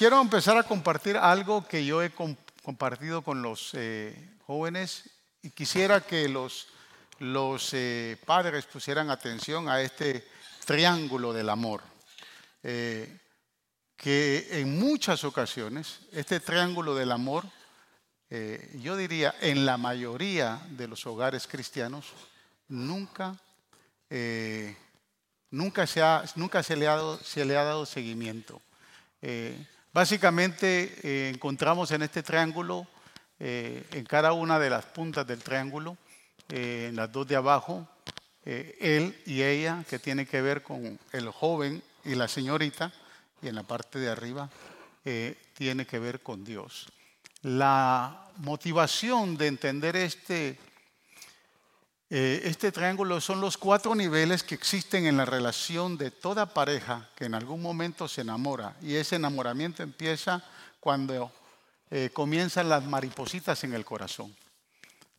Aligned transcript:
Quiero 0.00 0.18
empezar 0.18 0.56
a 0.56 0.62
compartir 0.62 1.18
algo 1.18 1.68
que 1.68 1.84
yo 1.84 2.02
he 2.02 2.10
compartido 2.62 3.20
con 3.20 3.42
los 3.42 3.72
eh, 3.74 4.30
jóvenes 4.46 5.10
y 5.42 5.50
quisiera 5.50 6.00
que 6.00 6.26
los, 6.26 6.68
eh, 7.74 8.16
padres 8.24 8.64
pusieran 8.64 9.10
atención 9.10 9.68
a 9.68 9.82
este 9.82 10.26
triángulo 10.64 11.34
del 11.34 11.50
amor. 11.50 11.82
Eh, 12.62 13.14
que 13.94 14.48
en 14.58 14.78
muchas 14.78 15.22
ocasiones 15.22 16.00
este 16.12 16.40
triángulo 16.40 16.94
del 16.94 17.12
amor, 17.12 17.44
yo 18.76 18.96
diría 18.96 19.34
en 19.42 19.66
la 19.66 19.76
mayoría 19.76 20.62
de 20.70 20.88
los 20.88 21.04
hogares 21.04 21.46
cristianos, 21.46 22.06
nunca, 22.68 23.36
nunca, 25.50 25.86
se, 25.86 26.00
ha, 26.00 26.24
nunca 26.36 26.60
ha 26.60 26.76
dado, 26.76 27.18
se 27.18 27.44
le 27.44 27.58
ha 27.58 27.64
dado 27.64 27.84
seguimiento. 27.84 28.62
Básicamente 29.92 30.94
eh, 31.02 31.32
encontramos 31.34 31.90
en 31.90 32.02
este 32.02 32.22
triángulo, 32.22 32.86
eh, 33.40 33.84
en 33.90 34.04
cada 34.04 34.32
una 34.32 34.58
de 34.60 34.70
las 34.70 34.84
puntas 34.84 35.26
del 35.26 35.42
triángulo, 35.42 35.96
eh, 36.48 36.86
en 36.90 36.96
las 36.96 37.10
dos 37.10 37.26
de 37.26 37.36
abajo, 37.36 37.88
él 38.44 39.20
y 39.26 39.42
ella, 39.42 39.84
que 39.88 39.98
tiene 39.98 40.26
que 40.26 40.40
ver 40.40 40.62
con 40.62 40.98
el 41.12 41.28
joven 41.28 41.82
y 42.04 42.14
la 42.14 42.26
señorita, 42.26 42.90
y 43.42 43.48
en 43.48 43.54
la 43.54 43.62
parte 43.64 43.98
de 43.98 44.08
arriba 44.08 44.48
tiene 45.54 45.86
que 45.86 45.98
ver 45.98 46.20
con 46.20 46.42
Dios. 46.42 46.88
La 47.42 48.28
motivación 48.38 49.36
de 49.36 49.46
entender 49.46 49.94
este 49.94 50.58
eh, 52.12 52.42
este 52.44 52.72
triángulo 52.72 53.20
son 53.20 53.40
los 53.40 53.56
cuatro 53.56 53.94
niveles 53.94 54.42
que 54.42 54.56
existen 54.56 55.06
en 55.06 55.16
la 55.16 55.24
relación 55.24 55.96
de 55.96 56.10
toda 56.10 56.52
pareja 56.52 57.08
que 57.14 57.26
en 57.26 57.34
algún 57.34 57.62
momento 57.62 58.08
se 58.08 58.22
enamora. 58.22 58.76
Y 58.82 58.96
ese 58.96 59.14
enamoramiento 59.14 59.84
empieza 59.84 60.42
cuando 60.80 61.30
eh, 61.88 62.10
comienzan 62.12 62.68
las 62.68 62.84
maripositas 62.84 63.62
en 63.62 63.74
el 63.74 63.84
corazón 63.84 64.34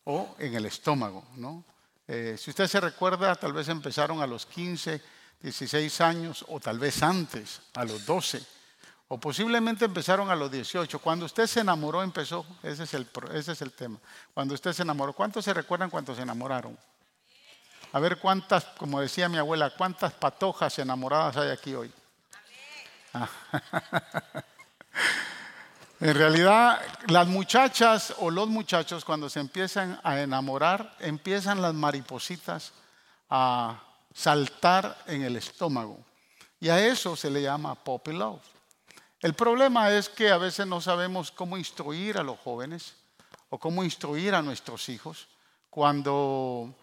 o 0.04 0.36
en 0.38 0.54
el 0.54 0.66
estómago. 0.66 1.24
Eh, 2.06 2.36
si 2.38 2.50
usted 2.50 2.66
se 2.66 2.80
recuerda, 2.80 3.34
tal 3.36 3.54
vez 3.54 3.68
empezaron 3.68 4.20
a 4.20 4.26
los 4.26 4.44
15, 4.44 5.00
16 5.40 6.00
años 6.02 6.44
o 6.48 6.60
tal 6.60 6.78
vez 6.78 7.02
antes, 7.02 7.62
a 7.74 7.84
los 7.84 8.04
12. 8.04 8.44
O 9.08 9.18
posiblemente 9.18 9.84
empezaron 9.84 10.30
a 10.30 10.36
los 10.36 10.50
18. 10.50 10.98
Cuando 10.98 11.26
usted 11.26 11.46
se 11.46 11.60
enamoró, 11.60 12.02
empezó. 12.02 12.46
Ese 12.62 12.84
es 12.84 12.94
el, 12.94 13.06
ese 13.34 13.52
es 13.52 13.60
el 13.60 13.72
tema. 13.72 13.98
Cuando 14.32 14.54
usted 14.54 14.72
se 14.72 14.82
enamoró. 14.82 15.12
¿Cuántos 15.12 15.44
se 15.44 15.52
recuerdan 15.52 15.90
cuando 15.90 16.14
se 16.14 16.22
enamoraron? 16.22 16.78
A 17.92 18.00
ver 18.00 18.18
cuántas, 18.18 18.64
como 18.64 19.00
decía 19.00 19.28
mi 19.28 19.36
abuela, 19.36 19.70
cuántas 19.70 20.14
patojas 20.14 20.78
enamoradas 20.78 21.36
hay 21.36 21.50
aquí 21.50 21.74
hoy. 21.74 21.92
Ah. 23.12 23.28
en 26.00 26.14
realidad, 26.14 26.80
las 27.08 27.28
muchachas 27.28 28.14
o 28.18 28.30
los 28.30 28.48
muchachos 28.48 29.04
cuando 29.04 29.28
se 29.28 29.40
empiezan 29.40 30.00
a 30.02 30.18
enamorar, 30.20 30.96
empiezan 31.00 31.60
las 31.60 31.74
maripositas 31.74 32.72
a 33.28 33.82
saltar 34.14 34.96
en 35.06 35.22
el 35.22 35.36
estómago. 35.36 35.98
Y 36.60 36.70
a 36.70 36.84
eso 36.86 37.14
se 37.14 37.30
le 37.30 37.42
llama 37.42 37.74
puppy 37.74 38.12
love. 38.12 38.40
El 39.20 39.34
problema 39.34 39.90
es 39.90 40.08
que 40.08 40.30
a 40.30 40.38
veces 40.38 40.66
no 40.66 40.80
sabemos 40.80 41.30
cómo 41.30 41.58
instruir 41.58 42.16
a 42.16 42.22
los 42.22 42.38
jóvenes 42.38 42.94
o 43.50 43.58
cómo 43.58 43.84
instruir 43.84 44.34
a 44.34 44.42
nuestros 44.42 44.88
hijos 44.88 45.28
cuando 45.68 46.74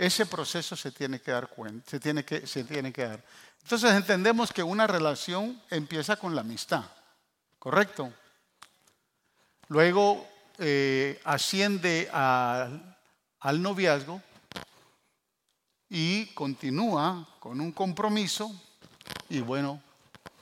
ese 0.00 0.24
proceso 0.24 0.76
se 0.76 0.92
tiene 0.92 1.20
que 1.20 1.30
dar 1.30 1.48
cuenta, 1.48 1.90
se 1.90 2.00
tiene 2.00 2.24
que, 2.24 2.46
se 2.46 2.64
tiene 2.64 2.90
que 2.90 3.04
dar. 3.04 3.22
Entonces 3.62 3.92
entendemos 3.92 4.50
que 4.50 4.62
una 4.62 4.86
relación 4.86 5.60
empieza 5.68 6.16
con 6.16 6.34
la 6.34 6.40
amistad, 6.40 6.84
¿correcto? 7.58 8.10
Luego 9.68 10.26
eh, 10.56 11.20
asciende 11.24 12.08
al 12.10 13.62
noviazgo 13.62 14.22
y 15.90 16.26
continúa 16.28 17.36
con 17.38 17.60
un 17.60 17.72
compromiso 17.72 18.50
y 19.28 19.40
bueno, 19.40 19.82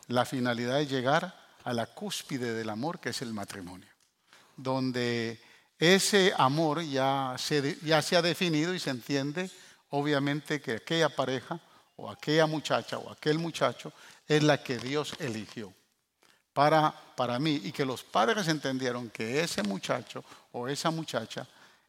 la 0.06 0.25
finalidad 0.25 0.80
es 0.80 0.88
llegar 0.88 1.34
a 1.64 1.72
la 1.72 1.86
cúspide 1.86 2.54
del 2.54 2.70
amor, 2.70 3.00
que 3.00 3.08
es 3.08 3.22
el 3.22 3.34
matrimonio, 3.34 3.88
donde 4.56 5.42
ese 5.78 6.32
amor 6.36 6.82
ya 6.82 7.36
se, 7.38 7.78
ya 7.82 8.02
se 8.02 8.16
ha 8.16 8.22
definido 8.22 8.74
y 8.74 8.80
se 8.80 8.90
entiende, 8.90 9.50
obviamente, 9.90 10.60
que 10.60 10.72
aquella 10.72 11.08
pareja 11.08 11.60
o 11.96 12.10
aquella 12.10 12.46
muchacha 12.46 12.98
o 12.98 13.10
aquel 13.10 13.38
muchacho 13.38 13.92
es 14.26 14.42
la 14.42 14.62
que 14.62 14.78
Dios 14.78 15.14
eligió 15.20 15.72
para, 16.52 16.92
para 17.16 17.38
mí 17.38 17.60
y 17.64 17.72
que 17.72 17.84
los 17.84 18.02
padres 18.02 18.48
entendieron 18.48 19.10
que 19.10 19.40
ese 19.40 19.62
muchacho 19.62 20.24
o 20.52 20.66
esa 20.66 20.90
muchacha 20.90 21.46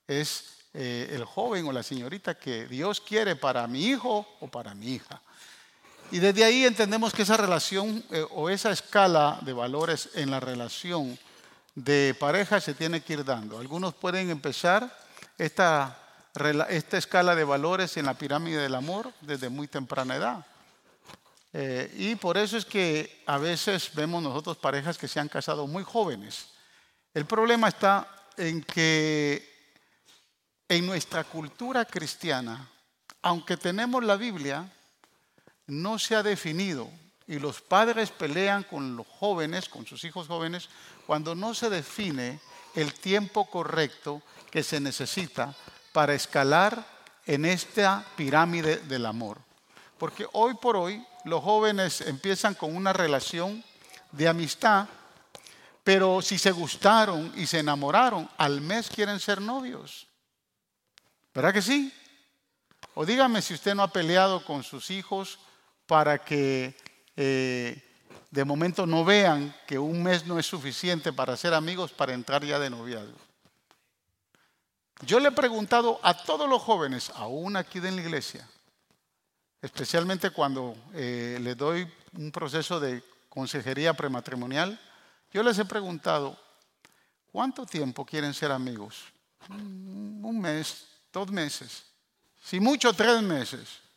es 0.08 0.60
eh, 0.74 1.10
el 1.12 1.26
joven 1.26 1.66
o 1.66 1.72
la 1.72 1.82
señorita 1.82 2.36
que 2.36 2.68
Dios 2.68 3.02
quiere 3.02 3.36
para 3.36 3.66
mi 3.66 3.86
hijo 3.88 4.28
o 4.40 4.48
para 4.48 4.76
mi 4.76 4.94
hija. 4.94 5.22
Y 6.12 6.20
desde 6.20 6.44
ahí 6.44 6.66
entendemos 6.66 7.14
que 7.14 7.24
esa 7.24 7.38
relación 7.38 8.04
eh, 8.12 8.26
o 8.32 8.50
esa 8.50 8.72
escala 8.72 9.40
de 9.42 9.54
valores 9.54 10.10
en 10.14 10.32
la 10.32 10.40
relación 10.40 11.18
de 11.84 12.14
pareja 12.20 12.60
se 12.60 12.74
tiene 12.74 13.02
que 13.02 13.14
ir 13.14 13.24
dando. 13.24 13.58
Algunos 13.58 13.94
pueden 13.94 14.30
empezar 14.30 14.94
esta, 15.38 15.98
esta 16.70 16.98
escala 16.98 17.36
de 17.36 17.44
valores 17.44 17.96
en 17.98 18.06
la 18.06 18.16
pirámide 18.16 18.62
del 18.62 18.76
amor 18.76 19.14
desde 19.22 19.50
muy 19.50 19.68
temprana 19.68 20.16
edad. 20.16 20.46
Eh, 21.54 21.92
y 21.98 22.16
por 22.16 22.38
eso 22.38 22.58
es 22.58 22.66
que 22.66 23.24
a 23.26 23.38
veces 23.38 23.92
vemos 23.96 24.22
nosotros 24.22 24.58
parejas 24.58 24.98
que 24.98 25.08
se 25.08 25.20
han 25.20 25.30
casado 25.30 25.68
muy 25.68 25.84
jóvenes. 25.84 26.50
El 27.14 27.26
problema 27.26 27.70
está 27.70 28.08
en 28.38 28.62
que 28.62 29.48
en 30.68 30.86
nuestra 30.86 31.24
cultura 31.24 31.86
cristiana, 31.86 32.70
aunque 33.22 33.58
tenemos 33.58 34.04
la 34.04 34.18
Biblia, 34.18 34.70
no 35.66 35.98
se 35.98 36.16
ha 36.16 36.24
definido 36.24 36.90
y 37.30 37.38
los 37.38 37.62
padres 37.62 38.10
pelean 38.10 38.64
con 38.64 38.96
los 38.96 39.06
jóvenes, 39.06 39.70
con 39.70 39.86
sus 39.86 40.04
hijos 40.04 40.26
jóvenes, 40.26 40.68
cuando 41.06 41.36
no 41.36 41.54
se 41.54 41.70
define 41.70 42.40
el 42.74 42.92
tiempo 42.96 43.48
correcto 43.48 44.24
que 44.50 44.64
se 44.64 44.80
necesita 44.80 45.56
para 45.94 46.16
escalar 46.16 46.84
en 47.28 47.46
esta 47.46 48.04
pirámide 48.16 48.78
del 48.78 49.06
amor. 49.06 49.38
Porque 50.00 50.26
hoy 50.34 50.56
por 50.56 50.76
hoy 50.76 51.06
los 51.24 51.44
jóvenes 51.44 52.02
empiezan 52.02 52.56
con 52.56 52.76
una 52.76 52.94
relación 52.94 53.64
de 54.12 54.28
amistad, 54.28 54.88
pero 55.84 56.24
si 56.24 56.40
se 56.40 56.50
gustaron 56.50 57.32
y 57.36 57.46
se 57.46 57.60
enamoraron, 57.60 58.28
al 58.38 58.60
mes 58.60 58.90
quieren 58.90 59.20
ser 59.20 59.40
novios. 59.40 60.08
¿Verdad 61.36 61.54
que 61.54 61.62
sí? 61.62 61.94
O 62.96 63.06
dígame 63.06 63.44
si 63.44 63.54
usted 63.54 63.76
no 63.76 63.84
ha 63.84 63.94
peleado 63.94 64.44
con 64.44 64.64
sus 64.64 64.90
hijos 64.90 65.38
para 65.86 66.18
que 66.18 66.89
eh, 67.22 67.84
de 68.32 68.46
momento 68.46 68.86
no 68.86 69.04
vean 69.04 69.54
que 69.68 69.78
un 69.78 70.02
mes 70.02 70.26
no 70.26 70.40
es 70.40 70.46
suficiente 70.46 71.12
para 71.12 71.36
ser 71.36 71.54
amigos 71.54 71.92
para 71.92 72.14
entrar 72.14 72.46
ya 72.46 72.58
de 72.60 72.70
noviazgo. 72.70 73.18
Yo 75.02 75.20
le 75.20 75.28
he 75.28 75.32
preguntado 75.34 76.00
a 76.02 76.14
todos 76.14 76.48
los 76.48 76.62
jóvenes, 76.62 77.12
aún 77.16 77.58
aquí 77.58 77.80
en 77.80 77.98
la 77.98 78.02
iglesia, 78.02 78.48
especialmente 79.62 80.30
cuando 80.30 80.78
eh, 80.94 81.38
les 81.42 81.58
doy 81.58 81.92
un 82.14 82.32
proceso 82.32 82.80
de 82.80 83.04
consejería 83.28 83.94
prematrimonial, 83.94 84.80
yo 85.34 85.44
les 85.44 85.60
he 85.60 85.66
preguntado, 85.66 86.40
¿cuánto 87.34 87.66
tiempo 87.66 88.06
quieren 88.06 88.34
ser 88.34 88.54
amigos? 88.54 88.96
Un 89.50 90.40
mes, 90.40 90.86
dos 91.12 91.30
meses, 91.30 91.84
si 92.42 92.62
mucho 92.62 92.94
tres 92.94 93.22
meses. 93.22 93.89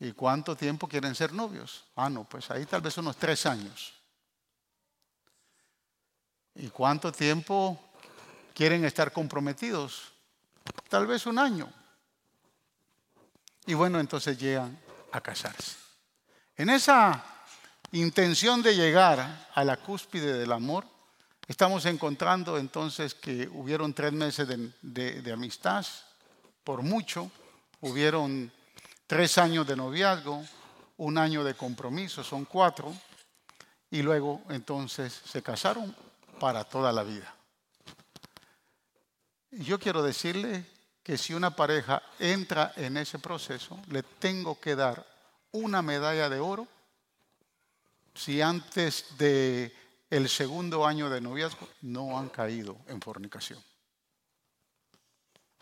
¿Y 0.00 0.12
cuánto 0.12 0.56
tiempo 0.56 0.88
quieren 0.88 1.14
ser 1.14 1.34
novios? 1.34 1.84
Ah, 1.94 2.08
no, 2.08 2.24
pues 2.24 2.50
ahí 2.50 2.64
tal 2.64 2.80
vez 2.80 2.96
unos 2.96 3.18
tres 3.18 3.44
años. 3.44 3.92
¿Y 6.54 6.68
cuánto 6.68 7.12
tiempo 7.12 7.78
quieren 8.54 8.86
estar 8.86 9.12
comprometidos? 9.12 10.12
Tal 10.88 11.06
vez 11.06 11.26
un 11.26 11.38
año. 11.38 11.70
Y 13.66 13.74
bueno, 13.74 14.00
entonces 14.00 14.38
llegan 14.38 14.78
a 15.12 15.20
casarse. 15.20 15.76
En 16.56 16.70
esa 16.70 17.22
intención 17.92 18.62
de 18.62 18.74
llegar 18.74 19.50
a 19.54 19.64
la 19.64 19.76
cúspide 19.76 20.32
del 20.32 20.52
amor, 20.52 20.86
estamos 21.46 21.84
encontrando 21.84 22.56
entonces 22.56 23.14
que 23.14 23.48
hubieron 23.48 23.92
tres 23.92 24.14
meses 24.14 24.48
de, 24.48 25.22
de 25.22 25.32
amistad, 25.32 25.84
por 26.64 26.82
mucho, 26.82 27.30
hubieron 27.80 28.50
tres 29.10 29.38
años 29.38 29.66
de 29.66 29.74
noviazgo, 29.74 30.40
un 30.98 31.18
año 31.18 31.42
de 31.42 31.54
compromiso, 31.54 32.22
son 32.22 32.44
cuatro, 32.44 32.94
y 33.90 34.02
luego 34.02 34.40
entonces 34.50 35.12
se 35.12 35.42
casaron 35.42 35.92
para 36.38 36.62
toda 36.62 36.92
la 36.92 37.02
vida. 37.02 37.34
Yo 39.50 39.80
quiero 39.80 40.04
decirle 40.04 40.64
que 41.02 41.18
si 41.18 41.34
una 41.34 41.56
pareja 41.56 42.00
entra 42.20 42.72
en 42.76 42.98
ese 42.98 43.18
proceso, 43.18 43.82
le 43.88 44.04
tengo 44.04 44.60
que 44.60 44.76
dar 44.76 45.04
una 45.50 45.82
medalla 45.82 46.28
de 46.28 46.38
oro 46.38 46.68
si 48.14 48.40
antes 48.40 49.18
de 49.18 49.74
el 50.08 50.28
segundo 50.28 50.86
año 50.86 51.10
de 51.10 51.20
noviazgo 51.20 51.68
no 51.82 52.16
han 52.16 52.28
caído 52.28 52.76
en 52.86 53.00
fornicación. 53.00 53.60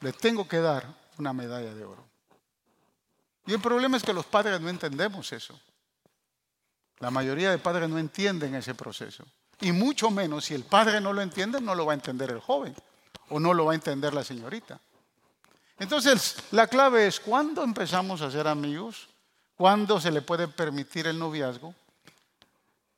Les 0.01 0.19
tengo 0.19 0.47
que 0.47 0.59
dar 0.59 0.85
una 1.17 1.33
medalla 1.33 1.73
de 1.73 1.85
oro. 1.87 2.08
Y 3.49 3.55
el 3.55 3.61
problema 3.61 3.97
es 3.97 4.03
que 4.03 4.13
los 4.13 4.27
padres 4.27 4.61
no 4.61 4.69
entendemos 4.69 5.33
eso. 5.33 5.59
La 6.99 7.11
mayoría 7.11 7.51
de 7.51 7.57
padres 7.57 7.89
no 7.89 7.99
entienden 7.99 8.55
ese 8.55 8.75
proceso. 8.75 9.25
Y 9.63 9.73
mucho 9.73 10.11
menos, 10.11 10.45
si 10.45 10.55
el 10.55 10.65
padre 10.65 11.01
no 11.01 11.15
lo 11.15 11.23
entiende, 11.23 11.59
no 11.59 11.75
lo 11.75 11.87
va 11.87 11.93
a 11.93 11.95
entender 11.95 12.31
el 12.31 12.41
joven 12.41 12.75
o 13.31 13.41
no 13.41 13.55
lo 13.55 13.65
va 13.65 13.73
a 13.73 13.75
entender 13.75 14.13
la 14.13 14.23
señorita. 14.23 14.79
Entonces, 15.79 16.37
la 16.51 16.67
clave 16.67 17.07
es 17.07 17.21
cuándo 17.21 17.65
empezamos 17.65 18.21
a 18.21 18.31
ser 18.31 18.47
amigos, 18.47 19.09
cuándo 19.57 19.99
se 19.99 20.11
le 20.11 20.21
puede 20.21 20.47
permitir 20.47 21.07
el 21.07 21.19
noviazgo 21.19 21.75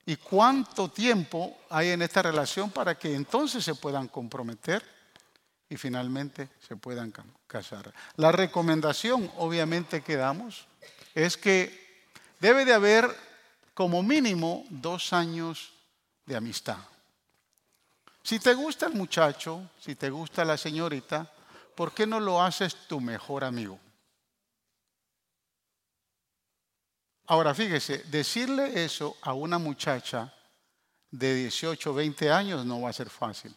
y 0.04 0.16
cuánto 0.16 0.88
tiempo 0.88 1.58
hay 1.68 1.90
en 1.90 2.02
esta 2.02 2.22
relación 2.22 2.72
para 2.72 2.98
que 2.98 3.14
entonces 3.14 3.64
se 3.64 3.76
puedan 3.76 4.08
comprometer 4.08 4.84
y 5.70 5.76
finalmente 5.76 6.50
se 6.66 6.76
puedan 6.76 7.14
casar. 7.46 7.94
La 8.16 8.32
recomendación, 8.32 9.30
obviamente, 9.38 10.02
que 10.02 10.16
damos 10.16 10.66
es 11.14 11.36
que 11.36 12.04
debe 12.40 12.64
de 12.64 12.74
haber 12.74 13.08
como 13.72 14.02
mínimo 14.02 14.66
dos 14.68 15.12
años 15.12 15.72
de 16.26 16.36
amistad. 16.36 16.78
Si 18.22 18.40
te 18.40 18.52
gusta 18.52 18.86
el 18.86 18.94
muchacho, 18.94 19.70
si 19.80 19.94
te 19.94 20.10
gusta 20.10 20.44
la 20.44 20.58
señorita, 20.58 21.32
¿por 21.76 21.94
qué 21.94 22.04
no 22.06 22.18
lo 22.18 22.42
haces 22.42 22.74
tu 22.88 23.00
mejor 23.00 23.44
amigo? 23.44 23.78
Ahora 27.26 27.54
fíjese, 27.54 27.98
decirle 28.10 28.84
eso 28.84 29.16
a 29.22 29.34
una 29.34 29.58
muchacha 29.58 30.34
de 31.12 31.32
18 31.32 31.92
o 31.92 31.94
20 31.94 32.30
años 32.30 32.66
no 32.66 32.80
va 32.80 32.90
a 32.90 32.92
ser 32.92 33.08
fácil. 33.08 33.54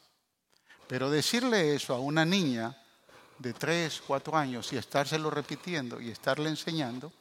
Pero 0.87 1.09
decirle 1.09 1.75
eso 1.75 1.93
a 1.93 1.99
una 1.99 2.25
niña 2.25 2.75
de 3.39 3.53
3, 3.53 4.03
4 4.05 4.37
años 4.37 4.71
y 4.73 4.77
estárselo 4.77 5.29
repitiendo 5.29 5.99
y 5.99 6.09
estarle 6.09 6.49
enseñando, 6.49 7.11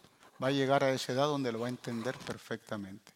va 0.42 0.48
a 0.48 0.52
llegar 0.52 0.84
a 0.84 0.90
esa 0.90 1.12
edad 1.12 1.26
donde 1.26 1.52
lo 1.52 1.60
va 1.60 1.66
a 1.66 1.70
entender 1.70 2.16
perfectamente. 2.18 3.12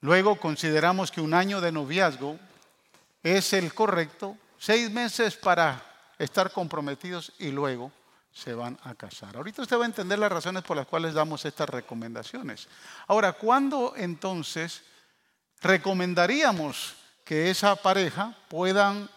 Luego 0.00 0.36
consideramos 0.36 1.10
que 1.10 1.20
un 1.20 1.34
año 1.34 1.60
de 1.60 1.72
noviazgo 1.72 2.38
es 3.22 3.52
el 3.54 3.72
correcto, 3.72 4.36
seis 4.58 4.90
meses 4.90 5.36
para 5.36 5.82
estar 6.18 6.52
comprometidos 6.52 7.32
y 7.38 7.50
luego 7.50 7.90
se 8.32 8.52
van 8.52 8.78
a 8.82 8.94
casar. 8.94 9.36
Ahorita 9.36 9.62
usted 9.62 9.78
va 9.78 9.84
a 9.84 9.86
entender 9.86 10.18
las 10.18 10.30
razones 10.30 10.62
por 10.62 10.76
las 10.76 10.86
cuales 10.86 11.14
damos 11.14 11.44
estas 11.44 11.68
recomendaciones. 11.68 12.68
Ahora, 13.06 13.32
¿cuándo 13.32 13.94
entonces 13.96 14.82
recomendaríamos 15.62 16.96
que 17.24 17.50
esa 17.50 17.76
pareja 17.76 18.36
puedan 18.48 19.08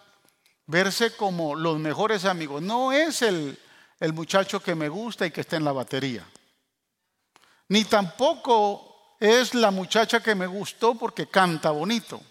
verse 0.66 1.16
como 1.16 1.56
los 1.56 1.78
mejores 1.80 2.26
amigos? 2.26 2.62
No 2.62 2.92
es 2.92 3.22
el, 3.22 3.60
el 4.00 4.14
muchacho 4.14 4.62
que 4.62 4.76
me 4.76 4.90
gusta 4.90 5.26
y 5.26 5.32
que 5.32 5.42
está 5.42 5.58
en 5.58 5.66
la 5.66 5.72
batería, 5.72 6.26
ni 7.70 7.84
tampoco 7.84 9.16
es 9.20 9.54
la 9.54 9.72
muchacha 9.72 10.22
que 10.22 10.36
me 10.36 10.48
gustó 10.48 10.96
porque 10.96 11.28
canta 11.28 11.72
bonito. 11.72 12.22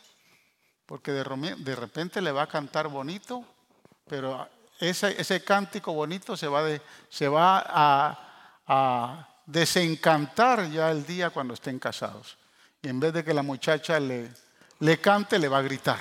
Porque 0.86 1.10
de 1.10 1.74
repente 1.74 2.20
le 2.22 2.30
va 2.30 2.42
a 2.42 2.46
cantar 2.46 2.86
bonito, 2.86 3.44
pero 4.06 4.48
ese, 4.78 5.20
ese 5.20 5.42
cántico 5.42 5.92
bonito 5.92 6.36
se 6.36 6.46
va, 6.46 6.62
de, 6.62 6.80
se 7.08 7.28
va 7.28 7.58
a, 7.66 8.62
a, 8.66 9.28
desencantar 9.46 10.70
ya 10.70 10.90
el 10.90 11.06
día 11.06 11.30
cuando 11.30 11.54
estén 11.54 11.78
casados. 11.78 12.36
Y 12.82 12.88
en 12.88 13.00
vez 13.00 13.12
de 13.12 13.24
que 13.24 13.34
la 13.34 13.42
muchacha 13.42 13.98
le, 13.98 14.30
le 14.80 15.00
cante, 15.00 15.38
le 15.38 15.48
va 15.48 15.58
a 15.58 15.62
gritar. 15.62 16.00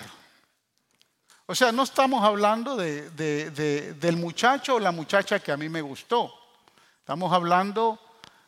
O 1.48 1.54
sea, 1.54 1.72
no 1.72 1.84
estamos 1.84 2.24
hablando 2.24 2.76
de, 2.76 3.10
de, 3.12 3.94
del 3.94 4.18
muchacho 4.18 4.76
o 4.76 4.80
la 4.80 4.92
muchacha 4.92 5.40
que 5.40 5.52
a 5.52 5.58
mí 5.58 5.70
me 5.70 5.82
gustó. 5.82 6.34
Estamos 7.00 7.32
hablando 7.32 8.00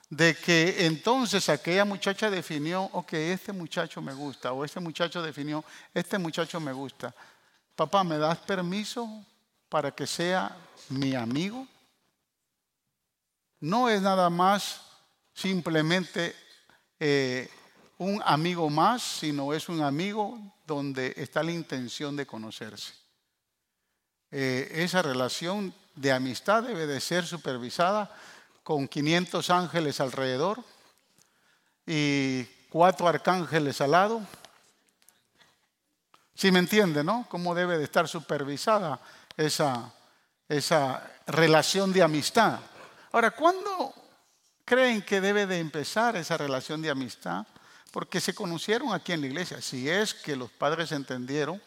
de 0.10 0.36
que 0.36 0.86
entonces 0.86 1.48
aquella 1.50 1.86
muchacha 1.86 2.30
definió, 2.30 2.84
ok, 2.94 3.14
este 3.14 3.54
muchacho 3.54 4.02
me 4.02 4.14
gusta, 4.14 4.54
o 4.54 4.66
este 4.66 4.80
muchacho 4.80 5.22
definió, 5.22 5.64
este 5.94 6.18
muchacho 6.18 6.60
me 6.60 6.72
gusta. 6.72 7.14
Papá, 7.76 8.04
¿me 8.04 8.18
das 8.18 8.40
permiso 8.40 9.08
para 9.70 9.92
que 9.92 10.08
sea 10.08 10.58
mi 10.90 11.14
amigo? 11.14 11.68
No 13.60 13.90
es 13.90 14.02
nada 14.02 14.30
más 14.32 14.82
simplemente 15.34 16.36
eh, 17.00 17.48
un 17.98 18.22
amigo 18.26 18.70
más, 18.70 19.02
sino 19.02 19.54
es 19.54 19.70
un 19.70 19.82
amigo 19.82 20.40
donde 20.66 21.14
está 21.18 21.44
la 21.44 21.52
intención 21.52 22.16
de 22.16 22.28
conocerse. 22.28 22.94
Eh, 24.30 24.70
esa 24.76 25.02
relación 25.02 25.74
de 25.96 26.12
amistad 26.12 26.64
debe 26.64 26.86
de 26.86 27.00
ser 27.00 27.26
supervisada 27.26 28.12
con 28.64 28.88
500 28.88 29.50
ángeles 29.50 30.00
alrededor 30.00 30.64
y 31.86 32.44
cuatro 32.70 33.08
arcángeles 33.08 33.80
al 33.82 33.92
lado. 33.92 34.22
Si 36.36 36.52
me 36.52 36.60
entiende, 36.60 37.04
¿no? 37.04 37.26
¿Cómo 37.30 37.56
debe 37.56 37.78
de 37.78 37.86
estar 37.86 38.08
supervisada 38.08 39.00
esa, 39.36 39.92
esa 40.48 41.10
relación 41.26 41.92
de 41.94 42.04
amistad? 42.04 42.60
Ahora, 43.12 43.32
¿cuándo 43.32 43.94
creen 44.66 45.02
que 45.02 45.22
debe 45.22 45.48
de 45.48 45.60
empezar 45.60 46.16
esa 46.18 46.38
relación 46.38 46.82
de 46.82 46.92
amistad? 46.92 47.48
Porque 47.92 48.19
se 48.19 48.34
conocieron 48.34 48.94
aquí 48.94 49.13
en 49.13 49.22
la 49.22 49.28
iglesia. 49.28 49.62
Si 49.62 49.89
es 49.89 50.13
que 50.13 50.36
los 50.36 50.51
padres 50.51 50.92
entendieron 50.92 51.62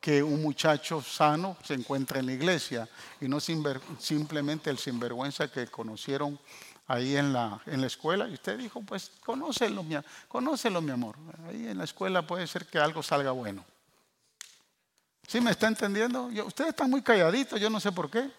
que 0.00 0.22
un 0.22 0.42
muchacho 0.42 1.02
sano 1.02 1.56
se 1.64 1.74
encuentra 1.74 2.20
en 2.20 2.26
la 2.26 2.32
iglesia 2.32 2.88
y 3.20 3.28
no 3.28 3.40
simplemente 3.40 4.70
el 4.70 4.78
sinvergüenza 4.78 5.50
que 5.50 5.66
conocieron 5.66 6.38
ahí 6.86 7.16
en 7.16 7.32
la, 7.32 7.60
en 7.66 7.80
la 7.80 7.86
escuela. 7.86 8.28
Y 8.28 8.34
usted 8.34 8.58
dijo, 8.58 8.82
pues 8.82 9.10
conócelo 9.24 9.82
mi, 9.82 9.96
conócelo, 10.28 10.80
mi 10.80 10.92
amor. 10.92 11.16
Ahí 11.48 11.66
en 11.66 11.78
la 11.78 11.84
escuela 11.84 12.26
puede 12.26 12.46
ser 12.46 12.66
que 12.66 12.78
algo 12.78 13.02
salga 13.02 13.32
bueno. 13.32 13.64
¿Sí 15.26 15.40
me 15.40 15.50
está 15.50 15.66
entendiendo? 15.66 16.26
ustedes 16.46 16.70
están 16.70 16.88
muy 16.88 17.02
calladitos, 17.02 17.60
yo 17.60 17.68
no 17.68 17.80
sé 17.80 17.90
por 17.90 18.10
qué. 18.10 18.30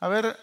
A 0.00 0.08
ver, 0.08 0.38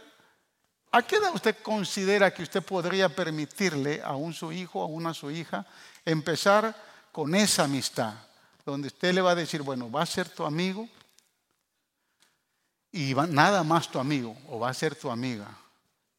¿a 0.92 1.02
qué 1.02 1.18
edad 1.18 1.34
usted 1.34 1.58
considera 1.62 2.34
que 2.34 2.44
usted 2.44 2.64
podría 2.64 3.10
permitirle 3.10 4.02
a 4.04 4.16
un 4.16 4.34
su 4.34 4.52
hijo, 4.52 4.82
a 4.82 4.86
una 4.86 5.14
su 5.14 5.30
hija, 5.32 5.66
empezar 6.06 6.76
con 7.12 7.36
esa 7.36 7.66
amistad? 7.66 8.14
donde 8.70 8.88
usted 8.88 9.14
le 9.14 9.22
va 9.22 9.32
a 9.32 9.36
decir, 9.36 9.62
bueno, 9.62 9.90
va 9.90 10.04
a 10.04 10.06
ser 10.06 10.30
tu 10.30 10.46
amigo 10.46 10.88
y 12.92 13.14
nada 13.14 13.64
más 13.64 13.90
tu 13.90 14.00
amigo 14.00 14.38
o 14.48 14.60
va 14.60 14.70
a 14.70 14.74
ser 14.74 14.96
tu 14.96 15.10
amiga. 15.10 15.48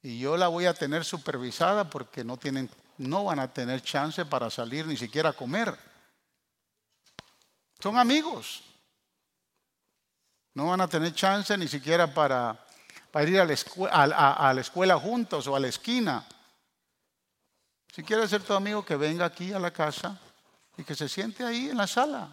Y 0.02 0.18
yo 0.18 0.36
la 0.36 0.48
voy 0.48 0.66
a 0.66 0.74
tener 0.74 1.04
supervisada 1.04 1.90
porque 1.90 2.24
no, 2.24 2.36
tienen, 2.36 2.70
no 2.98 3.24
van 3.24 3.38
a 3.38 3.52
tener 3.52 3.82
chance 3.82 4.24
para 4.24 4.50
salir 4.50 4.86
ni 4.86 4.96
siquiera 4.96 5.30
a 5.30 5.34
comer. 5.34 5.76
Son 7.78 7.98
amigos. 7.98 8.62
No 10.54 10.66
van 10.66 10.80
a 10.80 10.88
tener 10.88 11.14
chance 11.14 11.56
ni 11.56 11.68
siquiera 11.68 12.12
para, 12.12 12.66
para 13.10 13.28
ir 13.28 13.40
a 13.40 13.44
la, 13.44 14.60
escuela, 14.60 14.98
juntos 14.98 15.46
o 15.46 15.56
a 15.56 15.60
la 15.60 15.68
esquina. 15.68 16.24
Si 17.92 18.02
quiere 18.04 18.28
ser 18.28 18.42
tu 18.42 18.52
amigo, 18.52 18.84
que 18.84 18.96
venga 18.96 19.24
aquí 19.24 19.52
a 19.52 19.58
la 19.58 19.72
casa 19.72 20.18
y 20.76 20.84
que 20.84 20.94
se 20.94 21.08
siente 21.08 21.44
ahí 21.44 21.70
en 21.70 21.76
la 21.76 21.86
sala. 21.86 22.28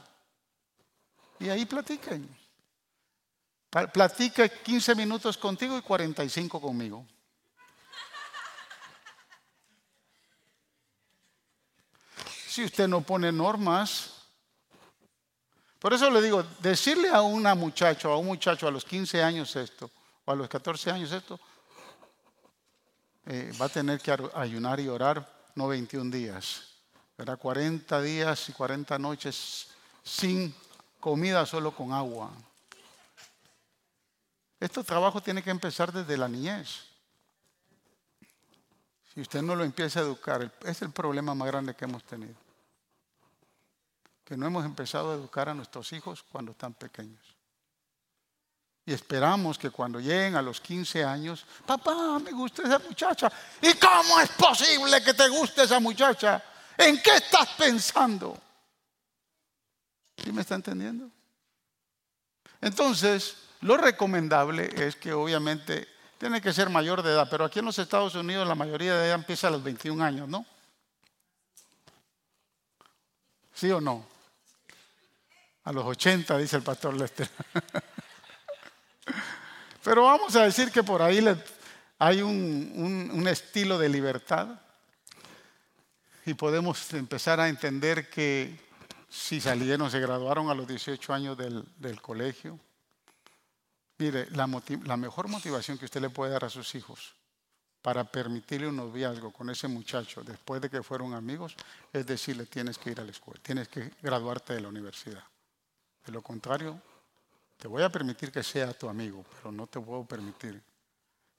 Y 1.39 1.50
ahí 1.50 1.65
platiquen. 1.65 2.29
Platica 3.91 4.48
15 4.48 4.96
minutos 4.96 5.38
contigo 5.38 5.77
y 5.77 5.81
45 5.81 6.62
conmigo. 6.62 7.05
Si 12.48 12.63
usted 12.63 12.88
no 12.88 13.01
pone 13.01 13.31
normas, 13.31 14.13
por 15.79 15.93
eso 15.93 16.10
le 16.10 16.22
digo, 16.22 16.43
decirle 16.60 17.10
a 17.10 17.22
una 17.22 17.53
muchacha, 17.53 18.07
a 18.07 18.15
un 18.15 18.25
muchacho 18.25 18.67
a 18.67 18.72
los 18.72 18.84
15 18.84 19.22
años 19.22 19.55
esto, 19.55 19.91
a 20.34 20.36
los 20.36 20.50
14 20.50 20.91
años 20.91 21.12
esto, 21.12 21.39
eh, 23.25 23.51
va 23.60 23.65
a 23.65 23.69
tener 23.69 24.00
que 24.00 24.15
ayunar 24.36 24.79
y 24.79 24.88
orar 24.88 25.38
no 25.55 25.67
21 25.67 26.12
días, 26.12 26.63
Era 27.17 27.36
40 27.36 28.00
días 28.01 28.48
y 28.50 28.53
40 28.53 29.00
noches 29.00 29.69
sin 30.03 30.53
comida 31.00 31.46
solo 31.46 31.72
con 31.72 31.91
agua. 31.91 32.31
Este 34.60 34.84
trabajo 34.84 35.19
tiene 35.19 35.41
que 35.41 35.50
empezar 35.50 35.91
desde 35.91 36.15
la 36.15 36.27
niñez. 36.27 36.86
Si 39.13 39.22
usted 39.22 39.41
no 39.41 39.55
lo 39.55 39.63
empieza 39.63 40.00
a 40.00 40.03
educar, 40.03 40.53
es 40.63 40.81
el 40.84 40.91
problema 40.91 41.34
más 41.34 41.48
grande 41.48 41.75
que 41.75 41.86
hemos 41.86 42.03
tenido. 42.03 42.36
Que 44.24 44.38
no 44.38 44.46
hemos 44.46 44.63
empezado 44.63 45.12
a 45.12 45.15
educar 45.15 45.50
a 45.50 45.55
nuestros 45.55 45.91
hijos 45.93 46.24
cuando 46.24 46.51
están 46.51 46.74
pequeños. 46.74 47.37
Y 48.88 48.94
esperamos 48.94 49.58
que 49.58 49.70
cuando 49.70 50.00
lleguen 50.00 50.38
a 50.38 50.41
los 50.41 50.62
15 50.62 51.03
años, 51.03 51.46
papá, 51.65 52.20
me 52.20 52.32
gusta 52.32 52.63
esa 52.63 52.79
muchacha. 52.79 53.29
¿Y 53.62 53.74
cómo 53.74 54.17
es 54.22 54.29
posible 54.29 55.03
que 55.03 55.13
te 55.13 55.27
guste 55.27 55.63
esa 55.63 55.82
muchacha? 55.82 56.41
¿En 56.77 57.01
qué 57.01 57.17
estás 57.17 57.50
pensando? 57.58 58.39
¿Sí 60.24 60.32
me 60.32 60.39
está 60.39 60.56
entendiendo? 60.56 61.12
Entonces, 62.62 63.36
lo 63.60 63.75
recomendable 63.75 64.72
es 64.74 64.96
que 64.96 65.12
obviamente 65.12 65.86
tiene 66.17 66.39
que 66.39 66.53
ser 66.53 66.70
mayor 66.70 67.03
de 67.03 67.12
edad, 67.12 67.27
pero 67.29 67.44
aquí 67.44 67.60
en 67.60 67.65
los 67.65 67.77
Estados 67.77 68.15
Unidos 68.15 68.48
la 68.48 68.56
mayoría 68.56 68.96
de 68.96 69.08
edad 69.08 69.15
empieza 69.15 69.50
a 69.50 69.51
los 69.51 69.63
21 69.63 70.01
años, 70.01 70.29
¿no? 70.29 70.46
¿Sí 73.53 73.70
o 73.70 73.82
no? 73.82 74.08
A 75.65 75.74
los 75.74 75.84
80, 75.84 76.38
dice 76.38 76.56
el 76.56 76.63
pastor 76.63 76.94
Lester. 76.96 77.29
Pero 79.83 80.03
vamos 80.03 80.35
a 80.35 80.43
decir 80.43 80.71
que 80.71 80.83
por 80.83 81.01
ahí 81.01 81.25
hay 81.99 82.21
un, 82.21 83.11
un 83.13 83.27
estilo 83.27 83.77
de 83.77 83.89
libertad 83.89 84.59
y 86.25 86.33
podemos 86.33 86.93
empezar 86.93 87.39
a 87.39 87.47
entender 87.47 88.09
que 88.09 88.59
si 89.09 89.39
salieron, 89.39 89.89
se 89.89 89.99
graduaron 89.99 90.49
a 90.49 90.53
los 90.53 90.67
18 90.67 91.13
años 91.13 91.37
del, 91.37 91.63
del 91.77 92.01
colegio. 92.01 92.59
Mire, 93.97 94.29
la, 94.31 94.47
la, 94.83 94.97
mejor 94.97 95.27
motivación 95.27 95.77
que 95.77 95.85
usted 95.85 96.01
le 96.01 96.09
puede 96.09 96.33
dar 96.33 96.45
a 96.45 96.49
sus 96.49 96.75
hijos 96.75 97.15
para 97.81 98.03
permitirle 98.03 98.67
un 98.67 98.75
noviazgo 98.75 99.31
con 99.31 99.49
ese 99.49 99.67
muchacho 99.67 100.21
después 100.23 100.61
de 100.61 100.69
que 100.69 100.83
fueron 100.83 101.13
amigos 101.13 101.55
es 101.93 102.05
decirle 102.05 102.45
tienes 102.45 102.77
que 102.77 102.91
ir 102.91 102.99
a 102.99 103.05
la 103.05 103.11
escuela, 103.11 103.39
tienes 103.41 103.69
que 103.69 103.91
graduarte 104.01 104.53
de 104.53 104.61
la 104.61 104.67
universidad. 104.67 105.23
De 106.05 106.11
lo 106.11 106.21
contrario, 106.21 106.79
te 107.57 107.67
voy 107.67 107.83
a 107.83 107.89
permitir 107.89 108.31
que 108.31 108.43
sea 108.43 108.73
tu 108.73 108.87
amigo, 108.87 109.25
pero 109.35 109.51
no 109.51 109.67
te 109.67 109.79
puedo 109.79 110.05
permitir 110.05 110.61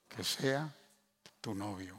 que 0.07 0.23
sea 0.23 0.69
tu 1.39 1.55
novio. 1.55 1.97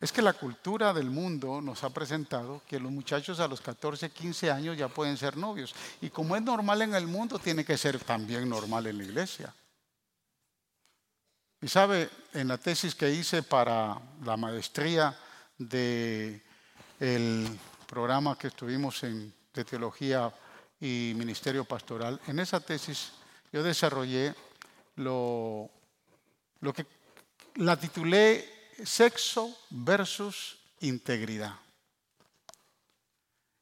Es 0.00 0.12
que 0.12 0.20
la 0.20 0.32
cultura 0.34 0.92
del 0.92 1.08
mundo 1.08 1.62
nos 1.62 1.84
ha 1.84 1.90
presentado 1.90 2.60
que 2.66 2.80
los 2.80 2.92
muchachos 2.92 3.40
a 3.40 3.48
los 3.48 3.60
14, 3.60 4.10
15 4.10 4.50
años 4.50 4.76
ya 4.76 4.88
pueden 4.88 5.16
ser 5.16 5.36
novios. 5.36 5.74
Y 6.00 6.10
como 6.10 6.36
es 6.36 6.42
normal 6.42 6.82
en 6.82 6.94
el 6.94 7.06
mundo, 7.06 7.38
tiene 7.38 7.64
que 7.64 7.78
ser 7.78 7.98
también 8.00 8.48
normal 8.48 8.86
en 8.86 8.98
la 8.98 9.04
iglesia. 9.04 9.54
Y 11.62 11.68
sabe, 11.68 12.10
en 12.34 12.48
la 12.48 12.58
tesis 12.58 12.94
que 12.94 13.10
hice 13.10 13.42
para 13.42 13.98
la 14.22 14.36
maestría 14.36 15.18
del 15.56 16.42
programa 17.86 18.36
que 18.36 18.48
estuvimos 18.48 19.02
en, 19.04 19.32
de 19.54 19.64
teología 19.64 20.30
y 20.84 21.14
ministerio 21.14 21.64
pastoral, 21.64 22.20
en 22.26 22.38
esa 22.40 22.60
tesis 22.60 23.12
yo 23.50 23.62
desarrollé 23.62 24.34
lo, 24.96 25.70
lo 26.60 26.72
que 26.74 26.84
la 27.54 27.78
titulé 27.78 28.72
sexo 28.84 29.56
versus 29.70 30.58
integridad. 30.80 31.54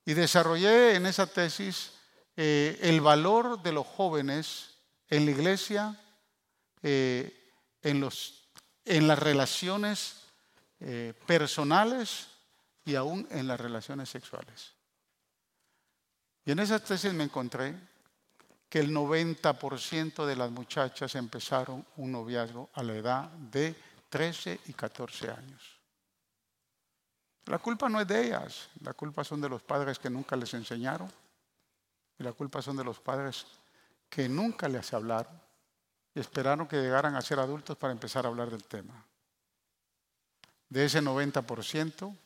Y 0.04 0.14
desarrollé 0.14 0.96
en 0.96 1.06
esa 1.06 1.28
tesis 1.28 1.92
eh, 2.36 2.76
el 2.82 3.00
valor 3.00 3.62
de 3.62 3.70
los 3.70 3.86
jóvenes 3.86 4.70
en 5.08 5.24
la 5.24 5.30
iglesia, 5.30 6.00
eh, 6.82 7.52
en, 7.82 8.00
los, 8.00 8.48
en, 8.84 9.06
las 9.06 9.20
relaciones 9.20 10.24
eh, 10.80 11.14
personales 11.24 12.26
y 12.84 12.96
aún 12.96 13.28
en 13.30 13.46
las 13.46 13.60
relaciones 13.60 14.08
sexuales. 14.08 14.72
Y 16.44 16.52
en 16.52 16.58
esa 16.58 16.78
tesis 16.78 17.12
me 17.12 17.24
encontré 17.24 17.74
que 18.68 18.80
el 18.80 18.90
90% 18.90 20.24
de 20.24 20.36
las 20.36 20.50
muchachas 20.50 21.14
empezaron 21.14 21.86
un 21.96 22.12
noviazgo 22.12 22.70
a 22.72 22.82
la 22.82 22.94
edad 22.94 23.30
de 23.30 23.76
13 24.08 24.60
y 24.66 24.72
14 24.72 25.30
años. 25.30 25.78
La 27.46 27.58
culpa 27.58 27.88
no 27.88 28.00
es 28.00 28.06
de 28.06 28.26
ellas, 28.26 28.70
la 28.80 28.94
culpa 28.94 29.24
son 29.24 29.40
de 29.40 29.48
los 29.48 29.62
padres 29.62 29.98
que 29.98 30.08
nunca 30.08 30.36
les 30.36 30.54
enseñaron 30.54 31.10
y 32.18 32.22
la 32.22 32.32
culpa 32.32 32.62
son 32.62 32.76
de 32.76 32.84
los 32.84 33.00
padres 33.00 33.46
que 34.08 34.28
nunca 34.28 34.68
les 34.68 34.92
hablaron 34.92 35.40
y 36.14 36.20
esperaron 36.20 36.68
que 36.68 36.76
llegaran 36.80 37.14
a 37.16 37.20
ser 37.20 37.40
adultos 37.40 37.76
para 37.76 37.92
empezar 37.92 38.24
a 38.24 38.28
hablar 38.28 38.50
del 38.50 38.64
tema. 38.64 39.04
De 40.68 40.84
ese 40.84 41.02
90%, 41.02 42.16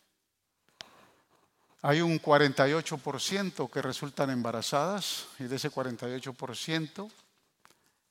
hay 1.87 2.01
un 2.01 2.21
48% 2.21 3.71
que 3.71 3.81
resultan 3.81 4.31
embarazadas 4.31 5.29
y 5.39 5.45
de 5.45 5.55
ese 5.55 5.71
48%, 5.71 7.09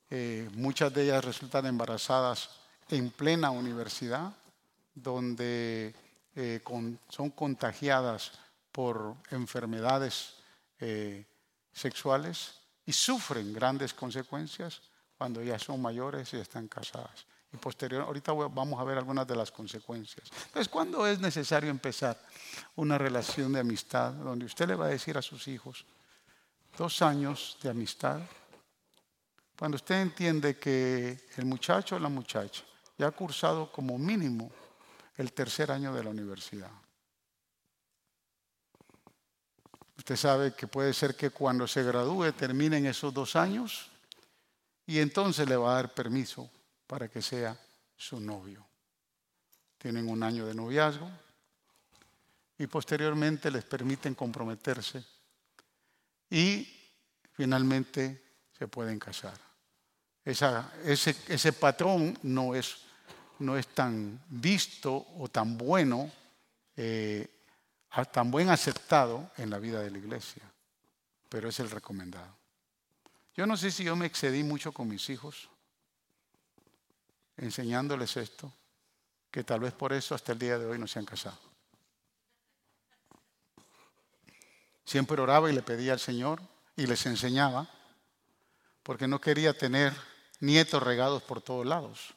eh, 0.08 0.48
muchas 0.54 0.94
de 0.94 1.04
ellas 1.04 1.22
resultan 1.22 1.66
embarazadas 1.66 2.48
en 2.88 3.10
plena 3.10 3.50
universidad, 3.50 4.32
donde 4.94 5.94
eh, 6.34 6.62
son 7.10 7.30
contagiadas 7.32 8.32
por 8.72 9.14
enfermedades 9.30 10.36
eh, 10.80 11.26
sexuales 11.70 12.54
y 12.86 12.94
sufren 12.94 13.52
grandes 13.52 13.92
consecuencias 13.92 14.80
cuando 15.18 15.42
ya 15.42 15.58
son 15.58 15.82
mayores 15.82 16.32
y 16.32 16.38
están 16.38 16.66
casadas. 16.66 17.26
Y 17.52 17.56
posterior, 17.58 18.02
ahorita 18.02 18.32
vamos 18.32 18.80
a 18.80 18.84
ver 18.84 18.98
algunas 18.98 19.26
de 19.26 19.36
las 19.36 19.50
consecuencias. 19.50 20.28
Entonces, 20.46 20.68
¿cuándo 20.68 21.06
es 21.06 21.20
necesario 21.20 21.70
empezar 21.70 22.20
una 22.74 22.98
relación 22.98 23.52
de 23.52 23.60
amistad 23.60 24.12
donde 24.12 24.46
usted 24.46 24.66
le 24.68 24.74
va 24.74 24.86
a 24.86 24.90
decir 24.90 25.16
a 25.16 25.22
sus 25.22 25.46
hijos, 25.48 25.84
dos 26.76 27.02
años 27.02 27.56
de 27.62 27.70
amistad, 27.70 28.20
cuando 29.58 29.76
usted 29.76 30.00
entiende 30.00 30.58
que 30.58 31.18
el 31.36 31.46
muchacho 31.46 31.96
o 31.96 31.98
la 31.98 32.08
muchacha 32.08 32.62
ya 32.98 33.06
ha 33.06 33.10
cursado 33.10 33.72
como 33.72 33.96
mínimo 33.98 34.50
el 35.16 35.32
tercer 35.32 35.70
año 35.70 35.94
de 35.94 36.04
la 36.04 36.10
universidad. 36.10 36.70
Usted 39.96 40.16
sabe 40.16 40.54
que 40.54 40.66
puede 40.66 40.92
ser 40.92 41.16
que 41.16 41.30
cuando 41.30 41.66
se 41.66 41.82
gradúe 41.82 42.32
terminen 42.32 42.84
esos 42.86 43.14
dos 43.14 43.34
años 43.34 43.90
y 44.86 44.98
entonces 44.98 45.48
le 45.48 45.56
va 45.56 45.72
a 45.72 45.74
dar 45.76 45.94
permiso 45.94 46.50
para 46.86 47.08
que 47.08 47.22
sea 47.22 47.58
su 47.96 48.20
novio. 48.20 48.64
Tienen 49.78 50.08
un 50.08 50.22
año 50.22 50.46
de 50.46 50.54
noviazgo 50.54 51.10
y 52.58 52.66
posteriormente 52.66 53.50
les 53.50 53.64
permiten 53.64 54.14
comprometerse 54.14 55.04
y 56.30 56.68
finalmente 57.32 58.22
se 58.58 58.68
pueden 58.68 58.98
casar. 58.98 59.38
ese, 60.24 61.16
ese 61.28 61.52
patrón 61.52 62.18
no 62.22 62.54
es 62.54 62.86
no 63.38 63.56
es 63.56 63.68
tan 63.68 64.20
visto 64.28 65.06
o 65.18 65.28
tan 65.28 65.58
bueno, 65.58 66.10
eh, 66.76 67.28
tan 68.12 68.30
buen 68.30 68.50
aceptado 68.50 69.30
en 69.36 69.50
la 69.50 69.58
vida 69.58 69.80
de 69.80 69.90
la 69.90 69.98
iglesia, 69.98 70.42
pero 71.28 71.48
es 71.48 71.60
el 71.60 71.70
recomendado. 71.70 72.34
Yo 73.34 73.46
no 73.46 73.56
sé 73.56 73.70
si 73.70 73.84
yo 73.84 73.96
me 73.96 74.06
excedí 74.06 74.42
mucho 74.42 74.72
con 74.72 74.88
mis 74.88 75.08
hijos 75.10 75.48
enseñándoles 77.36 78.16
esto, 78.16 78.52
que 79.30 79.44
tal 79.44 79.60
vez 79.60 79.72
por 79.72 79.92
eso 79.92 80.14
hasta 80.14 80.32
el 80.32 80.38
día 80.38 80.58
de 80.58 80.66
hoy 80.66 80.78
no 80.78 80.86
se 80.86 80.98
han 80.98 81.04
casado. 81.04 81.38
Siempre 84.84 85.20
oraba 85.20 85.50
y 85.50 85.54
le 85.54 85.62
pedía 85.62 85.92
al 85.92 86.00
Señor 86.00 86.40
y 86.76 86.86
les 86.86 87.04
enseñaba, 87.06 87.68
porque 88.82 89.08
no 89.08 89.20
quería 89.20 89.56
tener 89.56 89.92
nietos 90.40 90.82
regados 90.82 91.22
por 91.22 91.40
todos 91.40 91.66
lados 91.66 92.16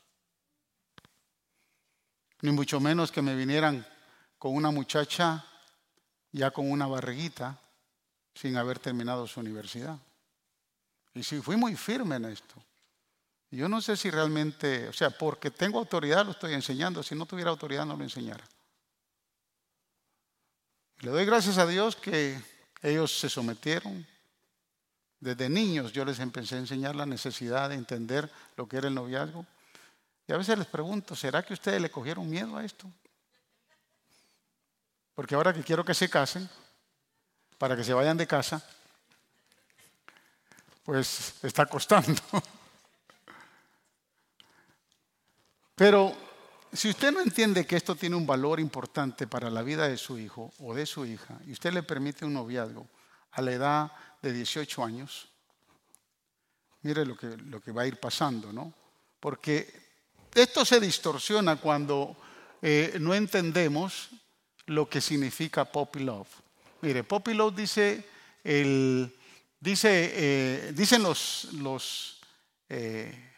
ni 2.41 2.51
mucho 2.51 2.79
menos 2.79 3.11
que 3.11 3.21
me 3.21 3.35
vinieran 3.35 3.85
con 4.37 4.55
una 4.55 4.71
muchacha 4.71 5.45
ya 6.31 6.51
con 6.51 6.71
una 6.71 6.87
barriguita 6.87 7.59
sin 8.33 8.55
haber 8.55 8.79
terminado 8.79 9.27
su 9.27 9.39
universidad. 9.39 9.97
Y 11.13 11.23
sí, 11.23 11.41
fui 11.41 11.57
muy 11.57 11.75
firme 11.75 12.15
en 12.15 12.25
esto. 12.25 12.55
Yo 13.51 13.67
no 13.67 13.81
sé 13.81 13.97
si 13.97 14.11
realmente, 14.11 14.87
o 14.87 14.93
sea, 14.93 15.09
porque 15.09 15.49
tengo 15.49 15.79
autoridad 15.79 16.25
lo 16.25 16.31
estoy 16.31 16.53
enseñando, 16.53 17.01
si 17.01 17.15
no 17.15 17.25
tuviera 17.25 17.49
autoridad 17.49 17.85
no 17.85 17.97
lo 17.97 18.03
enseñara. 18.03 18.43
Le 20.99 21.09
doy 21.09 21.25
gracias 21.25 21.57
a 21.57 21.65
Dios 21.65 21.95
que 21.95 22.39
ellos 22.81 23.17
se 23.19 23.29
sometieron. 23.29 24.05
Desde 25.19 25.49
niños 25.49 25.91
yo 25.91 26.05
les 26.05 26.19
empecé 26.19 26.55
a 26.55 26.59
enseñar 26.59 26.95
la 26.95 27.05
necesidad 27.05 27.69
de 27.69 27.75
entender 27.75 28.31
lo 28.55 28.67
que 28.67 28.77
era 28.77 28.87
el 28.87 28.95
noviazgo. 28.95 29.45
Y 30.27 30.33
a 30.33 30.37
veces 30.37 30.57
les 30.57 30.67
pregunto, 30.67 31.15
¿será 31.15 31.43
que 31.43 31.53
ustedes 31.53 31.81
le 31.81 31.89
cogieron 31.89 32.29
miedo 32.29 32.55
a 32.55 32.63
esto? 32.63 32.89
Porque 35.15 35.33
ahora 35.33 35.53
que 35.53 35.63
quiero 35.63 35.83
que 35.83 35.95
se 35.95 36.09
casen, 36.09 36.47
para 37.57 37.75
que 37.75 37.83
se 37.83 37.93
vayan 37.93 38.15
de 38.15 38.27
casa, 38.27 38.63
pues 40.83 41.33
está 41.43 41.65
costando. 41.65 42.21
Pero 45.79 46.13
si 46.73 46.89
usted 46.89 47.13
no 47.13 47.21
entiende 47.21 47.65
que 47.65 47.77
esto 47.77 47.95
tiene 47.95 48.17
un 48.17 48.27
valor 48.27 48.59
importante 48.59 49.27
para 49.27 49.49
la 49.49 49.63
vida 49.63 49.87
de 49.87 49.95
su 49.95 50.19
hijo 50.19 50.51
o 50.59 50.75
de 50.75 50.85
su 50.85 51.05
hija, 51.05 51.39
y 51.47 51.53
usted 51.53 51.71
le 51.71 51.83
permite 51.83 52.25
un 52.25 52.33
noviazgo 52.33 52.85
a 53.31 53.41
la 53.41 53.53
edad 53.53 53.91
de 54.21 54.33
18 54.33 54.83
años, 54.83 55.29
mire 56.81 57.05
lo 57.05 57.15
que, 57.15 57.27
lo 57.27 57.61
que 57.61 57.71
va 57.71 57.83
a 57.83 57.87
ir 57.87 57.97
pasando, 57.97 58.51
¿no? 58.51 58.73
Porque 59.21 59.73
esto 60.35 60.65
se 60.65 60.81
distorsiona 60.81 61.55
cuando 61.55 62.17
eh, 62.61 62.97
no 62.99 63.15
entendemos 63.15 64.09
lo 64.65 64.89
que 64.89 64.99
significa 64.99 65.63
Poppy 65.63 65.99
Love. 65.99 66.27
Mire, 66.81 67.05
Poppy 67.05 67.33
Love 67.33 67.55
dice, 67.55 68.05
el, 68.43 69.15
dice 69.61 70.11
eh, 70.13 70.73
dicen 70.75 71.03
los, 71.03 71.47
los 71.53 72.19
eh, 72.67 73.31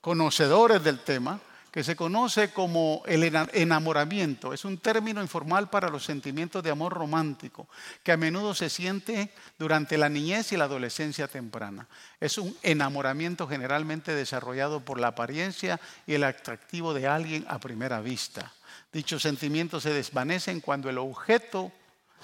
conocedores 0.00 0.82
del 0.82 0.98
tema, 0.98 1.40
que 1.76 1.84
se 1.84 1.94
conoce 1.94 2.54
como 2.54 3.02
el 3.04 3.22
enamoramiento. 3.52 4.54
Es 4.54 4.64
un 4.64 4.78
término 4.78 5.20
informal 5.20 5.68
para 5.68 5.90
los 5.90 6.06
sentimientos 6.06 6.62
de 6.62 6.70
amor 6.70 6.94
romántico, 6.94 7.68
que 8.02 8.12
a 8.12 8.16
menudo 8.16 8.54
se 8.54 8.70
siente 8.70 9.30
durante 9.58 9.98
la 9.98 10.08
niñez 10.08 10.52
y 10.52 10.56
la 10.56 10.64
adolescencia 10.64 11.28
temprana. 11.28 11.86
Es 12.18 12.38
un 12.38 12.56
enamoramiento 12.62 13.46
generalmente 13.46 14.14
desarrollado 14.14 14.80
por 14.80 14.98
la 14.98 15.08
apariencia 15.08 15.78
y 16.06 16.14
el 16.14 16.24
atractivo 16.24 16.94
de 16.94 17.08
alguien 17.08 17.44
a 17.46 17.58
primera 17.58 18.00
vista. 18.00 18.54
Dichos 18.90 19.20
sentimientos 19.20 19.82
se 19.82 19.92
desvanecen 19.92 20.62
cuando 20.62 20.88
el 20.88 20.96
objeto 20.96 21.72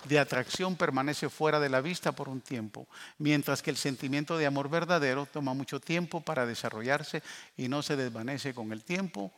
de 0.08 0.18
atracción 0.18 0.76
permanece 0.76 1.28
fuera 1.28 1.60
de 1.60 1.68
la 1.68 1.82
vista 1.82 2.12
por 2.12 2.30
un 2.30 2.40
tiempo, 2.40 2.88
mientras 3.18 3.60
que 3.60 3.68
el 3.68 3.76
sentimiento 3.76 4.38
de 4.38 4.46
amor 4.46 4.70
verdadero 4.70 5.26
toma 5.26 5.52
mucho 5.52 5.78
tiempo 5.78 6.22
para 6.22 6.46
desarrollarse 6.46 7.22
y 7.58 7.68
no 7.68 7.82
se 7.82 7.96
desvanece 7.96 8.54
con 8.54 8.72
el 8.72 8.82
tiempo 8.82 9.30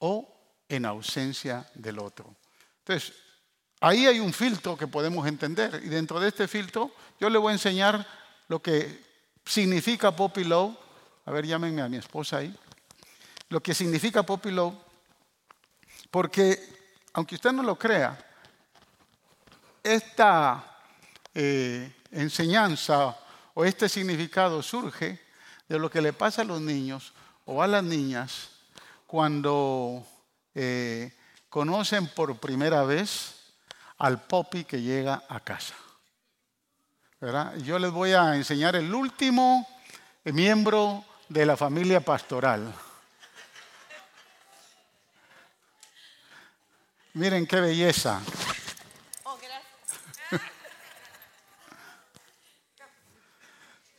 o 0.00 0.28
en 0.68 0.84
ausencia 0.84 1.66
del 1.74 1.98
otro. 1.98 2.36
Entonces, 2.78 3.12
ahí 3.80 4.06
hay 4.06 4.20
un 4.20 4.32
filtro 4.32 4.76
que 4.76 4.86
podemos 4.86 5.26
entender 5.26 5.80
y 5.84 5.88
dentro 5.88 6.20
de 6.20 6.28
este 6.28 6.46
filtro 6.46 6.90
yo 7.18 7.30
le 7.30 7.38
voy 7.38 7.50
a 7.50 7.54
enseñar 7.54 8.06
lo 8.48 8.60
que 8.60 9.04
significa 9.44 10.14
Poppy 10.14 10.44
Love. 10.44 10.76
A 11.24 11.30
ver, 11.30 11.46
llámenme 11.46 11.82
a 11.82 11.88
mi 11.88 11.96
esposa 11.96 12.38
ahí. 12.38 12.54
Lo 13.48 13.62
que 13.62 13.74
significa 13.74 14.22
Poppy 14.22 14.50
Love, 14.50 14.74
porque 16.10 16.58
aunque 17.12 17.34
usted 17.34 17.52
no 17.52 17.62
lo 17.62 17.76
crea, 17.78 18.18
esta 19.82 20.82
eh, 21.34 21.92
enseñanza 22.12 23.16
o 23.54 23.64
este 23.64 23.88
significado 23.88 24.62
surge 24.62 25.20
de 25.68 25.78
lo 25.78 25.90
que 25.90 26.00
le 26.00 26.12
pasa 26.12 26.42
a 26.42 26.44
los 26.44 26.60
niños 26.60 27.12
o 27.44 27.62
a 27.62 27.66
las 27.66 27.82
niñas 27.82 28.59
cuando 29.10 30.06
eh, 30.54 31.12
conocen 31.48 32.06
por 32.06 32.38
primera 32.38 32.84
vez 32.84 33.54
al 33.98 34.22
popi 34.22 34.62
que 34.62 34.80
llega 34.80 35.24
a 35.28 35.40
casa. 35.40 35.74
Yo 37.64 37.80
les 37.80 37.90
voy 37.90 38.12
a 38.12 38.36
enseñar 38.36 38.76
el 38.76 38.94
último 38.94 39.66
miembro 40.22 41.04
de 41.28 41.44
la 41.44 41.56
familia 41.56 42.00
pastoral. 42.00 42.72
Miren 47.14 47.48
qué 47.48 47.60
belleza. 47.60 48.20
Oh, 49.24 49.36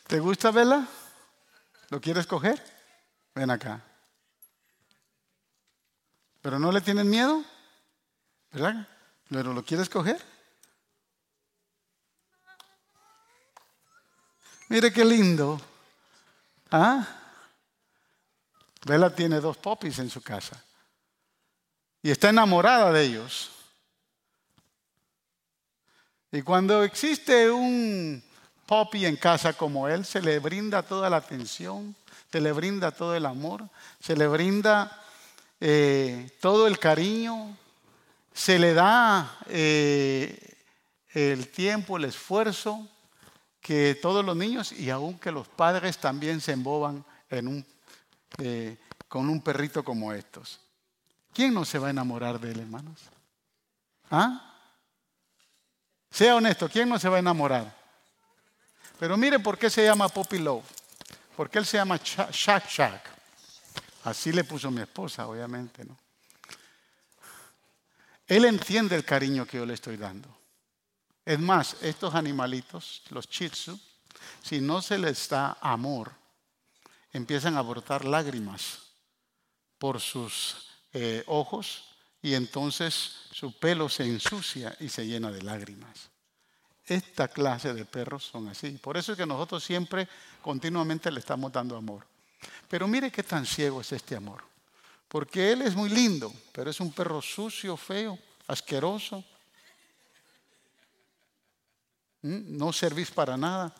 ¿Te 0.07 0.19
gusta 0.21 0.51
verla? 0.51 0.87
¿Lo 1.89 1.99
quieres 1.99 2.25
coger? 2.25 2.63
Ven 3.35 3.51
acá. 3.51 3.90
Pero 6.41 6.57
no 6.57 6.71
le 6.71 6.81
tienen 6.81 7.09
miedo, 7.09 7.43
¿verdad? 8.51 8.87
¿Pero 9.29 9.53
lo 9.53 9.63
quieres 9.63 9.89
coger? 9.89 10.21
Mire 14.69 14.91
qué 14.91 15.05
lindo. 15.05 15.59
¿Ah? 16.71 17.05
Bella 18.85 19.13
tiene 19.13 19.39
dos 19.39 19.57
popis 19.57 19.99
en 19.99 20.09
su 20.09 20.21
casa. 20.21 20.63
Y 22.01 22.09
está 22.09 22.29
enamorada 22.29 22.91
de 22.91 23.03
ellos. 23.03 23.51
Y 26.31 26.41
cuando 26.41 26.83
existe 26.83 27.51
un 27.51 28.23
poppy 28.65 29.05
en 29.05 29.17
casa 29.17 29.53
como 29.53 29.87
él, 29.87 30.05
se 30.05 30.21
le 30.21 30.39
brinda 30.39 30.81
toda 30.81 31.09
la 31.09 31.17
atención, 31.17 31.93
se 32.31 32.39
le 32.39 32.53
brinda 32.53 32.91
todo 32.91 33.13
el 33.13 33.25
amor, 33.25 33.67
se 33.99 34.15
le 34.15 34.27
brinda 34.27 34.97
eh, 35.63 36.35
todo 36.41 36.65
el 36.65 36.79
cariño, 36.79 37.55
se 38.33 38.57
le 38.57 38.73
da 38.73 39.37
eh, 39.47 40.57
el 41.13 41.49
tiempo, 41.49 41.97
el 41.97 42.05
esfuerzo 42.05 42.89
que 43.61 43.93
todos 44.01 44.25
los 44.25 44.35
niños 44.35 44.71
y 44.71 44.89
aún 44.89 45.19
que 45.19 45.31
los 45.31 45.47
padres 45.47 45.99
también 45.99 46.41
se 46.41 46.53
emboban 46.53 47.05
eh, 47.29 48.77
con 49.07 49.29
un 49.29 49.41
perrito 49.41 49.83
como 49.83 50.11
estos. 50.11 50.59
¿Quién 51.31 51.53
no 51.53 51.63
se 51.63 51.77
va 51.77 51.87
a 51.87 51.91
enamorar 51.91 52.39
de 52.39 52.51
él, 52.51 52.59
hermanos? 52.61 52.99
¿Ah? 54.09 54.55
Sea 56.09 56.35
honesto, 56.35 56.67
¿quién 56.67 56.89
no 56.89 56.97
se 56.97 57.07
va 57.07 57.17
a 57.17 57.19
enamorar? 57.19 57.73
Pero 58.99 59.15
mire 59.15 59.37
por 59.37 59.59
qué 59.59 59.69
se 59.69 59.85
llama 59.85 60.09
Poppy 60.09 60.39
Love. 60.39 60.65
Porque 61.35 61.59
él 61.59 61.65
se 61.65 61.77
llama 61.77 61.97
Shak 61.97 62.67
Shak. 62.67 63.10
Así 64.03 64.31
le 64.31 64.43
puso 64.43 64.71
mi 64.71 64.81
esposa, 64.81 65.27
obviamente, 65.27 65.85
¿no? 65.85 65.97
Él 68.27 68.45
entiende 68.45 68.95
el 68.95 69.03
cariño 69.03 69.45
que 69.45 69.57
yo 69.57 69.65
le 69.65 69.73
estoy 69.73 69.97
dando. 69.97 70.29
Es 71.25 71.37
más, 71.37 71.75
estos 71.81 72.15
animalitos, 72.15 73.03
los 73.09 73.27
chitsu, 73.27 73.77
si 74.41 74.61
no 74.61 74.81
se 74.81 74.97
les 74.97 75.27
da 75.27 75.57
amor, 75.59 76.11
empiezan 77.11 77.57
a 77.57 77.61
brotar 77.61 78.05
lágrimas 78.05 78.79
por 79.77 79.99
sus 79.99 80.67
eh, 80.93 81.23
ojos 81.27 81.83
y 82.21 82.33
entonces 82.33 83.27
su 83.31 83.57
pelo 83.57 83.89
se 83.89 84.05
ensucia 84.05 84.75
y 84.79 84.89
se 84.89 85.05
llena 85.05 85.31
de 85.31 85.41
lágrimas. 85.41 86.09
Esta 86.85 87.27
clase 87.27 87.73
de 87.73 87.85
perros 87.85 88.23
son 88.23 88.47
así. 88.47 88.71
Por 88.71 88.97
eso 88.97 89.11
es 89.11 89.17
que 89.17 89.25
nosotros 89.25 89.63
siempre 89.63 90.07
continuamente 90.41 91.11
le 91.11 91.19
estamos 91.19 91.51
dando 91.51 91.75
amor. 91.75 92.10
Pero 92.71 92.87
mire 92.87 93.11
qué 93.11 93.21
tan 93.21 93.45
ciego 93.45 93.81
es 93.81 93.91
este 93.91 94.15
amor. 94.15 94.41
Porque 95.09 95.51
él 95.51 95.61
es 95.61 95.75
muy 95.75 95.89
lindo, 95.89 96.33
pero 96.53 96.69
es 96.69 96.79
un 96.79 96.93
perro 96.93 97.21
sucio, 97.21 97.75
feo, 97.75 98.17
asqueroso. 98.47 99.25
¿Mm? 102.21 102.57
No 102.57 102.71
servís 102.71 103.11
para 103.11 103.35
nada. 103.35 103.75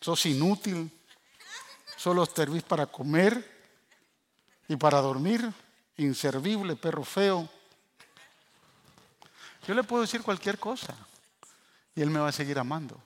Sos 0.00 0.24
inútil. 0.24 0.90
Solo 1.98 2.24
servís 2.24 2.62
para 2.62 2.86
comer 2.86 3.44
y 4.68 4.76
para 4.76 5.02
dormir. 5.02 5.52
Inservible, 5.98 6.76
perro 6.76 7.04
feo. 7.04 7.46
Yo 9.68 9.74
le 9.74 9.84
puedo 9.84 10.00
decir 10.00 10.22
cualquier 10.22 10.58
cosa 10.58 10.96
y 11.94 12.00
él 12.00 12.08
me 12.08 12.20
va 12.20 12.28
a 12.28 12.32
seguir 12.32 12.58
amando. 12.58 12.98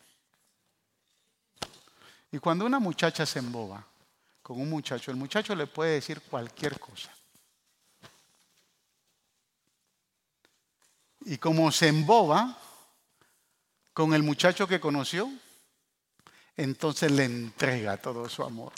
Y 2.30 2.38
cuando 2.38 2.64
una 2.64 2.78
muchacha 2.78 3.26
se 3.26 3.40
emboba, 3.40 3.89
con 4.42 4.60
un 4.60 4.70
muchacho, 4.70 5.10
el 5.10 5.16
muchacho 5.16 5.54
le 5.54 5.66
puede 5.66 5.94
decir 5.94 6.20
cualquier 6.22 6.78
cosa. 6.78 7.10
Y 11.24 11.38
como 11.38 11.70
se 11.70 11.88
emboba 11.88 12.56
con 13.92 14.14
el 14.14 14.22
muchacho 14.22 14.66
que 14.66 14.80
conoció, 14.80 15.30
entonces 16.56 17.10
le 17.12 17.24
entrega 17.24 17.96
todo 17.96 18.28
su 18.28 18.42
amor. 18.42 18.72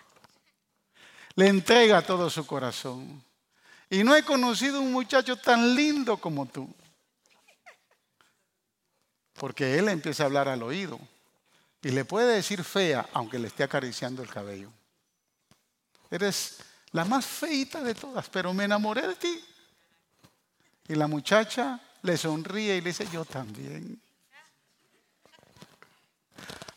Le 1.35 1.49
entrega 1.49 2.03
todo 2.03 2.29
su 2.29 2.47
corazón. 2.47 3.23
Y 3.89 4.05
no 4.05 4.15
he 4.17 4.25
conocido 4.25 4.81
un 4.81 4.93
muchacho 4.93 5.37
tan 5.37 5.75
lindo 5.75 6.17
como 6.17 6.47
tú. 6.47 6.69
Porque 9.35 9.79
él 9.79 9.89
empieza 9.89 10.23
a 10.23 10.27
hablar 10.27 10.49
al 10.49 10.63
oído. 10.63 10.99
Y 11.83 11.91
le 11.91 12.05
puede 12.05 12.35
decir 12.35 12.63
fea, 12.65 13.09
aunque 13.13 13.39
le 13.39 13.49
esté 13.49 13.63
acariciando 13.63 14.23
el 14.23 14.29
cabello. 14.29 14.71
Eres 16.13 16.59
la 16.91 17.07
más 17.07 17.25
feita 17.25 17.83
de 17.83 17.95
todas, 17.95 18.29
pero 18.29 18.53
me 18.53 18.65
enamoré 18.65 19.09
de 19.09 19.15
ti. 19.15 19.43
Y 20.89 20.95
la 20.95 21.07
muchacha 21.07 21.81
le 22.03 22.19
sonríe 22.19 22.77
y 22.77 22.81
le 22.83 22.91
dice, 22.91 23.09
yo 23.11 23.25
también. 23.25 23.99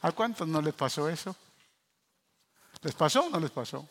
¿A 0.01 0.11
cuántos 0.13 0.47
no 0.47 0.61
les 0.61 0.73
pasó 0.73 1.09
eso? 1.09 1.35
¿Les 2.81 2.95
pasó 2.95 3.25
o 3.25 3.29
no 3.29 3.37
les 3.41 3.51
pasó? 3.51 3.85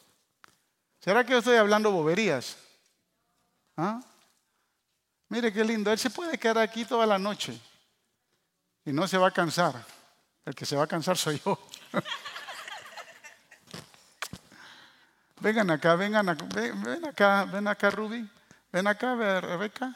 ¿Será 0.99 1.23
que 1.25 1.33
yo 1.33 1.39
estoy 1.41 1.59
hablando 1.59 1.93
boberías? 1.93 2.57
¿Ah? 3.77 4.01
Mire 5.29 5.53
qué 5.53 5.63
lindo, 5.63 5.93
él 5.93 5.99
se 5.99 6.09
puede 6.09 6.39
quedar 6.39 6.59
aquí 6.59 6.87
toda 6.87 7.05
la 7.05 7.19
noche 7.19 7.61
y 8.87 8.93
no 8.93 9.07
se 9.07 9.19
va 9.19 9.29
a 9.29 9.31
cansar. 9.31 9.85
El 10.47 10.55
que 10.55 10.65
se 10.65 10.75
va 10.75 10.85
a 10.85 10.87
cansar 10.87 11.19
soy 11.19 11.39
yo. 11.45 11.59
Vengan 15.45 15.71
acá, 15.71 15.95
vengan 15.95 16.27
acá, 16.27 16.47
ven, 16.55 17.05
acá, 17.05 17.45
ven 17.45 17.69
acá, 17.69 17.91
Ruby. 17.91 18.27
Ven 18.73 18.87
acá, 18.87 19.15
Rebeca. 19.43 19.95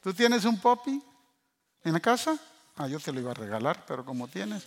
¿Tú 0.00 0.14
tienes 0.14 0.44
un 0.44 0.60
poppy 0.60 1.02
en 1.82 1.92
la 1.92 1.98
casa? 1.98 2.38
Ah, 2.76 2.86
yo 2.86 3.00
te 3.00 3.10
lo 3.10 3.18
iba 3.18 3.32
a 3.32 3.34
regalar, 3.34 3.84
pero 3.88 4.04
como 4.04 4.28
tienes. 4.28 4.64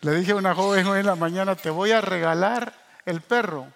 Le 0.00 0.16
dije 0.16 0.32
a 0.32 0.34
una 0.34 0.56
joven 0.56 0.88
hoy 0.88 0.98
en 0.98 1.06
la 1.06 1.14
mañana, 1.14 1.54
te 1.54 1.70
voy 1.70 1.92
a 1.92 2.00
regalar 2.00 2.74
el 3.06 3.20
perro. 3.20 3.72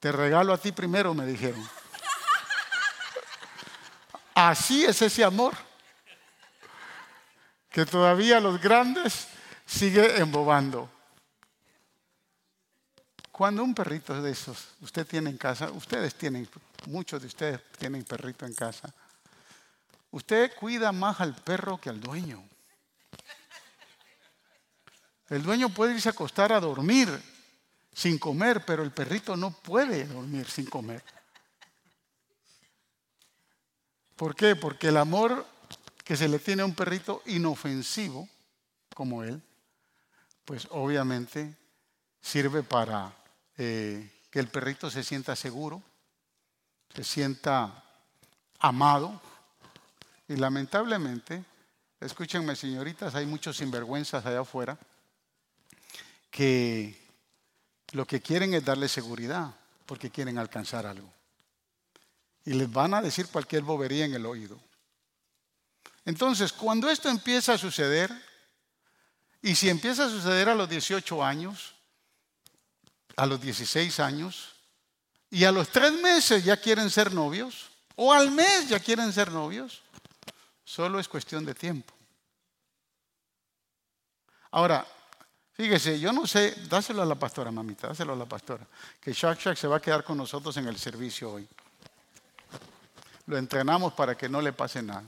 Te 0.00 0.10
regalo 0.10 0.52
a 0.52 0.58
ti 0.58 0.72
primero, 0.72 1.14
me 1.14 1.26
dijeron. 1.26 1.64
Así 4.34 4.84
es 4.84 5.00
ese 5.00 5.22
amor. 5.22 5.54
Que 7.70 7.86
todavía 7.86 8.40
los 8.40 8.60
grandes 8.60 9.28
sigue 9.66 10.18
embobando. 10.18 10.88
Cuando 13.32 13.62
un 13.62 13.74
perrito 13.74 14.22
de 14.22 14.30
esos, 14.30 14.68
usted 14.80 15.06
tiene 15.06 15.28
en 15.28 15.36
casa, 15.36 15.70
ustedes 15.70 16.14
tienen, 16.14 16.48
muchos 16.86 17.20
de 17.20 17.26
ustedes 17.26 17.60
tienen 17.76 18.04
perrito 18.04 18.46
en 18.46 18.54
casa, 18.54 18.90
usted 20.10 20.54
cuida 20.58 20.90
más 20.92 21.20
al 21.20 21.34
perro 21.34 21.78
que 21.78 21.90
al 21.90 22.00
dueño. 22.00 22.42
El 25.28 25.42
dueño 25.42 25.68
puede 25.68 25.94
irse 25.94 26.08
a 26.08 26.12
acostar 26.12 26.52
a 26.52 26.60
dormir 26.60 27.10
sin 27.92 28.18
comer, 28.18 28.64
pero 28.64 28.82
el 28.82 28.92
perrito 28.92 29.36
no 29.36 29.50
puede 29.50 30.06
dormir 30.06 30.48
sin 30.48 30.66
comer. 30.66 31.02
¿Por 34.14 34.34
qué? 34.34 34.56
Porque 34.56 34.88
el 34.88 34.96
amor 34.96 35.46
que 36.04 36.16
se 36.16 36.28
le 36.28 36.38
tiene 36.38 36.62
a 36.62 36.64
un 36.64 36.74
perrito 36.74 37.22
inofensivo 37.26 38.28
como 38.94 39.24
él, 39.24 39.42
pues 40.46 40.68
obviamente 40.70 41.54
sirve 42.22 42.62
para 42.62 43.12
eh, 43.58 44.08
que 44.30 44.38
el 44.38 44.48
perrito 44.48 44.88
se 44.90 45.02
sienta 45.02 45.36
seguro, 45.36 45.82
se 46.94 47.04
sienta 47.04 47.84
amado. 48.60 49.20
Y 50.28 50.36
lamentablemente, 50.36 51.44
escúchenme 52.00 52.56
señoritas, 52.56 53.14
hay 53.16 53.26
muchos 53.26 53.56
sinvergüenzas 53.58 54.24
allá 54.24 54.40
afuera 54.40 54.78
que 56.30 56.96
lo 57.92 58.06
que 58.06 58.22
quieren 58.22 58.54
es 58.54 58.64
darle 58.64 58.88
seguridad 58.88 59.52
porque 59.84 60.10
quieren 60.10 60.38
alcanzar 60.38 60.86
algo. 60.86 61.12
Y 62.44 62.52
les 62.52 62.70
van 62.70 62.94
a 62.94 63.02
decir 63.02 63.26
cualquier 63.28 63.62
bobería 63.62 64.04
en 64.04 64.14
el 64.14 64.26
oído. 64.26 64.60
Entonces, 66.04 66.52
cuando 66.52 66.88
esto 66.88 67.08
empieza 67.08 67.54
a 67.54 67.58
suceder, 67.58 68.12
y 69.46 69.54
si 69.54 69.70
empieza 69.70 70.06
a 70.06 70.08
suceder 70.08 70.48
a 70.48 70.56
los 70.56 70.68
18 70.68 71.22
años, 71.24 71.76
a 73.14 73.26
los 73.26 73.40
16 73.40 74.00
años 74.00 74.56
y 75.30 75.44
a 75.44 75.52
los 75.52 75.68
tres 75.68 75.92
meses 75.92 76.42
ya 76.42 76.56
quieren 76.56 76.90
ser 76.90 77.14
novios 77.14 77.70
o 77.94 78.12
al 78.12 78.32
mes 78.32 78.68
ya 78.68 78.80
quieren 78.80 79.12
ser 79.12 79.30
novios, 79.30 79.82
solo 80.64 80.98
es 80.98 81.06
cuestión 81.06 81.44
de 81.44 81.54
tiempo. 81.54 81.94
Ahora, 84.50 84.84
fíjese, 85.52 86.00
yo 86.00 86.12
no 86.12 86.26
sé, 86.26 86.64
dáselo 86.68 87.02
a 87.02 87.06
la 87.06 87.14
pastora, 87.14 87.52
mamita, 87.52 87.86
dáselo 87.86 88.14
a 88.14 88.16
la 88.16 88.26
pastora, 88.26 88.66
que 89.00 89.12
Shak 89.12 89.38
Shak 89.38 89.56
se 89.56 89.68
va 89.68 89.76
a 89.76 89.80
quedar 89.80 90.02
con 90.02 90.18
nosotros 90.18 90.56
en 90.56 90.66
el 90.66 90.76
servicio 90.76 91.30
hoy. 91.30 91.46
Lo 93.26 93.38
entrenamos 93.38 93.92
para 93.92 94.16
que 94.16 94.28
no 94.28 94.42
le 94.42 94.52
pase 94.52 94.82
nada. 94.82 95.04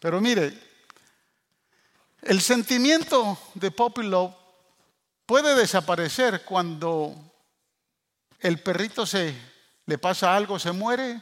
Pero 0.00 0.20
mire, 0.20 0.71
el 2.22 2.40
sentimiento 2.40 3.38
de 3.54 3.70
Poppy 3.70 4.02
Love 4.04 4.34
puede 5.26 5.54
desaparecer 5.54 6.44
cuando 6.44 7.14
el 8.40 8.60
perrito 8.60 9.06
se 9.06 9.34
le 9.86 9.98
pasa 9.98 10.34
algo, 10.34 10.58
se 10.58 10.72
muere 10.72 11.20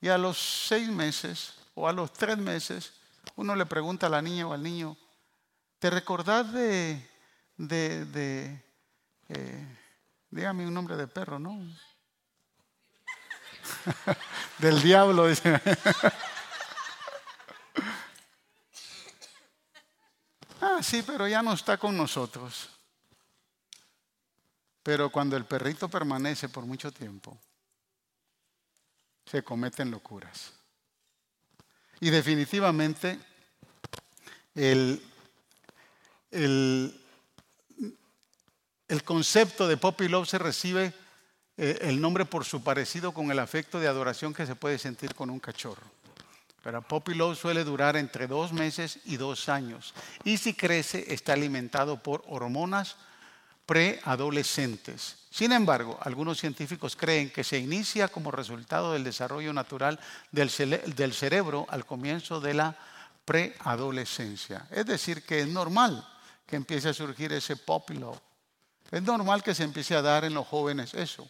y 0.00 0.08
a 0.08 0.18
los 0.18 0.38
seis 0.38 0.88
meses 0.88 1.54
o 1.74 1.88
a 1.88 1.92
los 1.92 2.12
tres 2.12 2.38
meses 2.38 2.92
uno 3.36 3.54
le 3.54 3.66
pregunta 3.66 4.06
a 4.06 4.10
la 4.10 4.22
niña 4.22 4.46
o 4.46 4.52
al 4.52 4.62
niño, 4.62 4.96
¿te 5.78 5.90
recordás 5.90 6.52
de, 6.52 7.08
de, 7.56 8.04
de 8.06 8.64
eh, 9.28 9.78
dígame 10.30 10.66
un 10.66 10.74
nombre 10.74 10.96
de 10.96 11.06
perro, 11.06 11.38
¿no? 11.38 11.58
Del 14.58 14.82
diablo, 14.82 15.28
dice. 15.28 15.60
ah, 20.78 20.82
sí, 20.82 21.02
pero 21.06 21.26
ya 21.28 21.42
no 21.42 21.52
está 21.52 21.76
con 21.76 21.96
nosotros. 21.96 22.68
Pero 24.82 25.10
cuando 25.10 25.36
el 25.36 25.44
perrito 25.44 25.88
permanece 25.88 26.48
por 26.48 26.64
mucho 26.66 26.90
tiempo, 26.90 27.38
se 29.26 29.42
cometen 29.42 29.90
locuras. 29.90 30.52
Y 32.00 32.10
definitivamente 32.10 33.18
el, 34.54 35.00
el, 36.30 36.98
concepto 39.04 39.68
de 39.68 39.76
Poppy 39.76 40.08
Love 40.08 40.28
se 40.28 40.38
recibe 40.38 40.92
eh, 41.56 41.78
el 41.82 42.00
nombre 42.00 42.24
por 42.24 42.44
su 42.44 42.62
parecido 42.64 43.12
con 43.12 43.30
el 43.30 43.38
afecto 43.38 43.78
de 43.78 43.88
adoración 43.88 44.34
que 44.34 44.46
se 44.46 44.56
puede 44.56 44.78
sentir 44.78 45.14
con 45.14 45.30
un 45.30 45.38
cachorro. 45.38 46.01
Pero 46.62 46.80
Poppy 46.82 47.14
Love 47.14 47.38
suele 47.38 47.64
durar 47.64 47.96
entre 47.96 48.26
dos 48.28 48.52
meses 48.52 49.00
y 49.04 49.16
dos 49.16 49.48
años. 49.48 49.94
Y 50.24 50.38
si 50.38 50.54
crece, 50.54 51.12
está 51.12 51.32
alimentado 51.32 52.02
por 52.02 52.22
hormonas 52.28 52.96
preadolescentes. 53.66 55.16
Sin 55.30 55.52
embargo, 55.52 55.98
algunos 56.02 56.38
científicos 56.38 56.94
creen 56.94 57.30
que 57.30 57.42
se 57.42 57.58
inicia 57.58 58.08
como 58.08 58.30
resultado 58.30 58.92
del 58.92 59.02
desarrollo 59.02 59.52
natural 59.52 59.98
del, 60.30 60.50
cerebro 60.50 61.66
al 61.68 61.86
comienzo 61.86 62.40
de 62.40 62.54
la 62.54 62.76
preadolescencia. 63.24 64.66
Es 64.70 64.86
decir, 64.86 65.22
que 65.24 65.40
es 65.40 65.48
normal 65.48 66.06
que 66.46 66.56
empiece 66.56 66.90
a 66.90 66.94
surgir 66.94 67.32
ese 67.32 67.56
love. 67.88 68.20
Es 68.90 69.02
normal 69.02 69.42
que 69.42 69.54
se 69.54 69.64
empiece 69.64 69.96
a 69.96 70.02
dar 70.02 70.24
en 70.24 70.34
los 70.34 70.46
jóvenes 70.46 70.92
eso. 70.92 71.28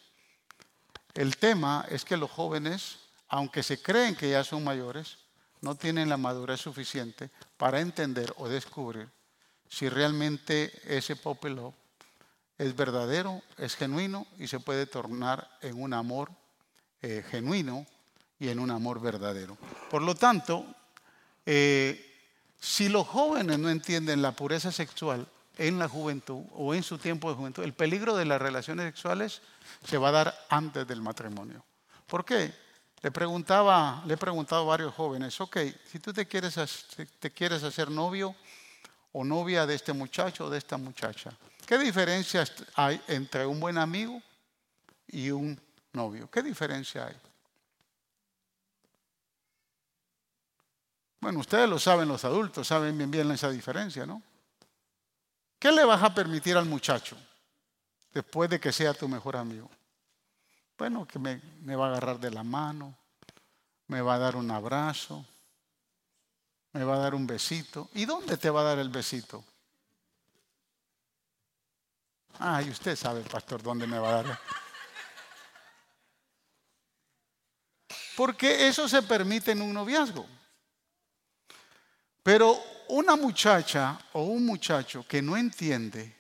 El 1.15 1.37
tema 1.37 1.87
es 1.89 2.05
que 2.05 2.17
los 2.17 2.31
jóvenes, 2.31 2.99
aunque 3.29 3.63
se 3.63 3.81
creen 3.81 4.17
que 4.17 4.31
ya 4.31 4.43
son 4.43 4.65
mayores, 4.65 5.19
no 5.63 5.77
tienen 5.77 6.09
la 6.09 6.17
madurez 6.19 6.61
suficiente 6.61 7.31
para 7.57 7.81
entender 7.81 8.33
o 8.37 8.49
descubrir 8.49 9.09
si 9.73 9.89
realmente 9.89 10.71
ese 10.85 11.17
love 11.25 11.75
es 12.59 12.77
verdadero, 12.77 13.41
es 13.57 13.75
genuino 13.75 14.27
y 14.39 14.47
se 14.47 14.61
puede 14.61 14.87
tornar 14.87 15.49
en 15.63 15.83
un 15.83 15.95
amor 15.95 16.31
eh, 17.01 17.25
genuino 17.31 17.87
y 18.39 18.51
en 18.51 18.59
un 18.59 18.71
amor 18.71 19.01
verdadero. 19.01 19.57
Por 19.91 20.03
lo 20.03 20.15
tanto, 20.15 20.67
eh, 21.47 22.13
si 22.61 22.91
los 22.91 23.07
jóvenes 23.07 23.59
no 23.59 23.71
entienden 23.71 24.21
la 24.21 24.33
pureza 24.33 24.71
sexual 24.71 25.27
en 25.57 25.79
la 25.79 25.89
juventud 25.89 26.45
o 26.53 26.75
en 26.75 26.83
su 26.83 26.99
tiempo 26.99 27.31
de 27.31 27.37
juventud, 27.37 27.65
el 27.65 27.73
peligro 27.73 28.15
de 28.15 28.27
las 28.27 28.43
relaciones 28.43 28.87
sexuales 28.87 29.41
se 29.85 29.97
va 29.97 30.11
a 30.11 30.13
dar 30.13 30.47
antes 30.51 30.87
del 30.87 31.01
matrimonio. 31.01 31.65
¿Por 32.07 32.25
qué? 32.25 32.53
Le 33.03 33.11
preguntaba, 33.11 34.03
le 34.07 34.15
he 34.15 34.17
preguntado 34.17 34.63
a 34.63 34.67
varios 34.67 34.95
jóvenes, 34.95 35.41
ok, 35.41 35.59
si 35.91 35.99
tú 35.99 36.13
te 36.13 36.27
quieres, 36.27 36.57
te 37.19 37.31
quieres 37.33 37.63
hacer 37.65 37.91
novio 37.91 38.35
o 39.13 39.25
novia 39.25 39.67
de 39.67 39.75
este 39.75 39.93
muchacho 39.93 40.47
o 40.47 40.51
de 40.51 40.59
esta 40.59 40.77
muchacha, 40.77 41.37
¿Qué 41.67 41.79
diferencias 41.79 42.53
hay 42.75 43.01
entre 43.09 43.47
un 43.47 43.61
buen 43.61 43.79
amigo 43.79 44.21
y 45.07 45.31
un 45.31 45.59
novio? 45.93 46.31
¿Qué 46.31 46.43
diferencia 46.43 47.07
hay? 47.07 47.17
Bueno, 51.21 51.39
ustedes 51.39 51.69
lo 51.69 51.79
saben 51.79 52.09
los 52.09 52.25
adultos, 52.25 52.67
saben 52.67 52.99
bien 52.99 53.11
bien 53.11 53.31
esa 53.31 53.49
diferencia, 53.49 54.05
¿no? 54.05 54.23
¿Qué 55.59 55.71
le 55.71 55.85
vas 55.85 56.03
a 56.03 56.13
permitir 56.13 56.57
al 56.57 56.67
muchacho 56.67 57.17
después 58.13 58.51
de 58.51 58.59
que 58.59 58.73
sea 58.73 58.93
tu 58.93 59.09
mejor 59.09 59.37
amigo? 59.37 59.71
Bueno, 60.79 61.07
que 61.07 61.19
me, 61.19 61.41
va 61.77 61.87
a 61.87 61.91
agarrar 61.91 62.19
de 62.19 62.31
la 62.31 62.43
mano, 62.43 62.97
me 63.89 64.01
va 64.01 64.15
a 64.15 64.19
dar 64.19 64.37
un 64.37 64.51
abrazo, 64.51 65.25
me 66.73 66.85
va 66.85 66.97
a 66.97 66.99
dar 66.99 67.15
un 67.15 67.27
besito. 67.27 67.91
¿Y 67.95 68.05
dónde 68.05 68.37
te 68.37 68.51
va 68.51 68.63
a 68.63 68.65
dar 68.65 68.79
el 68.79 68.89
besito? 68.89 69.45
Ay, 72.39 72.71
usted 72.71 72.97
sabe, 72.97 73.23
pastor, 73.23 73.63
dónde 73.63 73.87
me 73.87 73.99
va 73.99 74.09
a 74.09 74.23
dar. 74.23 74.41
Porque 78.17 78.67
eso 78.67 78.89
se 78.89 79.03
permite 79.03 79.53
en 79.53 79.63
un 79.63 79.73
noviazgo. 79.73 80.27
Pero 82.23 82.59
una 82.89 83.17
muchacha 83.17 83.99
o 84.13 84.23
un 84.23 84.45
muchacho 84.45 85.05
que 85.07 85.23
no 85.23 85.37
entiende 85.37 86.15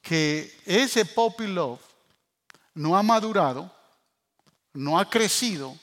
que 0.00 0.60
ese 0.64 1.04
puppy 1.04 1.46
love 1.46 1.80
no 2.74 2.96
ha 2.96 3.02
madurado, 3.02 3.77
no 4.78 5.00
ha 5.00 5.10
crecido 5.10 5.76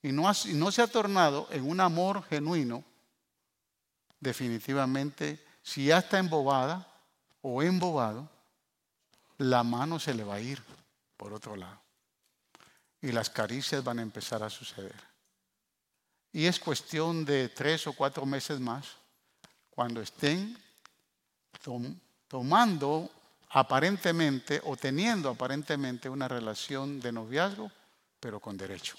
y 0.00 0.12
no, 0.12 0.32
se 0.32 0.82
ha 0.82 0.86
tornado 0.86 1.48
en 1.50 1.68
un 1.68 1.80
amor 1.80 2.22
genuino, 2.22 2.84
definitivamente, 4.20 5.44
si 5.60 5.86
ya 5.86 5.98
está 5.98 6.20
embobada 6.20 6.86
o 7.42 7.64
embobado, 7.64 8.30
la 9.38 9.64
mano 9.64 9.98
se 9.98 10.14
le 10.14 10.22
va 10.22 10.36
a 10.36 10.40
ir 10.40 10.62
por 11.16 11.32
otro 11.32 11.56
lado. 11.56 11.80
Y 13.02 13.10
las 13.10 13.28
caricias 13.28 13.82
van 13.82 13.98
a 13.98 14.02
empezar 14.02 14.40
a 14.44 14.50
suceder. 14.50 14.94
Y 16.32 16.46
es 16.46 16.60
cuestión 16.60 17.24
de 17.24 17.48
tres 17.48 17.88
o 17.88 17.92
cuatro 17.92 18.24
meses 18.24 18.60
más, 18.60 18.86
cuando 19.68 20.00
estén 20.00 20.56
tomando 22.28 23.10
aparentemente 23.50 24.60
o 24.64 24.76
teniendo 24.76 25.28
aparentemente 25.28 26.08
una 26.08 26.28
relación 26.28 27.00
de 27.00 27.10
noviazgo, 27.10 27.72
pero 28.20 28.40
con 28.40 28.56
derecho. 28.56 28.96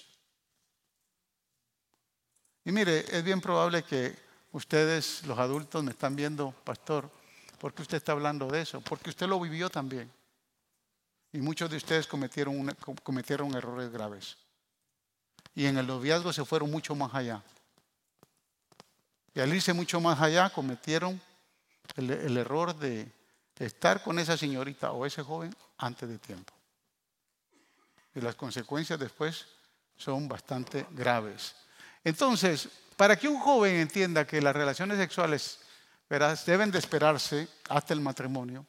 Y 2.64 2.72
mire, 2.72 3.04
es 3.16 3.24
bien 3.24 3.40
probable 3.40 3.82
que 3.82 4.16
ustedes, 4.52 5.24
los 5.26 5.38
adultos, 5.38 5.82
me 5.82 5.92
están 5.92 6.14
viendo, 6.14 6.52
pastor, 6.64 7.10
¿por 7.58 7.72
qué 7.72 7.82
usted 7.82 7.96
está 7.96 8.12
hablando 8.12 8.46
de 8.48 8.62
eso? 8.62 8.80
Porque 8.80 9.10
usted 9.10 9.26
lo 9.26 9.40
vivió 9.40 9.70
también. 9.70 10.10
Y 11.32 11.38
muchos 11.38 11.70
de 11.70 11.76
ustedes 11.76 12.06
cometieron, 12.06 12.66
cometieron 13.02 13.54
errores 13.54 13.90
graves. 13.90 14.36
Y 15.54 15.66
en 15.66 15.78
el 15.78 15.86
noviazgo 15.86 16.32
se 16.32 16.44
fueron 16.44 16.70
mucho 16.70 16.94
más 16.94 17.14
allá. 17.14 17.42
Y 19.34 19.40
al 19.40 19.54
irse 19.54 19.72
mucho 19.72 20.00
más 20.00 20.20
allá, 20.20 20.50
cometieron 20.50 21.20
el 21.96 22.36
error 22.36 22.76
de 22.76 23.12
estar 23.58 24.02
con 24.02 24.18
esa 24.18 24.36
señorita 24.36 24.92
o 24.92 25.06
ese 25.06 25.22
joven 25.22 25.54
antes 25.78 26.08
de 26.08 26.18
tiempo. 26.18 26.52
Y 28.14 28.20
las 28.20 28.34
consecuencias 28.34 28.98
después 28.98 29.46
son 29.96 30.28
bastante 30.28 30.86
graves. 30.90 31.54
Entonces, 32.02 32.68
para 32.96 33.16
que 33.16 33.28
un 33.28 33.38
joven 33.38 33.76
entienda 33.76 34.26
que 34.26 34.40
las 34.40 34.54
relaciones 34.54 34.98
sexuales 34.98 35.58
deben 36.44 36.70
de 36.70 36.78
esperarse 36.78 37.48
hasta 37.68 37.94
el 37.94 38.00
matrimonio, 38.00 38.66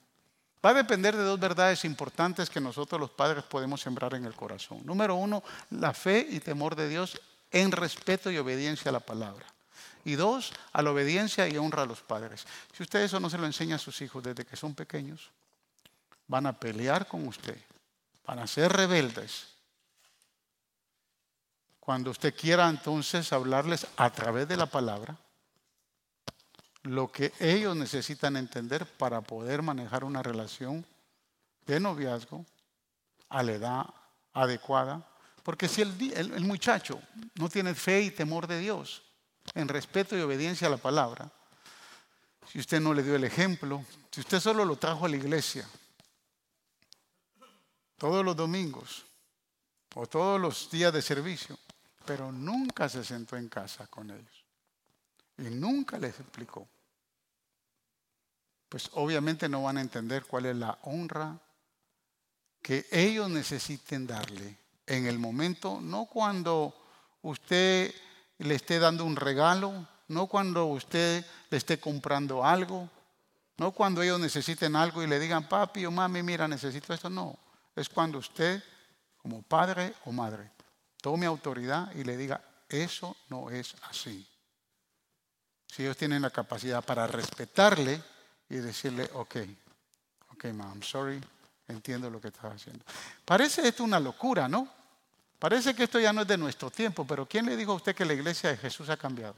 va 0.63 0.69
a 0.69 0.75
depender 0.75 1.15
de 1.17 1.23
dos 1.23 1.39
verdades 1.39 1.85
importantes 1.85 2.49
que 2.49 2.61
nosotros 2.61 3.01
los 3.01 3.09
padres 3.09 3.43
podemos 3.43 3.81
sembrar 3.81 4.13
en 4.13 4.25
el 4.25 4.35
corazón. 4.35 4.85
Número 4.85 5.15
uno, 5.15 5.43
la 5.71 5.93
fe 5.93 6.27
y 6.29 6.39
temor 6.39 6.75
de 6.75 6.87
Dios 6.87 7.19
en 7.49 7.71
respeto 7.71 8.29
y 8.31 8.37
obediencia 8.37 8.89
a 8.89 8.93
la 8.93 8.99
palabra. 8.99 9.45
Y 10.05 10.13
dos, 10.13 10.51
a 10.71 10.81
la 10.81 10.91
obediencia 10.91 11.47
y 11.47 11.57
honra 11.57 11.83
a 11.83 11.85
los 11.85 12.01
padres. 12.01 12.45
Si 12.75 12.83
usted 12.83 13.01
eso 13.01 13.19
no 13.19 13.29
se 13.29 13.37
lo 13.37 13.45
enseña 13.45 13.75
a 13.75 13.79
sus 13.79 14.01
hijos 14.01 14.23
desde 14.23 14.45
que 14.45 14.55
son 14.55 14.73
pequeños, 14.73 15.29
van 16.27 16.45
a 16.45 16.53
pelear 16.53 17.07
con 17.07 17.27
usted, 17.27 17.57
van 18.25 18.39
a 18.39 18.47
ser 18.47 18.71
rebeldes. 18.71 19.47
Cuando 21.79 22.11
usted 22.11 22.35
quiera 22.35 22.69
entonces 22.69 23.33
hablarles 23.33 23.87
a 23.97 24.09
través 24.11 24.47
de 24.47 24.57
la 24.57 24.67
palabra, 24.67 25.17
lo 26.83 27.11
que 27.11 27.33
ellos 27.39 27.75
necesitan 27.75 28.37
entender 28.37 28.85
para 28.85 29.21
poder 29.21 29.61
manejar 29.61 30.03
una 30.03 30.23
relación 30.23 30.85
de 31.65 31.79
noviazgo 31.79 32.45
a 33.29 33.43
la 33.43 33.51
edad 33.51 33.85
adecuada. 34.33 35.07
Porque 35.43 35.67
si 35.67 35.81
el, 35.81 36.45
muchacho 36.45 37.01
no 37.35 37.49
tiene 37.49 37.73
fe 37.73 38.01
y 38.01 38.11
temor 38.11 38.47
de 38.47 38.59
Dios, 38.59 39.03
en 39.55 39.67
respeto 39.67 40.17
y 40.17 40.21
obediencia 40.21 40.67
a 40.67 40.71
la 40.71 40.77
palabra, 40.77 41.31
si 42.51 42.59
usted 42.59 42.79
no 42.79 42.93
le 42.93 43.03
dio 43.03 43.15
el 43.15 43.23
ejemplo, 43.23 43.83
si 44.11 44.21
usted 44.21 44.39
solo 44.39 44.65
lo 44.65 44.75
trajo 44.75 45.05
a 45.05 45.09
la 45.09 45.15
iglesia 45.15 45.67
todos 48.01 48.25
los 48.25 48.35
domingos 48.35 49.05
o 49.93 50.07
todos 50.07 50.41
los 50.41 50.71
días 50.71 50.91
de 50.91 51.03
servicio, 51.03 51.55
pero 52.03 52.31
nunca 52.31 52.89
se 52.89 53.03
sentó 53.03 53.37
en 53.37 53.47
casa 53.47 53.85
con 53.85 54.09
ellos 54.09 54.43
y 55.37 55.43
nunca 55.43 55.99
les 55.99 56.19
explicó, 56.19 56.67
pues 58.67 58.89
obviamente 58.93 59.47
no 59.47 59.61
van 59.61 59.77
a 59.77 59.81
entender 59.81 60.25
cuál 60.25 60.47
es 60.47 60.55
la 60.55 60.79
honra 60.81 61.39
que 62.59 62.87
ellos 62.89 63.29
necesiten 63.29 64.07
darle 64.07 64.57
en 64.87 65.05
el 65.05 65.19
momento, 65.19 65.79
no 65.79 66.07
cuando 66.07 66.73
usted 67.21 67.93
le 68.39 68.55
esté 68.55 68.79
dando 68.79 69.05
un 69.05 69.15
regalo, 69.15 69.87
no 70.07 70.25
cuando 70.25 70.65
usted 70.65 71.23
le 71.51 71.57
esté 71.57 71.79
comprando 71.79 72.43
algo, 72.43 72.89
no 73.57 73.71
cuando 73.73 74.01
ellos 74.01 74.19
necesiten 74.19 74.75
algo 74.75 75.03
y 75.03 75.07
le 75.07 75.19
digan, 75.19 75.47
papi 75.47 75.85
o 75.85 75.91
mami, 75.91 76.23
mira, 76.23 76.47
necesito 76.47 76.95
esto, 76.95 77.07
no. 77.07 77.37
Es 77.75 77.89
cuando 77.89 78.17
usted, 78.17 78.63
como 79.17 79.41
padre 79.41 79.93
o 80.05 80.11
madre, 80.11 80.51
tome 81.01 81.25
autoridad 81.25 81.93
y 81.95 82.03
le 82.03 82.17
diga, 82.17 82.41
eso 82.69 83.15
no 83.29 83.49
es 83.49 83.75
así. 83.89 84.27
Si 85.67 85.83
ellos 85.83 85.97
tienen 85.97 86.21
la 86.21 86.29
capacidad 86.29 86.83
para 86.83 87.07
respetarle 87.07 88.01
y 88.49 88.55
decirle, 88.55 89.09
ok, 89.13 89.35
ok, 90.33 90.45
mom, 90.53 90.81
sorry, 90.81 91.21
entiendo 91.67 92.09
lo 92.09 92.19
que 92.19 92.27
estás 92.27 92.53
haciendo. 92.53 92.83
Parece 93.23 93.67
esto 93.67 93.83
una 93.83 93.99
locura, 93.99 94.47
¿no? 94.47 94.67
Parece 95.39 95.73
que 95.73 95.85
esto 95.85 95.99
ya 95.99 96.13
no 96.13 96.21
es 96.21 96.27
de 96.27 96.37
nuestro 96.37 96.69
tiempo, 96.69 97.05
pero 97.07 97.25
¿quién 97.25 97.45
le 97.45 97.55
dijo 97.55 97.71
a 97.71 97.75
usted 97.75 97.95
que 97.95 98.05
la 98.05 98.13
iglesia 98.13 98.51
de 98.51 98.57
Jesús 98.57 98.89
ha 98.89 98.97
cambiado? 98.97 99.35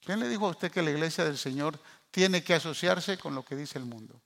¿Quién 0.00 0.20
le 0.20 0.28
dijo 0.28 0.46
a 0.46 0.50
usted 0.50 0.70
que 0.70 0.80
la 0.80 0.90
iglesia 0.90 1.24
del 1.24 1.36
Señor 1.36 1.78
tiene 2.10 2.42
que 2.42 2.54
asociarse 2.54 3.18
con 3.18 3.34
lo 3.34 3.44
que 3.44 3.56
dice 3.56 3.78
el 3.78 3.84
mundo? 3.84 4.18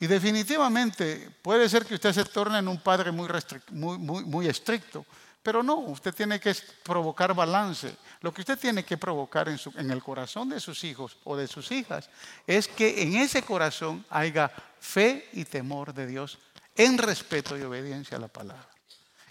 Y 0.00 0.06
definitivamente 0.06 1.30
puede 1.42 1.68
ser 1.68 1.84
que 1.84 1.94
usted 1.94 2.12
se 2.12 2.24
torne 2.24 2.58
en 2.58 2.68
un 2.68 2.80
padre 2.80 3.10
muy, 3.10 3.28
muy, 3.70 4.24
muy, 4.24 4.46
estricto, 4.46 5.04
pero 5.42 5.62
no, 5.62 5.76
usted 5.76 6.14
tiene 6.14 6.38
que 6.38 6.54
provocar 6.84 7.34
balance. 7.34 7.96
Lo 8.20 8.32
que 8.32 8.42
usted 8.42 8.58
tiene 8.58 8.84
que 8.84 8.96
provocar 8.96 9.48
en, 9.48 9.58
en 9.76 9.90
el 9.90 10.02
corazón 10.02 10.50
de 10.50 10.60
sus 10.60 10.84
hijos 10.84 11.16
o 11.24 11.36
de 11.36 11.48
sus 11.48 11.72
hijas 11.72 12.08
es 12.46 12.68
que 12.68 13.02
en 13.02 13.16
ese 13.16 13.42
corazón 13.42 14.04
haya 14.10 14.52
fe 14.78 15.28
y 15.32 15.44
temor 15.44 15.92
de 15.92 16.06
Dios 16.06 16.38
en 16.76 16.96
respeto 16.96 17.58
y 17.58 17.62
obediencia 17.62 18.16
a 18.16 18.20
la 18.20 18.28
palabra. 18.28 18.68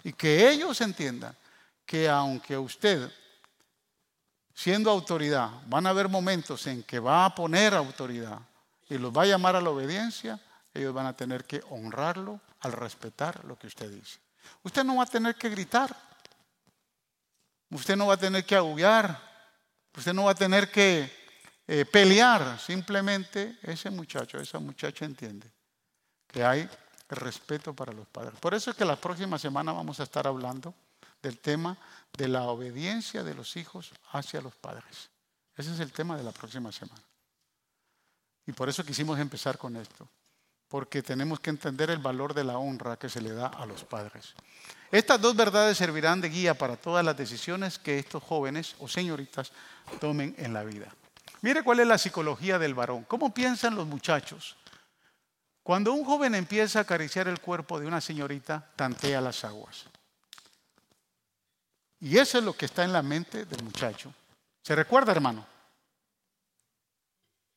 Y 0.04 0.12
que 0.12 0.50
ellos 0.50 0.80
entiendan 0.82 1.34
que 1.86 2.06
aunque 2.06 2.58
usted, 2.58 3.10
siendo 4.52 4.90
autoridad, 4.90 5.50
van 5.66 5.86
a 5.86 5.90
haber 5.90 6.08
momentos 6.08 6.66
en 6.66 6.82
que 6.82 6.98
va 6.98 7.24
a 7.24 7.34
poner 7.34 7.72
autoridad 7.72 8.38
y 8.90 8.98
los 8.98 9.10
va 9.10 9.22
a 9.22 9.26
llamar 9.26 9.56
a 9.56 9.60
la 9.62 9.70
obediencia, 9.70 10.38
ellos 10.78 10.94
van 10.94 11.06
a 11.06 11.16
tener 11.16 11.44
que 11.44 11.62
honrarlo 11.70 12.40
al 12.60 12.72
respetar 12.72 13.44
lo 13.44 13.56
que 13.58 13.66
usted 13.66 13.90
dice. 13.90 14.18
Usted 14.62 14.84
no 14.84 14.96
va 14.96 15.04
a 15.04 15.06
tener 15.06 15.34
que 15.34 15.48
gritar, 15.48 15.94
usted 17.70 17.96
no 17.96 18.06
va 18.06 18.14
a 18.14 18.18
tener 18.18 18.44
que 18.44 18.56
aullar, 18.56 19.20
usted 19.96 20.12
no 20.12 20.24
va 20.24 20.32
a 20.32 20.34
tener 20.34 20.70
que 20.70 21.12
eh, 21.66 21.84
pelear, 21.84 22.58
simplemente 22.58 23.58
ese 23.62 23.90
muchacho, 23.90 24.38
esa 24.38 24.58
muchacha 24.58 25.04
entiende 25.04 25.50
que 26.26 26.44
hay 26.44 26.68
respeto 27.08 27.74
para 27.74 27.92
los 27.92 28.06
padres. 28.06 28.38
Por 28.40 28.54
eso 28.54 28.70
es 28.70 28.76
que 28.76 28.84
la 28.84 28.96
próxima 28.96 29.38
semana 29.38 29.72
vamos 29.72 30.00
a 30.00 30.04
estar 30.04 30.26
hablando 30.26 30.74
del 31.22 31.38
tema 31.38 31.76
de 32.16 32.28
la 32.28 32.44
obediencia 32.44 33.22
de 33.22 33.34
los 33.34 33.56
hijos 33.56 33.92
hacia 34.12 34.40
los 34.40 34.54
padres. 34.54 35.10
Ese 35.56 35.72
es 35.74 35.80
el 35.80 35.92
tema 35.92 36.16
de 36.16 36.22
la 36.22 36.32
próxima 36.32 36.70
semana. 36.70 37.02
Y 38.46 38.52
por 38.52 38.68
eso 38.68 38.84
quisimos 38.84 39.18
empezar 39.18 39.58
con 39.58 39.76
esto, 39.76 40.08
porque 40.68 41.02
tenemos 41.02 41.40
que 41.40 41.50
entender 41.50 41.90
el 41.90 41.98
valor 41.98 42.34
de 42.34 42.44
la 42.44 42.58
honra 42.58 42.96
que 42.96 43.08
se 43.08 43.20
le 43.20 43.32
da 43.32 43.46
a 43.46 43.66
los 43.66 43.84
padres. 43.84 44.34
Estas 44.90 45.20
dos 45.20 45.36
verdades 45.36 45.76
servirán 45.76 46.20
de 46.20 46.28
guía 46.28 46.54
para 46.54 46.76
todas 46.76 47.04
las 47.04 47.16
decisiones 47.16 47.78
que 47.78 47.98
estos 47.98 48.22
jóvenes 48.22 48.74
o 48.78 48.88
señoritas 48.88 49.52
tomen 50.00 50.34
en 50.38 50.52
la 50.52 50.64
vida. 50.64 50.94
Mire 51.42 51.62
cuál 51.62 51.80
es 51.80 51.86
la 51.86 51.98
psicología 51.98 52.58
del 52.58 52.74
varón. 52.74 53.04
¿Cómo 53.04 53.32
piensan 53.32 53.74
los 53.74 53.86
muchachos? 53.86 54.56
Cuando 55.62 55.92
un 55.92 56.04
joven 56.04 56.34
empieza 56.34 56.78
a 56.78 56.82
acariciar 56.82 57.28
el 57.28 57.40
cuerpo 57.40 57.78
de 57.78 57.86
una 57.86 58.00
señorita, 58.00 58.70
tantea 58.74 59.20
las 59.20 59.44
aguas. 59.44 59.84
Y 62.00 62.16
eso 62.16 62.38
es 62.38 62.44
lo 62.44 62.54
que 62.54 62.66
está 62.66 62.84
en 62.84 62.92
la 62.92 63.02
mente 63.02 63.44
del 63.44 63.62
muchacho. 63.62 64.12
¿Se 64.62 64.74
recuerda, 64.74 65.12
hermano? 65.12 65.46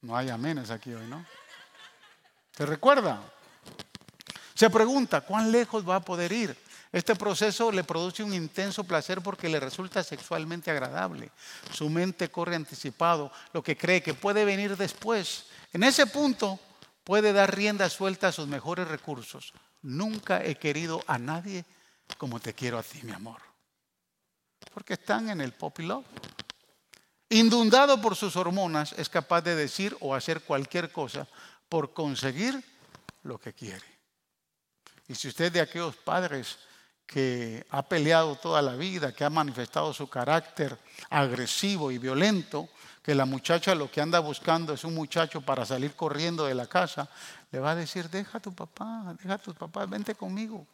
No 0.02 0.18
hay 0.18 0.30
amenes 0.30 0.72
aquí 0.72 0.94
hoy, 0.94 1.08
¿no? 1.08 1.26
¿Se 2.56 2.66
recuerda? 2.66 3.22
Se 4.54 4.70
pregunta, 4.70 5.22
¿cuán 5.22 5.52
lejos 5.52 5.88
va 5.88 5.98
a 5.98 6.06
poder 6.06 6.32
ir? 6.32 6.58
Este 6.92 7.16
proceso 7.16 7.72
le 7.72 7.86
produce 7.86 8.22
un 8.22 8.34
intenso 8.34 8.84
placer 8.84 9.22
porque 9.22 9.48
le 9.48 9.60
resulta 9.60 10.04
sexualmente 10.04 10.70
agradable. 10.70 11.32
Su 11.74 11.90
mente 11.90 12.30
corre 12.30 12.56
anticipado, 12.56 13.32
lo 13.54 13.64
que 13.64 13.78
cree 13.78 14.04
que 14.04 14.14
puede 14.14 14.44
venir 14.44 14.76
después. 14.76 15.46
En 15.72 15.84
ese 15.84 16.06
punto, 16.06 16.60
puede 17.06 17.32
dar 17.32 17.56
rienda 17.56 17.90
suelta 17.90 18.28
a 18.28 18.32
sus 18.34 18.48
mejores 18.48 18.88
recursos. 18.88 19.54
Nunca 19.82 20.44
he 20.44 20.56
querido 20.56 21.02
a 21.08 21.18
nadie 21.18 21.66
como 22.18 22.40
te 22.40 22.54
quiero 22.54 22.78
a 22.78 22.84
ti, 22.84 23.00
mi 23.04 23.14
amor. 23.14 23.42
Porque 24.74 24.94
están 24.94 25.30
en 25.30 25.40
el 25.40 25.54
pop 25.54 25.80
love. 25.80 26.06
Inundado 27.30 28.02
por 28.02 28.18
sus 28.18 28.36
hormonas, 28.36 28.94
es 28.98 29.08
capaz 29.08 29.42
de 29.42 29.56
decir 29.56 29.96
o 30.02 30.14
hacer 30.14 30.42
cualquier 30.42 30.92
cosa 30.92 31.26
por 31.72 31.94
conseguir 31.94 32.62
lo 33.24 33.40
que 33.40 33.54
quiere. 33.54 33.86
Y 35.08 35.16
si 35.16 35.30
usted 35.30 35.54
de 35.54 35.62
aquellos 35.62 35.96
padres 35.96 36.58
que 37.06 37.66
ha 37.70 37.82
peleado 37.82 38.36
toda 38.36 38.62
la 38.62 38.76
vida, 38.76 39.14
que 39.14 39.24
ha 39.24 39.30
manifestado 39.30 39.94
su 39.94 40.10
carácter 40.10 40.78
agresivo 41.10 41.90
y 41.90 41.98
violento, 41.98 42.68
que 43.02 43.16
la 43.16 43.24
muchacha 43.24 43.74
lo 43.74 43.90
que 43.90 44.02
anda 44.02 44.20
buscando 44.20 44.74
es 44.74 44.84
un 44.84 44.94
muchacho 44.94 45.40
para 45.40 45.66
salir 45.66 45.96
corriendo 45.96 46.44
de 46.44 46.56
la 46.56 46.68
casa, 46.68 47.10
le 47.52 47.60
va 47.60 47.72
a 47.72 47.76
decir, 47.76 48.10
deja 48.10 48.40
a 48.40 48.42
tu 48.42 48.54
papá, 48.54 49.16
deja 49.24 49.36
a 49.36 49.38
tu 49.38 49.54
papá, 49.54 49.86
vente 49.86 50.14
conmigo. 50.14 50.68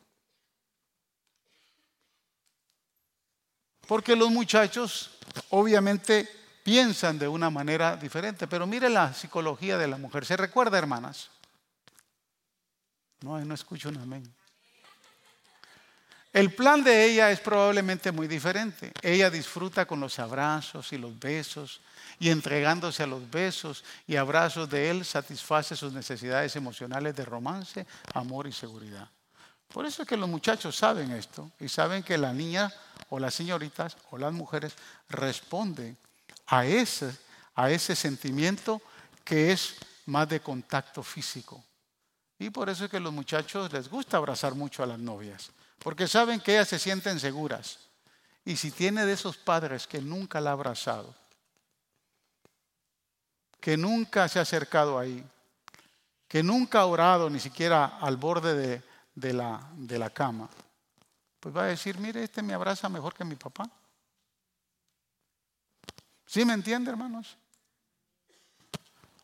Porque 3.88 4.16
los 4.16 4.32
muchachos 4.32 5.12
obviamente 5.52 6.28
piensan 6.68 7.18
de 7.18 7.30
una 7.30 7.50
manera 7.50 7.96
diferente, 7.96 8.46
pero 8.46 8.68
mire 8.68 8.90
la 8.90 9.14
psicología 9.14 9.78
de 9.78 9.88
la 9.88 9.96
mujer. 9.96 10.26
¿Se 10.26 10.36
recuerda, 10.36 10.78
hermanas? 10.78 11.30
No, 13.22 13.40
no 13.40 13.54
escucho 13.54 13.88
un 13.88 13.96
amén. 13.96 14.36
El 16.34 16.54
plan 16.54 16.84
de 16.84 17.06
ella 17.06 17.32
es 17.32 17.40
probablemente 17.40 18.12
muy 18.12 18.28
diferente. 18.28 18.92
Ella 19.02 19.30
disfruta 19.30 19.86
con 19.86 20.02
los 20.02 20.20
abrazos 20.20 20.92
y 20.92 20.98
los 20.98 21.18
besos 21.18 21.80
y 22.20 22.32
entregándose 22.32 23.02
a 23.02 23.08
los 23.08 23.32
besos 23.32 23.86
y 24.06 24.18
abrazos 24.18 24.70
de 24.70 24.90
él 24.90 25.06
satisface 25.06 25.74
sus 25.74 25.94
necesidades 25.94 26.54
emocionales 26.58 27.16
de 27.16 27.24
romance, 27.24 27.88
amor 28.14 28.46
y 28.46 28.52
seguridad. 28.52 29.10
Por 29.70 29.86
eso 29.86 30.02
es 30.02 30.08
que 30.10 30.18
los 30.18 30.28
muchachos 30.28 30.76
saben 30.76 31.12
esto 31.12 31.50
y 31.62 31.70
saben 31.70 32.04
que 32.04 32.18
la 32.18 32.34
niña 32.34 32.70
o 33.08 33.20
las 33.20 33.36
señoritas 33.36 33.96
o 34.12 34.18
las 34.18 34.34
mujeres 34.34 34.74
responden 35.08 35.98
a 36.48 36.66
ese, 36.66 37.16
a 37.56 37.72
ese 37.72 37.96
sentimiento 37.96 38.82
que 39.24 39.52
es 39.52 39.76
más 40.06 40.28
de 40.30 40.40
contacto 40.40 41.04
físico. 41.04 41.64
Y 42.40 42.50
por 42.50 42.70
eso 42.70 42.86
es 42.86 42.92
que 42.92 42.98
a 42.98 43.02
los 43.02 43.14
muchachos 43.14 43.72
les 43.74 43.90
gusta 43.90 44.18
abrazar 44.18 44.56
mucho 44.56 44.84
a 44.84 44.88
las 44.88 45.00
novias, 45.00 45.52
porque 45.80 46.08
saben 46.08 46.40
que 46.40 46.54
ellas 46.54 46.68
se 46.68 46.80
sienten 46.80 47.20
seguras. 47.20 47.80
Y 48.46 48.56
si 48.56 48.72
tiene 48.72 49.06
de 49.06 49.14
esos 49.14 49.38
padres 49.38 49.88
que 49.88 50.00
nunca 50.00 50.40
la 50.40 50.52
ha 50.52 50.54
abrazado, 50.54 51.14
que 53.60 53.76
nunca 53.76 54.28
se 54.30 54.40
ha 54.40 54.44
acercado 54.44 54.98
ahí, 54.98 55.24
que 56.28 56.44
nunca 56.44 56.82
ha 56.82 56.86
orado 56.86 57.30
ni 57.30 57.40
siquiera 57.40 57.98
al 58.00 58.18
borde 58.18 58.82
de, 59.16 59.34
la, 59.34 59.68
de 59.76 60.00
la 60.00 60.10
cama, 60.10 60.48
pues 61.40 61.56
va 61.56 61.64
a 61.64 61.68
decir, 61.68 61.98
mire, 62.00 62.24
este 62.24 62.42
me 62.42 62.54
abraza 62.54 62.88
mejor 62.88 63.14
que 63.14 63.26
mi 63.26 63.36
papá. 63.36 63.70
¿Sí 66.28 66.44
me 66.44 66.54
entiende, 66.54 66.92
hermanos? 66.92 67.38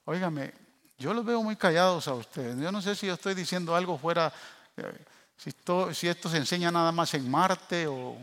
Óigame, 0.06 0.54
yo 0.98 1.14
los 1.14 1.26
veo 1.26 1.44
muy 1.44 1.58
callados 1.58 2.08
a 2.08 2.14
ustedes. 2.14 2.58
Yo 2.58 2.72
no 2.72 2.82
sé 2.82 2.96
si 2.96 3.08
yo 3.08 3.14
estoy 3.14 3.36
diciendo 3.36 3.76
algo 3.76 3.98
fuera, 3.98 4.32
eh, 4.78 5.06
si, 5.36 5.50
esto, 6.08 6.30
se 6.30 6.38
enseña 6.38 6.72
nada 6.72 6.94
más 6.94 7.14
en 7.14 7.30
Marte 7.30 7.88
o, 7.88 8.18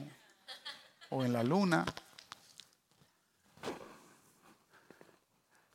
en 1.10 1.32
la 1.32 1.42
Luna. 1.42 1.84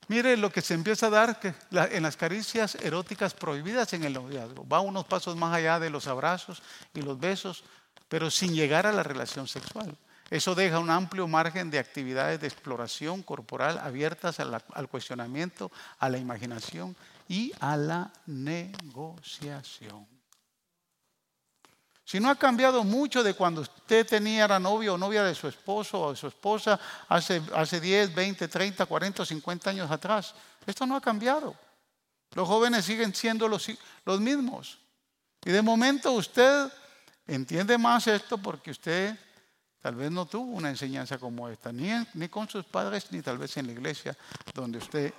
Mire 0.08 0.36
lo 0.36 0.52
que 0.52 0.62
se 0.62 0.74
empieza 0.74 1.08
a 1.08 1.12
dar 1.12 1.40
en 1.72 2.04
las 2.04 2.18
caricias 2.18 2.76
eróticas 2.76 3.36
prohibidas 3.36 3.94
en 3.94 4.04
el 4.04 4.14
noviazgo. 4.14 4.68
Va 4.68 4.80
unos 4.80 5.06
pasos 5.06 5.36
más 5.36 5.54
allá 5.54 5.80
de 5.80 5.92
los 5.92 6.08
abrazos 6.08 6.64
y 6.94 7.02
los 7.04 7.20
besos, 7.20 7.64
pero 8.08 8.32
sin 8.32 8.56
llegar 8.56 8.88
a 8.88 8.92
la 8.92 9.04
relación 9.04 9.48
sexual. 9.48 9.96
Eso 10.30 10.56
deja 10.56 10.80
un 10.80 10.90
amplio 10.90 11.28
margen 11.28 11.70
de 11.70 11.78
actividades 11.78 12.40
de 12.40 12.48
exploración 12.48 13.22
corporal 13.22 13.78
abiertas 13.78 14.40
al 14.40 14.90
cuestionamiento, 14.90 15.72
a 16.00 16.10
la 16.10 16.18
imaginación 16.18 16.96
y 17.28 17.54
a 17.60 17.78
la 17.78 18.12
negociación. 18.26 20.08
Si 22.04 22.20
no 22.20 22.30
ha 22.30 22.36
cambiado 22.36 22.84
mucho 22.84 23.24
de 23.24 23.34
cuando 23.34 23.62
usted 23.62 24.06
tenía, 24.06 24.46
era 24.46 24.60
novio 24.60 24.94
o 24.94 24.98
novia 24.98 25.24
de 25.24 25.34
su 25.34 25.48
esposo 25.48 26.00
o 26.00 26.12
de 26.12 26.18
su 26.18 26.28
esposa 26.28 26.80
hace, 27.10 27.42
hace 27.56 27.80
10, 27.80 28.14
20, 28.14 28.48
30, 28.48 28.86
40, 28.86 29.26
50 29.26 29.70
años 29.72 29.90
atrás, 29.90 30.36
esto 30.68 30.86
no 30.86 30.96
ha 30.96 31.02
cambiado. 31.02 31.56
Los 32.34 32.48
jóvenes 32.48 32.86
siguen 32.86 33.14
siendo 33.16 33.48
los 33.48 34.20
mismos. 34.20 34.78
Y 35.44 35.52
de 35.52 35.62
momento 35.64 36.12
usted 36.12 36.72
entiende 37.26 37.78
más 37.78 38.06
esto 38.06 38.38
porque 38.38 38.72
usted 38.72 39.18
tal 39.86 39.94
vez 39.94 40.10
no 40.10 40.26
tuvo 40.26 40.54
una 40.54 40.70
enseñanza 40.70 41.20
como 41.20 41.48
esta, 41.48 41.72
ni, 41.72 42.28
con 42.28 42.50
sus 42.50 42.66
padres, 42.66 43.06
ni 43.12 43.22
tal 43.22 43.38
vez 43.38 43.56
en 43.58 43.68
la 43.68 43.74
iglesia 43.74 44.18
donde 44.52 44.80
usted 44.80 45.14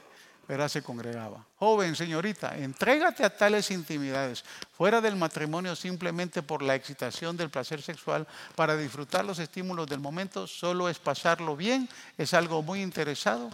verá, 0.48 0.68
se 0.68 0.82
congregaba. 0.82 1.46
Joven, 1.54 1.94
señorita, 1.94 2.58
entrégate 2.58 3.24
a 3.24 3.30
tales 3.30 3.70
intimidades 3.70 4.44
fuera 4.76 5.00
del 5.00 5.14
matrimonio 5.14 5.76
simplemente 5.76 6.42
por 6.42 6.62
la 6.62 6.74
excitación 6.74 7.36
del 7.36 7.48
placer 7.48 7.80
sexual 7.80 8.26
para 8.56 8.76
disfrutar 8.76 9.24
los 9.24 9.38
estímulos 9.38 9.86
del 9.86 10.00
momento, 10.00 10.48
solo 10.48 10.88
es 10.88 10.98
pasarlo 10.98 11.54
bien, 11.54 11.88
es 12.18 12.34
algo 12.34 12.60
muy 12.60 12.82
interesado 12.82 13.50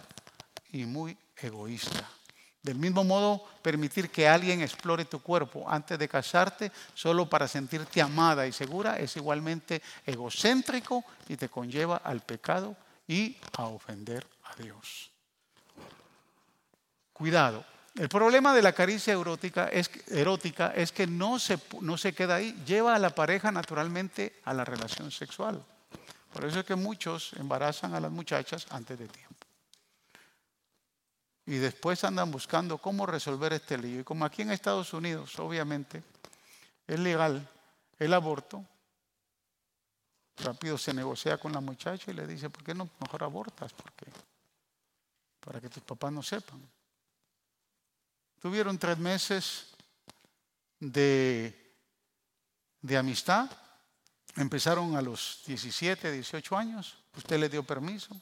y 0.71 0.85
muy 0.85 1.15
egoísta. 1.37 2.09
Del 2.63 2.77
mismo 2.77 3.03
modo, 3.03 3.45
permitir 3.61 4.09
que 4.09 4.25
alguien 4.25 4.61
explore 4.61 5.03
tu 5.03 5.21
cuerpo 5.21 5.69
antes 5.69 5.99
de 5.99 6.07
casarte 6.07 6.71
solo 6.93 7.29
para 7.29 7.45
sentirte 7.45 8.01
amada 8.01 8.47
y 8.47 8.53
segura 8.53 8.97
es 8.97 9.17
igualmente 9.17 9.81
egocéntrico 10.05 11.03
y 11.27 11.35
te 11.35 11.49
conlleva 11.49 11.97
al 11.97 12.21
pecado 12.21 12.77
y 13.05 13.35
a 13.57 13.65
ofender 13.65 14.25
a 14.45 14.55
Dios. 14.55 15.11
Cuidado. 17.11 17.65
El 17.95 18.09
problema 18.09 18.55
de 18.55 18.61
la 18.61 18.71
caricia 18.71 19.13
erótica 19.13 19.67
es, 19.67 19.89
que 20.91 21.05
no 21.05 21.37
se, 21.37 21.59
no 21.81 21.97
se 21.97 22.13
queda 22.13 22.35
ahí, 22.35 22.55
lleva 22.65 22.95
a 22.95 22.99
la 22.99 23.13
pareja 23.13 23.51
naturalmente 23.51 24.39
a 24.45 24.53
la 24.53 24.65
relación 24.65 25.11
sexual. 25.11 25.63
Por 26.31 26.45
eso 26.45 26.61
es 26.61 26.65
que 26.65 26.75
muchos 26.75 27.33
embarazan 27.33 27.93
a 27.93 27.99
las 27.99 28.11
muchachas 28.11 28.65
antes 28.71 28.97
de 28.97 29.07
tiempo. 29.07 29.32
Y 31.45 31.55
después 31.55 32.03
andan 32.03 32.31
buscando 32.31 32.77
cómo 32.77 33.05
resolver 33.05 33.53
este 33.53 33.77
lío. 33.77 33.99
Y 33.99 34.03
como 34.03 34.25
aquí 34.25 34.43
en 34.43 34.51
Estados 34.51 34.93
Unidos, 34.93 35.37
obviamente, 35.39 36.03
es 36.87 36.99
legal 36.99 37.47
el 37.99 38.13
aborto, 38.13 38.65
rápido 40.37 40.77
se 40.77 40.93
negocia 40.93 41.37
con 41.37 41.51
la 41.51 41.59
muchacha 41.59 42.11
y 42.11 42.13
le 42.13 42.25
dice, 42.25 42.49
¿por 42.49 42.63
qué 42.63 42.73
no 42.73 42.89
mejor 42.99 43.23
abortas? 43.23 43.73
Porque 43.73 44.05
para 45.39 45.59
que 45.59 45.69
tus 45.69 45.83
papás 45.83 46.11
no 46.11 46.23
sepan. 46.23 46.61
Tuvieron 48.39 48.77
tres 48.77 48.97
meses 48.97 49.67
de, 50.79 51.75
de 52.81 52.97
amistad. 52.97 53.49
Empezaron 54.35 54.95
a 54.95 55.01
los 55.01 55.43
17, 55.45 56.11
18 56.11 56.57
años. 56.57 56.97
Usted 57.15 57.39
le 57.39 57.49
dio 57.49 57.63
permiso. 57.63 58.15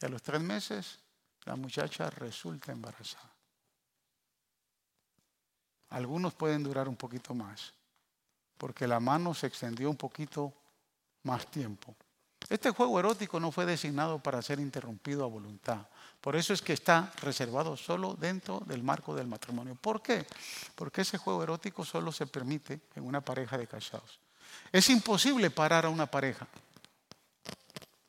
Y 0.00 0.06
a 0.06 0.08
los 0.08 0.22
tres 0.22 0.40
meses 0.40 0.98
la 1.44 1.56
muchacha 1.56 2.10
resulta 2.10 2.72
embarazada. 2.72 3.30
Algunos 5.90 6.34
pueden 6.34 6.62
durar 6.62 6.88
un 6.88 6.96
poquito 6.96 7.34
más, 7.34 7.72
porque 8.58 8.86
la 8.86 9.00
mano 9.00 9.34
se 9.34 9.46
extendió 9.46 9.90
un 9.90 9.96
poquito 9.96 10.52
más 11.22 11.46
tiempo. 11.50 11.94
Este 12.48 12.70
juego 12.70 12.98
erótico 12.98 13.40
no 13.40 13.50
fue 13.50 13.64
designado 13.64 14.18
para 14.18 14.42
ser 14.42 14.60
interrumpido 14.60 15.24
a 15.24 15.28
voluntad. 15.28 15.86
Por 16.20 16.36
eso 16.36 16.52
es 16.52 16.60
que 16.60 16.74
está 16.74 17.12
reservado 17.22 17.76
solo 17.76 18.14
dentro 18.14 18.60
del 18.66 18.82
marco 18.82 19.14
del 19.14 19.26
matrimonio. 19.26 19.74
¿Por 19.76 20.02
qué? 20.02 20.26
Porque 20.74 21.02
ese 21.02 21.16
juego 21.16 21.42
erótico 21.42 21.84
solo 21.84 22.12
se 22.12 22.26
permite 22.26 22.80
en 22.94 23.04
una 23.04 23.22
pareja 23.22 23.56
de 23.56 23.66
casados. 23.66 24.18
Es 24.72 24.90
imposible 24.90 25.50
parar 25.50 25.86
a 25.86 25.90
una 25.90 26.06
pareja. 26.06 26.46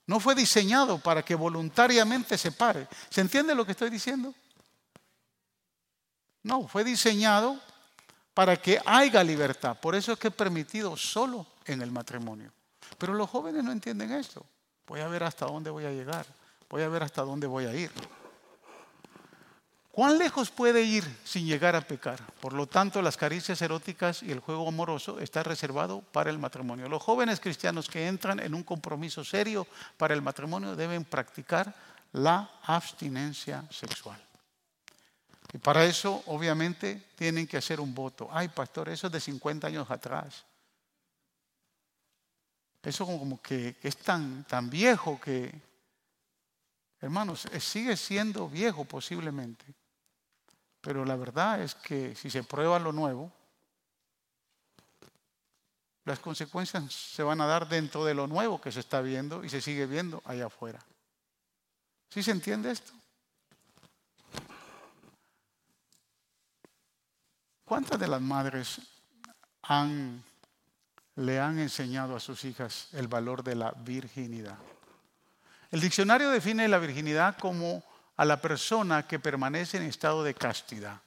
No 0.08 0.20
fue 0.20 0.36
diseñado 0.36 1.00
para 1.00 1.24
que 1.24 1.36
voluntariamente 1.36 2.38
se 2.38 2.52
pare. 2.52 2.88
¿Se 3.10 3.22
entiende 3.22 3.56
lo 3.56 3.66
que 3.66 3.72
estoy 3.72 3.90
diciendo? 3.90 4.34
No, 6.44 6.68
fue 6.68 6.84
diseñado 6.84 7.60
para 8.34 8.56
que 8.58 8.80
haya 8.86 9.24
libertad. 9.24 9.78
Por 9.80 9.96
eso 9.96 10.14
es 10.14 10.20
que 10.20 10.28
es 10.28 10.34
permitido 10.34 10.96
solo 10.96 11.48
en 11.66 11.82
el 11.82 11.92
matrimonio. 11.92 12.52
Pero 12.98 13.14
los 13.14 13.30
jóvenes 13.30 13.64
no 13.64 13.72
entienden 13.72 14.12
esto. 14.12 14.46
Voy 14.86 15.00
a 15.00 15.08
ver 15.08 15.24
hasta 15.24 15.46
dónde 15.46 15.72
voy 15.72 15.86
a 15.86 15.92
llegar. 15.92 16.26
Voy 16.70 16.84
a 16.84 16.90
ver 16.90 17.02
hasta 17.02 17.24
dónde 17.24 17.48
voy 17.48 17.66
a 17.66 17.74
ir. 17.74 17.92
¿Cuán 19.96 20.18
lejos 20.18 20.52
puede 20.52 20.84
ir 20.84 21.06
sin 21.24 21.46
llegar 21.46 21.74
a 21.74 21.80
pecar? 21.80 22.22
Por 22.42 22.52
lo 22.52 22.68
tanto, 22.68 23.02
las 23.02 23.16
caricias 23.16 23.62
eróticas 23.62 24.24
y 24.24 24.30
el 24.30 24.42
juego 24.42 24.68
amoroso 24.68 25.22
está 25.22 25.42
reservado 25.42 26.02
para 26.02 26.30
el 26.30 26.38
matrimonio. 26.38 26.90
Los 26.90 27.02
jóvenes 27.02 27.40
cristianos 27.40 27.88
que 27.88 28.06
entran 28.06 28.42
en 28.42 28.54
un 28.54 28.64
compromiso 28.64 29.24
serio 29.24 29.66
para 29.96 30.14
el 30.14 30.22
matrimonio 30.22 30.76
deben 30.76 31.06
practicar 31.06 31.74
la 32.12 32.60
abstinencia 32.64 33.64
sexual. 33.72 34.22
Y 35.54 35.60
para 35.60 35.86
eso, 35.86 36.24
obviamente, 36.26 37.12
tienen 37.16 37.48
que 37.48 37.56
hacer 37.56 37.80
un 37.80 37.96
voto. 37.96 38.28
Ay, 38.34 38.50
pastor, 38.50 38.90
eso 38.90 39.08
es 39.08 39.14
de 39.14 39.22
50 39.22 39.68
años 39.68 39.90
atrás. 39.90 40.44
Eso 42.84 43.06
como 43.06 43.42
que 43.42 43.78
es 43.82 43.96
tan, 43.96 44.44
tan 44.44 44.70
viejo 44.70 45.22
que, 45.22 45.58
hermanos, 47.00 47.48
sigue 47.62 47.96
siendo 47.96 48.50
viejo 48.50 48.84
posiblemente. 48.84 49.85
Pero 50.86 51.04
la 51.04 51.16
verdad 51.16 51.64
es 51.64 51.74
que 51.74 52.14
si 52.14 52.30
se 52.30 52.44
prueba 52.44 52.78
lo 52.78 52.92
nuevo, 52.92 53.32
las 56.04 56.20
consecuencias 56.20 56.94
se 56.94 57.24
van 57.24 57.42
a 57.42 57.48
dar 57.48 57.68
dentro 57.68 58.06
de 58.06 58.14
lo 58.14 58.28
nuevo 58.28 58.62
que 58.62 58.72
se 58.72 58.82
está 58.82 59.02
viendo 59.02 59.44
y 59.44 59.50
se 59.50 59.62
sigue 59.62 59.88
viendo 59.88 60.22
allá 60.26 60.46
afuera. 60.46 60.80
¿Sí 62.12 62.22
se 62.22 62.30
entiende 62.30 62.70
esto? 62.70 62.94
¿Cuántas 67.66 68.00
de 68.00 68.08
las 68.08 68.22
madres 68.22 68.80
le 71.16 71.40
han 71.40 71.58
enseñado 71.58 72.16
a 72.16 72.20
sus 72.20 72.46
hijas 72.46 72.90
el 72.94 73.08
valor 73.08 73.44
de 73.44 73.56
la 73.56 73.72
virginidad. 73.72 74.60
El 75.72 75.82
diccionario 75.82 76.30
define 76.30 76.68
la 76.68 76.78
virginidad 76.78 77.38
como 77.40 77.84
a 78.18 78.26
la 78.26 78.42
persona 78.42 79.08
que 79.08 79.20
permanece 79.20 79.78
en 79.78 79.84
estado 79.84 80.24
de 80.24 80.34
castidad. 80.34 81.02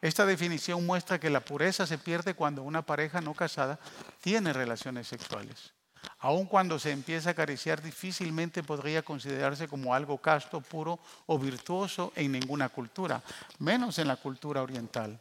Esta 0.00 0.26
definición 0.26 0.84
muestra 0.84 1.18
que 1.18 1.30
la 1.30 1.40
pureza 1.40 1.86
se 1.86 1.98
pierde 1.98 2.34
cuando 2.34 2.62
una 2.62 2.82
pareja 2.82 3.20
no 3.20 3.34
casada 3.34 3.78
tiene 4.20 4.52
relaciones 4.52 5.08
sexuales. 5.08 5.72
Aun 6.18 6.46
cuando 6.46 6.78
se 6.78 6.92
empieza 6.92 7.30
a 7.30 7.32
acariciar, 7.32 7.82
difícilmente 7.82 8.62
podría 8.62 9.02
considerarse 9.02 9.68
como 9.68 9.94
algo 9.94 10.18
casto, 10.18 10.60
puro 10.60 11.00
o 11.26 11.38
virtuoso 11.38 12.12
en 12.14 12.32
ninguna 12.32 12.68
cultura, 12.68 13.22
menos 13.58 13.98
en 13.98 14.08
la 14.08 14.16
cultura 14.16 14.62
oriental. 14.62 15.20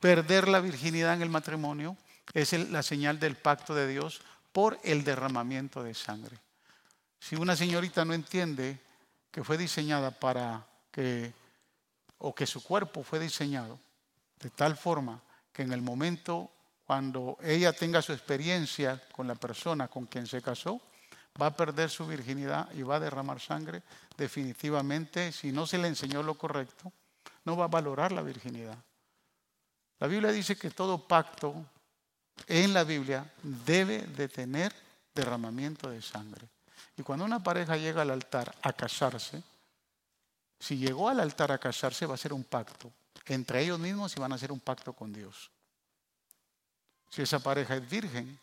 Perder 0.00 0.48
la 0.48 0.60
virginidad 0.60 1.14
en 1.14 1.22
el 1.22 1.30
matrimonio 1.30 1.96
es 2.34 2.52
la 2.52 2.82
señal 2.82 3.18
del 3.18 3.36
pacto 3.36 3.74
de 3.74 3.86
Dios 3.86 4.20
por 4.52 4.78
el 4.82 5.04
derramamiento 5.04 5.82
de 5.82 5.94
sangre. 5.94 6.38
Si 7.20 7.36
una 7.36 7.56
señorita 7.56 8.04
no 8.04 8.14
entiende 8.14 8.78
que 9.30 9.44
fue 9.44 9.58
diseñada 9.58 10.10
para 10.10 10.66
que, 10.90 11.32
o 12.18 12.34
que 12.34 12.46
su 12.46 12.62
cuerpo 12.62 13.02
fue 13.02 13.18
diseñado 13.18 13.78
de 14.40 14.50
tal 14.50 14.76
forma 14.76 15.20
que 15.52 15.62
en 15.62 15.72
el 15.72 15.82
momento 15.82 16.50
cuando 16.86 17.36
ella 17.42 17.72
tenga 17.72 18.00
su 18.00 18.12
experiencia 18.12 19.02
con 19.12 19.26
la 19.26 19.34
persona 19.34 19.88
con 19.88 20.06
quien 20.06 20.26
se 20.26 20.40
casó, 20.40 20.80
va 21.40 21.46
a 21.46 21.56
perder 21.56 21.90
su 21.90 22.06
virginidad 22.06 22.72
y 22.72 22.82
va 22.82 22.96
a 22.96 23.00
derramar 23.00 23.40
sangre, 23.40 23.82
definitivamente, 24.16 25.32
si 25.32 25.52
no 25.52 25.66
se 25.66 25.78
le 25.78 25.88
enseñó 25.88 26.22
lo 26.22 26.34
correcto, 26.34 26.90
no 27.44 27.56
va 27.56 27.66
a 27.66 27.68
valorar 27.68 28.12
la 28.12 28.22
virginidad. 28.22 28.78
La 29.98 30.06
Biblia 30.06 30.32
dice 30.32 30.56
que 30.56 30.70
todo 30.70 31.06
pacto 31.06 31.54
en 32.46 32.72
la 32.72 32.84
Biblia 32.84 33.30
debe 33.42 34.06
de 34.06 34.28
tener 34.28 34.74
derramamiento 35.14 35.90
de 35.90 36.00
sangre. 36.00 36.48
Y 36.96 37.02
cuando 37.02 37.24
una 37.24 37.42
pareja 37.42 37.76
llega 37.76 38.02
al 38.02 38.10
altar 38.10 38.54
a 38.62 38.72
casarse, 38.72 39.42
si 40.58 40.76
llegó 40.76 41.08
al 41.08 41.20
altar 41.20 41.52
a 41.52 41.58
casarse 41.58 42.06
va 42.06 42.14
a 42.14 42.18
ser 42.18 42.32
un 42.32 42.44
pacto 42.44 42.92
entre 43.28 43.62
ellos 43.62 43.78
mismos 43.78 44.16
y 44.16 44.20
van 44.20 44.32
a 44.32 44.36
hacer 44.36 44.52
un 44.52 44.60
pacto 44.60 44.92
con 44.92 45.12
Dios. 45.12 45.50
Si 47.10 47.22
esa 47.22 47.38
pareja 47.38 47.76
es 47.76 47.88
virgen, 47.88 48.38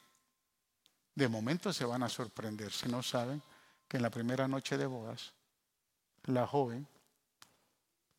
de 1.14 1.28
momento 1.28 1.72
se 1.74 1.86
van 1.86 2.04
a 2.04 2.10
sorprender 2.10 2.72
si 2.72 2.88
no 2.88 3.02
saben 3.02 3.42
que 3.88 3.98
en 3.98 4.04
la 4.04 4.10
primera 4.10 4.48
noche 4.48 4.78
de 4.78 4.86
bodas 4.86 5.34
la 6.26 6.46
joven 6.48 6.88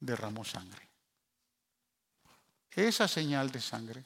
derramó 0.00 0.44
sangre. 0.44 0.88
Esa 2.70 3.08
señal 3.08 3.50
de 3.50 3.60
sangre 3.60 4.04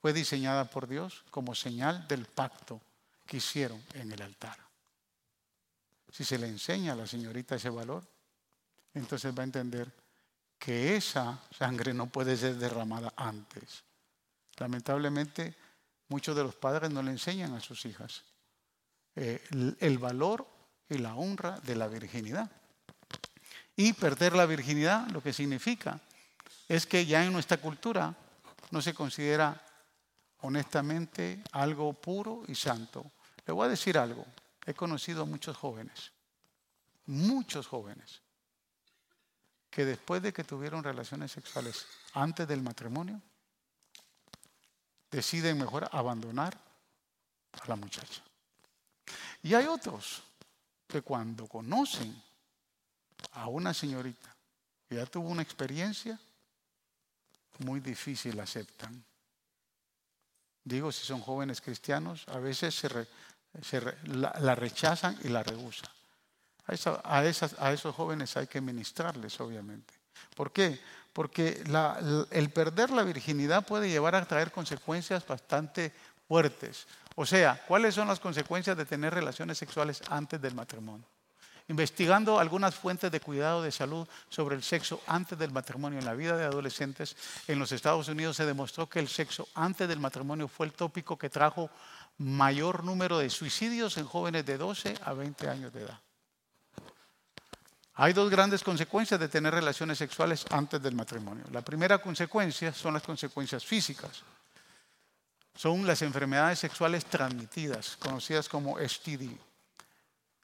fue 0.00 0.12
diseñada 0.12 0.64
por 0.64 0.86
Dios 0.86 1.24
como 1.30 1.54
señal 1.54 2.06
del 2.08 2.26
pacto 2.26 2.80
que 3.26 3.38
hicieron 3.38 3.82
en 3.94 4.12
el 4.12 4.22
altar. 4.22 4.67
Si 6.10 6.24
se 6.24 6.38
le 6.38 6.46
enseña 6.46 6.92
a 6.92 6.96
la 6.96 7.06
señorita 7.06 7.56
ese 7.56 7.70
valor, 7.70 8.06
entonces 8.94 9.32
va 9.36 9.42
a 9.42 9.44
entender 9.44 9.92
que 10.58 10.96
esa 10.96 11.40
sangre 11.56 11.94
no 11.94 12.06
puede 12.06 12.36
ser 12.36 12.56
derramada 12.56 13.12
antes. 13.16 13.84
Lamentablemente, 14.58 15.54
muchos 16.08 16.34
de 16.34 16.42
los 16.42 16.54
padres 16.54 16.90
no 16.90 17.02
le 17.02 17.12
enseñan 17.12 17.54
a 17.54 17.60
sus 17.60 17.84
hijas 17.86 18.24
eh, 19.14 19.42
el 19.80 19.98
valor 19.98 20.46
y 20.88 20.98
la 20.98 21.14
honra 21.14 21.60
de 21.60 21.76
la 21.76 21.86
virginidad. 21.86 22.50
Y 23.76 23.92
perder 23.92 24.34
la 24.34 24.46
virginidad 24.46 25.08
lo 25.10 25.22
que 25.22 25.32
significa 25.32 26.00
es 26.68 26.86
que 26.86 27.06
ya 27.06 27.24
en 27.24 27.32
nuestra 27.32 27.58
cultura 27.58 28.14
no 28.70 28.82
se 28.82 28.94
considera 28.94 29.64
honestamente 30.40 31.42
algo 31.52 31.92
puro 31.92 32.42
y 32.48 32.54
santo. 32.54 33.12
Le 33.46 33.52
voy 33.52 33.66
a 33.66 33.70
decir 33.70 33.96
algo. 33.96 34.26
He 34.68 34.74
conocido 34.74 35.22
a 35.22 35.24
muchos 35.24 35.56
jóvenes, 35.56 36.12
muchos 37.06 37.66
jóvenes, 37.66 38.20
que 39.70 39.86
después 39.86 40.20
de 40.20 40.30
que 40.30 40.44
tuvieron 40.44 40.84
relaciones 40.84 41.32
sexuales 41.32 41.86
antes 42.12 42.46
del 42.46 42.60
matrimonio, 42.60 43.18
deciden 45.10 45.56
mejor 45.56 45.88
abandonar 45.90 46.54
a 47.52 47.66
la 47.66 47.76
muchacha. 47.76 48.22
Y 49.42 49.54
hay 49.54 49.64
otros 49.64 50.22
que 50.86 51.00
cuando 51.00 51.46
conocen 51.46 52.22
a 53.32 53.48
una 53.48 53.72
señorita 53.72 54.36
que 54.86 54.96
ya 54.96 55.06
tuvo 55.06 55.30
una 55.30 55.40
experiencia, 55.40 56.20
muy 57.60 57.80
difícil 57.80 58.38
aceptan. 58.38 59.02
Digo, 60.62 60.92
si 60.92 61.06
son 61.06 61.22
jóvenes 61.22 61.62
cristianos, 61.62 62.28
a 62.28 62.38
veces 62.38 62.74
se, 62.74 63.08
la, 64.04 64.54
rechazan 64.54 65.16
y 65.24 65.28
la 65.28 65.42
rehusan. 65.42 65.90
A, 66.66 67.18
a, 67.18 67.72
esos 67.72 67.94
jóvenes 67.94 68.36
hay 68.36 68.46
que 68.46 68.60
ministrarles, 68.60 69.40
obviamente. 69.40 69.94
¿Por 70.34 70.52
qué? 70.52 70.78
Porque 71.12 71.62
el 72.30 72.50
perder 72.50 72.90
la 72.90 73.02
virginidad 73.02 73.66
puede 73.66 73.88
llevar 73.88 74.14
a 74.14 74.24
traer 74.24 74.52
consecuencias 74.52 75.26
bastante 75.26 75.92
fuertes. 76.26 76.86
O 77.16 77.26
sea, 77.26 77.60
¿cuáles 77.66 77.94
son 77.94 78.06
las 78.06 78.20
consecuencias 78.20 78.76
de 78.76 78.84
tener 78.84 79.12
relaciones 79.12 79.58
sexuales 79.58 80.02
antes 80.08 80.40
del 80.40 80.54
matrimonio? 80.54 81.06
Investigando 81.66 82.38
algunas 82.38 82.74
fuentes 82.74 83.10
de 83.12 83.20
cuidado 83.20 83.62
de 83.62 83.72
salud 83.72 84.08
sobre 84.30 84.56
el 84.56 84.62
sexo 84.62 85.02
antes 85.06 85.38
del 85.38 85.52
matrimonio 85.52 85.98
en 85.98 86.04
la 86.06 86.14
vida 86.14 86.36
de 86.36 86.44
adolescentes, 86.44 87.14
en 87.46 87.58
los 87.58 87.72
Estados 87.72 88.08
Unidos 88.08 88.36
se 88.36 88.46
demostró 88.46 88.88
que 88.88 89.00
el 89.00 89.08
sexo 89.08 89.48
antes 89.54 89.86
del 89.86 90.00
matrimonio 90.00 90.48
fue 90.48 90.64
el 90.64 90.72
tópico 90.72 91.18
que 91.18 91.28
trajo 91.28 91.68
mayor 92.18 92.84
número 92.84 93.18
de 93.18 93.30
suicidios 93.30 93.96
en 93.96 94.06
jóvenes 94.06 94.44
de 94.44 94.58
12 94.58 94.94
a 95.04 95.12
20 95.12 95.48
años 95.48 95.72
de 95.72 95.82
edad. 95.82 96.00
Hay 97.94 98.12
dos 98.12 98.30
grandes 98.30 98.62
consecuencias 98.62 99.18
de 99.18 99.28
tener 99.28 99.52
relaciones 99.52 99.98
sexuales 99.98 100.44
antes 100.50 100.80
del 100.80 100.94
matrimonio. 100.94 101.44
La 101.50 101.62
primera 101.62 101.98
consecuencia 101.98 102.72
son 102.72 102.94
las 102.94 103.02
consecuencias 103.02 103.64
físicas. 103.64 104.22
Son 105.56 105.84
las 105.84 106.02
enfermedades 106.02 106.60
sexuales 106.60 107.04
transmitidas, 107.06 107.96
conocidas 107.96 108.48
como 108.48 108.78
STD. 108.78 109.36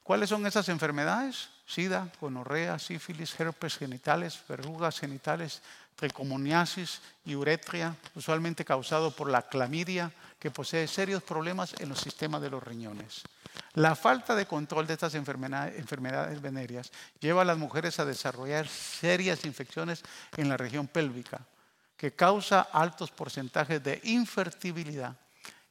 ¿Cuáles 0.02 0.30
son 0.30 0.44
esas 0.46 0.68
enfermedades? 0.68 1.48
Sida, 1.64 2.10
gonorrea, 2.20 2.78
sífilis, 2.80 3.38
herpes 3.38 3.78
genitales, 3.78 4.42
verrugas 4.48 4.98
genitales, 4.98 5.62
tricomoniasis 5.96 7.00
y 7.24 7.34
uretria, 7.34 7.96
usualmente 8.14 8.64
causado 8.64 9.10
por 9.10 9.30
la 9.30 9.42
clamidia, 9.42 10.12
que 10.38 10.50
posee 10.50 10.86
serios 10.86 11.22
problemas 11.22 11.74
en 11.78 11.88
los 11.88 12.00
sistemas 12.00 12.42
de 12.42 12.50
los 12.50 12.62
riñones. 12.62 13.22
La 13.74 13.96
falta 13.96 14.34
de 14.34 14.46
control 14.46 14.86
de 14.86 14.94
estas 14.94 15.14
enfermedades, 15.14 16.42
venéreas 16.42 16.90
lleva 17.18 17.42
a 17.42 17.44
las 17.44 17.58
mujeres 17.58 17.98
a 17.98 18.04
desarrollar 18.04 18.68
serias 18.68 19.44
infecciones 19.44 20.02
en 20.36 20.48
la 20.48 20.56
región 20.56 20.86
pélvica, 20.86 21.40
que 21.96 22.12
causa 22.12 22.60
altos 22.60 23.10
porcentajes 23.10 23.82
de 23.82 24.00
infertilidad 24.04 25.16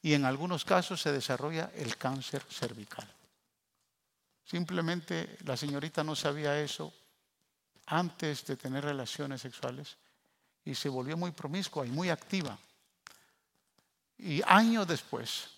y 0.01 0.13
en 0.13 0.25
algunos 0.25 0.65
casos 0.65 1.01
se 1.01 1.11
desarrolla 1.11 1.71
el 1.75 1.97
cáncer 1.97 2.43
cervical. 2.49 3.07
Simplemente 4.43 5.37
la 5.45 5.55
señorita 5.55 6.03
no 6.03 6.15
sabía 6.15 6.59
eso 6.59 6.93
antes 7.85 8.45
de 8.45 8.57
tener 8.57 8.83
relaciones 8.83 9.41
sexuales 9.41 9.97
y 10.65 10.75
se 10.75 10.89
volvió 10.89 11.17
muy 11.17 11.31
promiscua 11.31 11.85
y 11.85 11.89
muy 11.89 12.09
activa. 12.09 12.57
Y 14.17 14.41
años 14.45 14.87
después, 14.87 15.49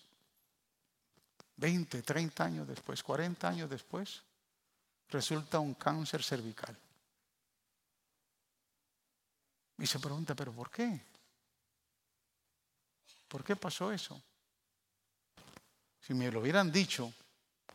20, 1.56 2.02
30 2.02 2.44
años 2.44 2.68
después, 2.68 3.02
40 3.02 3.48
años 3.48 3.70
después, 3.70 4.22
resulta 5.08 5.60
un 5.60 5.74
cáncer 5.74 6.22
cervical. 6.22 6.76
Y 9.78 9.86
se 9.86 9.98
pregunta, 9.98 10.34
¿pero 10.34 10.52
por 10.52 10.70
qué? 10.70 11.00
¿Por 13.28 13.44
qué 13.44 13.54
pasó 13.54 13.92
eso? 13.92 14.20
Si 16.00 16.14
me 16.14 16.30
lo 16.30 16.40
hubieran 16.40 16.72
dicho 16.72 17.12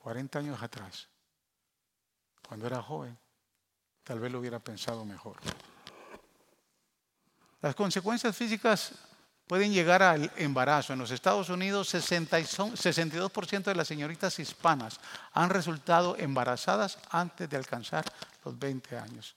40 0.02 0.40
años 0.40 0.62
atrás, 0.62 1.08
cuando 2.48 2.66
era 2.66 2.82
joven, 2.82 3.18
tal 4.04 4.20
vez 4.20 4.32
lo 4.32 4.40
hubiera 4.40 4.60
pensado 4.60 5.06
mejor. 5.06 5.38
Las 7.62 7.76
consecuencias 7.76 8.36
físicas 8.36 8.94
pueden 9.46 9.72
llegar 9.74 10.02
al 10.02 10.32
embarazo. 10.38 10.94
En 10.94 11.00
los 11.00 11.12
Estados 11.12 11.50
Unidos, 11.50 11.94
62% 11.94 13.64
de 13.64 13.76
las 13.76 13.88
señoritas 13.88 14.40
hispanas 14.40 15.00
han 15.34 15.50
resultado 15.50 16.16
embarazadas 16.18 16.98
antes 17.10 17.50
de 17.50 17.58
alcanzar 17.58 18.06
los 18.46 18.58
20 18.58 18.98
años. 18.98 19.36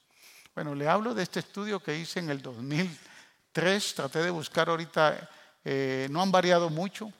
Bueno, 0.54 0.74
le 0.74 0.88
hablo 0.88 1.14
de 1.14 1.24
este 1.24 1.40
estudio 1.40 1.80
que 1.80 1.98
hice 1.98 2.20
en 2.20 2.30
el 2.30 2.40
2003. 2.40 3.94
Traté 3.94 4.20
de 4.20 4.30
buscar 4.30 4.68
ahorita, 4.68 5.28
eh, 5.64 6.06
no 6.10 6.22
han 6.22 6.30
variado 6.30 6.70
mucho, 6.70 7.12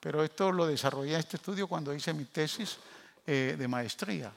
pero 0.00 0.24
esto 0.24 0.50
lo 0.50 0.66
desarrollé 0.66 1.16
este 1.16 1.36
estudio 1.36 1.68
cuando 1.68 1.94
hice 1.94 2.12
mi 2.12 2.24
tesis 2.24 2.76
eh, 3.24 3.54
de 3.56 3.68
maestría. 3.68 4.32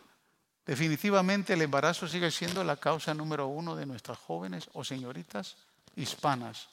Definitivamente 0.63 1.53
el 1.53 1.61
embarazo 1.63 2.07
sigue 2.07 2.29
siendo 2.29 2.63
la 2.63 2.77
causa 2.77 3.13
número 3.13 3.47
uno 3.47 3.75
de 3.75 3.85
nuestras 3.85 4.17
jóvenes 4.19 4.69
o 4.73 4.83
señoritas 4.83 5.57
hispanas 5.95 6.67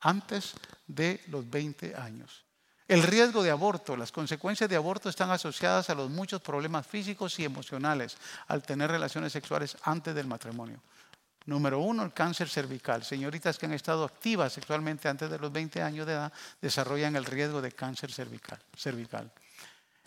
antes 0.00 0.54
de 0.86 1.20
los 1.28 1.48
20 1.48 1.94
años. 1.96 2.44
El 2.88 3.04
riesgo 3.04 3.42
de 3.42 3.52
aborto, 3.52 3.96
las 3.96 4.10
consecuencias 4.10 4.68
de 4.68 4.74
aborto 4.74 5.08
están 5.08 5.30
asociadas 5.30 5.90
a 5.90 5.94
los 5.94 6.10
muchos 6.10 6.42
problemas 6.42 6.84
físicos 6.86 7.38
y 7.38 7.44
emocionales 7.44 8.16
al 8.48 8.62
tener 8.62 8.90
relaciones 8.90 9.32
sexuales 9.32 9.76
antes 9.84 10.12
del 10.12 10.26
matrimonio. 10.26 10.82
Número 11.46 11.78
uno, 11.78 12.02
el 12.02 12.12
cáncer 12.12 12.48
cervical. 12.48 13.04
Señoritas 13.04 13.58
que 13.58 13.66
han 13.66 13.74
estado 13.74 14.04
activas 14.04 14.52
sexualmente 14.52 15.08
antes 15.08 15.30
de 15.30 15.38
los 15.38 15.52
20 15.52 15.80
años 15.82 16.06
de 16.06 16.14
edad 16.14 16.32
desarrollan 16.60 17.14
el 17.14 17.24
riesgo 17.24 17.62
de 17.62 17.72
cáncer 17.72 18.12
cervical. 18.12 18.58
cervical. 18.76 19.30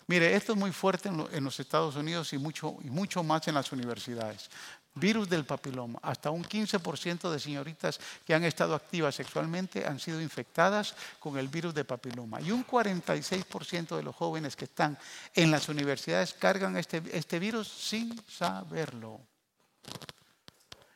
Mire, 0.06 0.36
esto 0.36 0.52
es 0.52 0.58
muy 0.58 0.70
fuerte 0.70 1.08
en, 1.08 1.44
los 1.44 1.58
Estados 1.58 1.96
Unidos 1.96 2.34
y 2.34 2.38
mucho, 2.38 2.76
y 2.82 2.90
mucho 2.90 3.22
más 3.22 3.48
en 3.48 3.54
las 3.54 3.72
universidades. 3.72 4.50
Virus 4.96 5.28
del 5.28 5.44
papiloma. 5.44 5.98
Hasta 6.02 6.30
un 6.30 6.44
15% 6.44 7.30
de 7.30 7.40
señoritas 7.40 7.98
que 8.24 8.34
han 8.34 8.44
estado 8.44 8.74
activas 8.74 9.16
sexualmente 9.16 9.84
han 9.84 9.98
sido 9.98 10.20
infectadas 10.20 10.94
con 11.18 11.36
el 11.36 11.48
virus 11.48 11.74
de 11.74 11.84
papiloma. 11.84 12.40
Y 12.40 12.52
un 12.52 12.64
46% 12.64 13.96
de 13.96 14.02
los 14.02 14.14
jóvenes 14.14 14.54
que 14.54 14.66
están 14.66 14.96
en 15.34 15.50
las 15.50 15.68
universidades 15.68 16.32
cargan 16.34 16.76
este, 16.76 17.02
este 17.12 17.40
virus 17.40 17.66
sin 17.66 18.14
saberlo. 18.28 19.20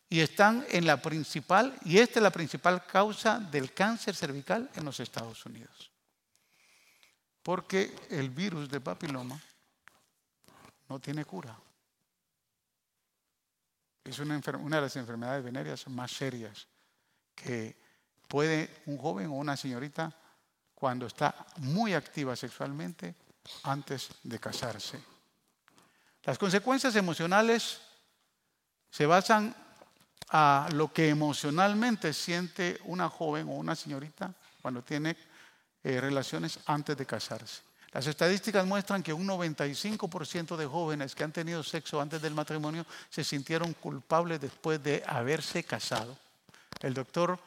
Y 0.08 0.20
están 0.20 0.64
en 0.70 0.86
la 0.86 1.02
principal, 1.02 1.76
y 1.84 1.98
esta 1.98 2.20
es 2.20 2.22
la 2.22 2.30
principal 2.30 2.86
causa 2.86 3.40
del 3.40 3.74
cáncer 3.74 4.14
cervical 4.14 4.70
en 4.74 4.84
los 4.84 5.00
Estados 5.00 5.44
Unidos. 5.44 5.90
Porque 7.42 7.94
el 8.10 8.30
virus 8.30 8.70
de 8.70 8.80
papiloma 8.80 9.38
no 10.88 11.00
tiene 11.00 11.24
cura. 11.24 11.58
Es 14.08 14.18
una, 14.20 14.40
de 14.40 14.80
las 14.80 14.96
enfermedades 14.96 15.44
venéreas 15.44 15.86
más 15.88 16.10
serias 16.10 16.66
que 17.34 17.76
puede 18.26 18.82
un 18.86 18.96
joven 18.96 19.26
o 19.26 19.34
una 19.34 19.54
señorita 19.54 20.10
cuando 20.74 21.06
está 21.06 21.46
muy 21.58 21.92
activa 21.92 22.34
sexualmente 22.34 23.14
antes 23.64 24.08
de 24.22 24.38
casarse. 24.38 24.98
Las 26.24 26.38
consecuencias 26.38 26.96
emocionales 26.96 27.82
se 28.90 29.04
basan 29.04 29.54
a 30.30 30.68
lo 30.72 30.90
que 30.90 31.10
emocionalmente 31.10 32.14
siente 32.14 32.80
una 32.84 33.10
joven 33.10 33.46
o 33.48 33.52
una 33.52 33.76
señorita 33.76 34.32
cuando 34.62 34.82
tiene 34.82 35.16
eh, 35.84 36.00
relaciones 36.00 36.60
antes 36.64 36.96
de 36.96 37.04
casarse. 37.04 37.60
Las 37.92 38.06
estadísticas 38.06 38.66
muestran 38.66 39.02
que 39.02 39.12
un 39.12 39.26
95% 39.26 40.56
de 40.56 40.66
jóvenes 40.66 41.14
que 41.14 41.24
han 41.24 41.32
tenido 41.32 41.62
sexo 41.62 42.00
antes 42.00 42.20
del 42.20 42.34
matrimonio 42.34 42.84
se 43.08 43.24
sintieron 43.24 43.72
culpables 43.74 44.40
después 44.40 44.82
de 44.82 45.02
haberse 45.06 45.64
casado. 45.64 46.16
El 46.80 46.92
doctor 46.92 47.38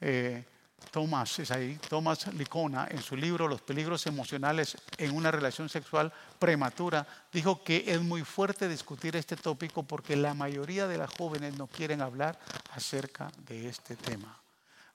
eh, 0.00 0.44
Thomas, 0.90 1.38
es 1.38 1.50
ahí, 1.50 1.78
Thomas 1.88 2.32
Licona, 2.34 2.88
en 2.90 3.02
su 3.02 3.16
libro 3.16 3.48
Los 3.48 3.62
peligros 3.62 4.06
emocionales 4.06 4.76
en 4.98 5.14
una 5.14 5.30
relación 5.30 5.68
sexual 5.68 6.12
prematura, 6.38 7.06
dijo 7.32 7.62
que 7.62 7.84
es 7.86 8.00
muy 8.00 8.22
fuerte 8.22 8.68
discutir 8.68 9.16
este 9.16 9.36
tópico 9.36 9.82
porque 9.82 10.16
la 10.16 10.34
mayoría 10.34 10.86
de 10.86 10.98
las 10.98 11.10
jóvenes 11.10 11.56
no 11.56 11.66
quieren 11.66 12.00
hablar 12.00 12.38
acerca 12.72 13.30
de 13.46 13.68
este 13.68 13.96
tema. 13.96 14.43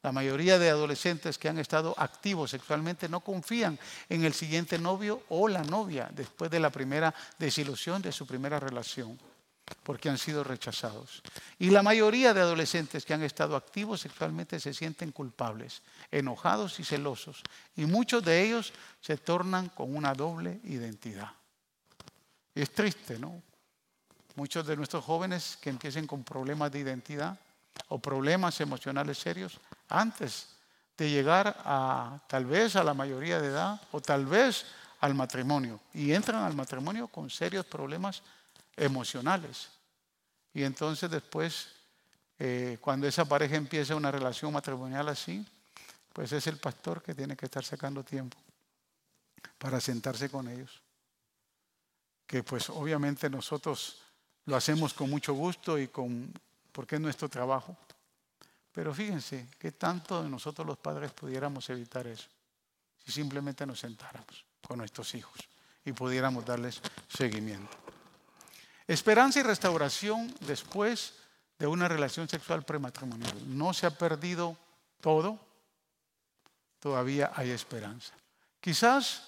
La 0.02 0.12
mayoría 0.14 0.58
de 0.58 0.70
adolescentes 0.70 1.38
que 1.38 1.50
han 1.50 1.60
estado 1.60 1.94
activos 1.98 2.52
sexualmente 2.52 3.10
no 3.10 3.20
confían 3.20 3.78
en 4.08 4.24
el 4.24 4.34
siguiente 4.34 4.80
novio 4.80 5.24
o 5.30 5.48
la 5.48 5.64
novia 5.64 6.10
después 6.14 6.50
de 6.50 6.60
la 6.60 6.70
primera 6.70 7.14
desilusión 7.38 8.02
de 8.02 8.14
su 8.14 8.26
primera 8.26 8.60
relación 8.60 9.20
porque 9.84 10.10
han 10.10 10.18
sido 10.18 10.44
rechazados. 10.44 11.22
Y 11.58 11.70
la 11.70 11.84
mayoría 11.84 12.34
de 12.34 12.42
adolescentes 12.42 13.06
que 13.06 13.14
han 13.14 13.24
estado 13.24 13.56
activos 13.56 14.02
sexualmente 14.02 14.60
se 14.60 14.74
sienten 14.74 15.12
culpables, 15.12 15.82
enojados 16.12 16.80
y 16.80 16.84
celosos. 16.84 17.42
Y 17.76 17.86
muchos 17.86 18.24
de 18.24 18.44
ellos 18.44 18.74
se 19.02 19.18
tornan 19.18 19.70
con 19.70 19.96
una 19.96 20.14
doble 20.14 20.60
identidad. 20.64 21.32
es 22.56 22.72
triste, 22.72 23.20
¿no? 23.20 23.42
Muchos 24.36 24.66
de 24.66 24.76
nuestros 24.76 25.04
jóvenes 25.04 25.58
que 25.62 25.70
empiecen 25.70 26.08
con 26.08 26.24
problemas 26.24 26.72
de 26.72 26.80
identidad 26.80 27.38
o 27.88 28.00
problemas 28.00 28.60
emocionales 28.62 29.18
serios 29.18 29.60
antes 29.88 30.50
de 30.98 31.10
llegar 31.10 31.56
a 31.64 32.20
tal 32.28 32.46
vez 32.46 32.76
a 32.76 32.84
la 32.84 32.94
mayoría 32.94 33.40
de 33.40 33.48
edad 33.48 33.82
o 33.92 34.02
tal 34.02 34.26
vez 34.26 34.66
al 35.00 35.16
matrimonio. 35.16 35.80
Y 35.94 36.12
entran 36.12 36.44
al 36.44 36.56
matrimonio 36.56 37.08
con 37.08 37.30
serios 37.30 37.66
problemas 37.66 38.22
emocionales. 38.76 39.70
Y 40.54 40.64
entonces 40.64 41.10
después, 41.10 41.70
eh, 42.38 42.78
cuando 42.82 43.08
esa 43.08 43.26
pareja 43.26 43.56
empieza 43.56 43.96
una 43.96 44.12
relación 44.12 44.52
matrimonial 44.52 45.08
así, 45.08 45.46
pues 46.12 46.32
es 46.34 46.48
el 46.48 46.58
pastor 46.58 47.02
que 47.02 47.16
tiene 47.16 47.38
que 47.38 47.46
estar 47.46 47.64
sacando 47.64 48.04
tiempo 48.04 48.38
para 49.58 49.80
sentarse 49.80 50.30
con 50.30 50.48
ellos. 50.48 50.82
Que 52.28 52.44
pues 52.44 52.70
obviamente 52.70 53.30
nosotros 53.30 54.02
lo 54.46 54.56
hacemos 54.56 54.94
con 54.94 55.10
mucho 55.10 55.34
gusto 55.34 55.78
y 55.78 55.88
con, 55.88 56.34
porque 56.80 56.96
es 56.96 57.02
nuestro 57.02 57.28
trabajo. 57.28 57.76
Pero 58.72 58.94
fíjense 58.94 59.50
que 59.60 59.74
tanto 59.74 60.24
de 60.24 60.30
nosotros 60.30 60.66
los 60.66 60.78
padres 60.78 61.12
pudiéramos 61.12 61.70
evitar 61.70 62.08
eso, 62.08 62.30
si 63.04 63.12
simplemente 63.12 63.66
nos 63.66 63.82
sentáramos 63.82 64.46
con 64.66 64.78
nuestros 64.78 65.14
hijos 65.14 65.38
y 65.84 65.92
pudiéramos 65.92 66.46
darles 66.46 66.82
seguimiento. 67.10 67.76
Esperanza 68.88 69.42
y 69.42 69.44
restauración 69.44 70.34
después 70.40 71.16
de 71.58 71.68
una 71.68 71.90
relación 71.90 72.30
sexual 72.30 72.64
prematrimonial. 72.64 73.36
No 73.58 73.74
se 73.74 73.86
ha 73.86 73.92
perdido 73.92 74.56
todo, 75.02 75.38
todavía 76.80 77.34
hay 77.36 77.50
esperanza. 77.50 78.14
Quizás 78.62 79.28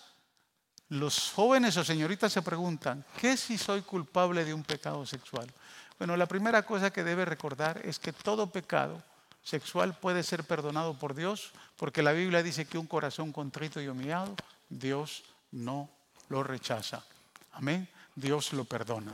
los 0.88 1.32
jóvenes 1.32 1.76
o 1.76 1.84
señoritas 1.84 2.32
se 2.32 2.42
preguntan, 2.42 3.04
¿qué 3.20 3.36
si 3.36 3.58
soy 3.58 3.82
culpable 3.82 4.46
de 4.46 4.54
un 4.54 4.64
pecado 4.64 5.06
sexual? 5.06 5.54
Bueno, 6.02 6.18
la 6.18 6.26
primera 6.26 6.64
cosa 6.64 6.90
que 6.90 7.04
debe 7.04 7.26
recordar 7.26 7.80
es 7.86 8.00
que 8.00 8.12
todo 8.12 8.48
pecado 8.48 9.04
sexual 9.44 9.94
puede 9.94 10.24
ser 10.24 10.44
perdonado 10.44 10.96
por 10.96 11.14
Dios, 11.14 11.52
porque 11.78 12.02
la 12.02 12.12
Biblia 12.12 12.42
dice 12.42 12.66
que 12.66 12.80
un 12.80 12.88
corazón 12.88 13.32
contrito 13.32 13.80
y 13.80 13.88
humillado, 13.88 14.36
Dios 14.68 15.24
no 15.52 15.92
lo 16.30 16.42
rechaza. 16.42 17.04
Amén. 17.52 17.88
Dios 18.16 18.52
lo 18.54 18.66
perdona. 18.66 19.12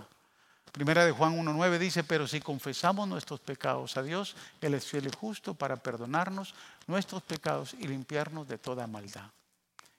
Primera 0.72 1.04
de 1.04 1.12
Juan 1.12 1.38
1.9 1.38 1.78
dice, 1.78 2.06
pero 2.06 2.26
si 2.26 2.40
confesamos 2.40 3.06
nuestros 3.06 3.42
pecados 3.42 3.98
a 3.98 4.02
Dios, 4.02 4.38
Él 4.62 4.74
es 4.74 4.86
fiel 4.86 5.08
y 5.08 5.12
justo 5.14 5.56
para 5.56 5.76
perdonarnos 5.76 6.54
nuestros 6.88 7.22
pecados 7.22 7.74
y 7.74 7.86
limpiarnos 7.86 8.48
de 8.48 8.60
toda 8.60 8.88
maldad. 8.88 9.30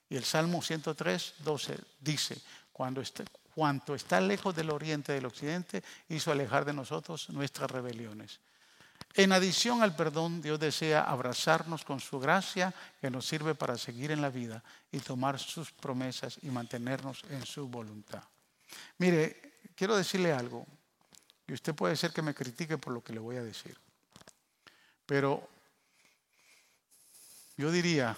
Y 0.09 0.17
el 0.17 0.25
Salmo 0.25 0.63
103.12 0.63 1.79
dice, 2.01 2.41
cuando 2.73 3.03
cuanto 3.59 3.97
está 3.97 4.21
lejos 4.21 4.55
del 4.55 4.71
oriente 4.71 5.11
del 5.11 5.27
occidente, 5.27 5.83
hizo 6.11 6.31
alejar 6.31 6.65
de 6.65 6.73
nosotros 6.73 7.29
nuestras 7.31 7.69
rebeliones. 7.69 8.39
En 9.15 9.33
adición 9.33 9.83
al 9.83 9.97
perdón, 9.97 10.41
Dios 10.41 10.61
desea 10.61 11.03
abrazarnos 11.03 11.85
con 11.85 11.99
su 11.99 12.21
gracia 12.21 12.73
que 13.01 13.11
nos 13.11 13.27
sirve 13.27 13.57
para 13.57 13.77
seguir 13.77 14.13
en 14.13 14.23
la 14.23 14.31
vida 14.31 14.63
y 14.93 15.01
tomar 15.01 15.41
sus 15.41 15.73
promesas 15.73 16.39
y 16.43 16.51
mantenernos 16.51 17.25
en 17.31 17.45
su 17.45 17.67
voluntad. 17.67 18.23
Mire, 18.99 19.59
quiero 19.75 19.97
decirle 19.97 20.33
algo, 20.33 20.65
y 21.49 21.53
usted 21.53 21.75
puede 21.75 21.97
ser 21.97 22.13
que 22.13 22.23
me 22.23 22.37
critique 22.37 22.79
por 22.79 22.93
lo 22.93 23.03
que 23.03 23.13
le 23.13 23.19
voy 23.19 23.39
a 23.39 23.43
decir, 23.43 23.77
pero 25.05 25.49
yo 27.57 27.73
diría, 27.73 28.17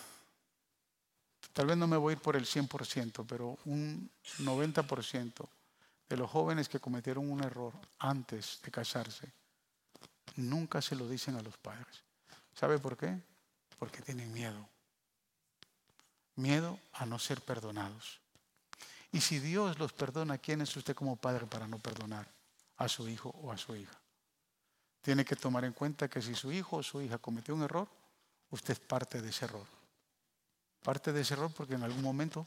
tal 1.52 1.66
vez 1.66 1.76
no 1.76 1.86
me 1.86 1.96
voy 1.96 2.12
a 2.12 2.16
ir 2.16 2.22
por 2.22 2.36
el 2.36 2.44
100%, 2.44 3.24
pero 3.26 3.58
un 3.64 4.10
90% 4.38 5.48
de 6.08 6.16
los 6.16 6.30
jóvenes 6.30 6.68
que 6.68 6.80
cometieron 6.80 7.30
un 7.30 7.42
error 7.42 7.72
antes 7.98 8.60
de 8.62 8.70
casarse, 8.70 9.32
nunca 10.36 10.82
se 10.82 10.96
lo 10.96 11.08
dicen 11.08 11.36
a 11.36 11.42
los 11.42 11.56
padres. 11.56 12.02
¿Sabe 12.54 12.78
por 12.78 12.96
qué? 12.96 13.16
Porque 13.78 14.02
tienen 14.02 14.32
miedo. 14.32 14.68
Miedo 16.36 16.78
a 16.92 17.06
no 17.06 17.18
ser 17.18 17.40
perdonados. 17.40 18.20
Y 19.12 19.20
si 19.20 19.38
Dios 19.38 19.78
los 19.78 19.92
perdona, 19.92 20.38
¿quién 20.38 20.60
es 20.60 20.76
usted 20.76 20.94
como 20.94 21.16
padre 21.16 21.46
para 21.46 21.66
no 21.66 21.78
perdonar 21.78 22.28
a 22.76 22.88
su 22.88 23.08
hijo 23.08 23.30
o 23.42 23.52
a 23.52 23.58
su 23.58 23.74
hija? 23.74 23.98
Tiene 25.02 25.24
que 25.24 25.36
tomar 25.36 25.64
en 25.64 25.72
cuenta 25.72 26.08
que 26.08 26.20
si 26.22 26.34
su 26.34 26.52
hijo 26.52 26.76
o 26.76 26.82
su 26.82 27.00
hija 27.00 27.18
cometió 27.18 27.54
un 27.54 27.62
error, 27.62 27.88
usted 28.50 28.74
es 28.74 28.80
parte 28.80 29.20
de 29.22 29.30
ese 29.30 29.46
error. 29.46 29.79
Parte 30.82 31.12
de 31.12 31.20
ese 31.20 31.34
error 31.34 31.52
porque 31.54 31.74
en 31.74 31.82
algún 31.82 32.02
momento 32.02 32.46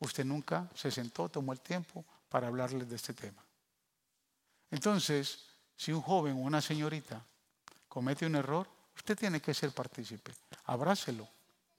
usted 0.00 0.24
nunca 0.24 0.68
se 0.74 0.90
sentó, 0.90 1.28
tomó 1.28 1.52
el 1.52 1.60
tiempo 1.60 2.04
para 2.28 2.48
hablarles 2.48 2.88
de 2.88 2.96
este 2.96 3.14
tema. 3.14 3.44
Entonces, 4.70 5.46
si 5.76 5.92
un 5.92 6.02
joven 6.02 6.34
o 6.34 6.40
una 6.40 6.60
señorita 6.60 7.24
comete 7.88 8.26
un 8.26 8.36
error, 8.36 8.68
usted 8.96 9.16
tiene 9.16 9.40
que 9.40 9.54
ser 9.54 9.72
partícipe. 9.72 10.32
Abrácelo, 10.64 11.28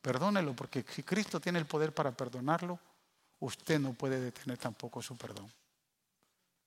perdónelo, 0.02 0.56
porque 0.56 0.86
si 0.90 1.04
Cristo 1.04 1.40
tiene 1.40 1.60
el 1.60 1.66
poder 1.66 1.94
para 1.94 2.12
perdonarlo, 2.12 2.80
usted 3.40 3.80
no 3.80 3.94
puede 3.94 4.20
detener 4.20 4.58
tampoco 4.58 5.02
su 5.02 5.18
perdón. 5.18 5.52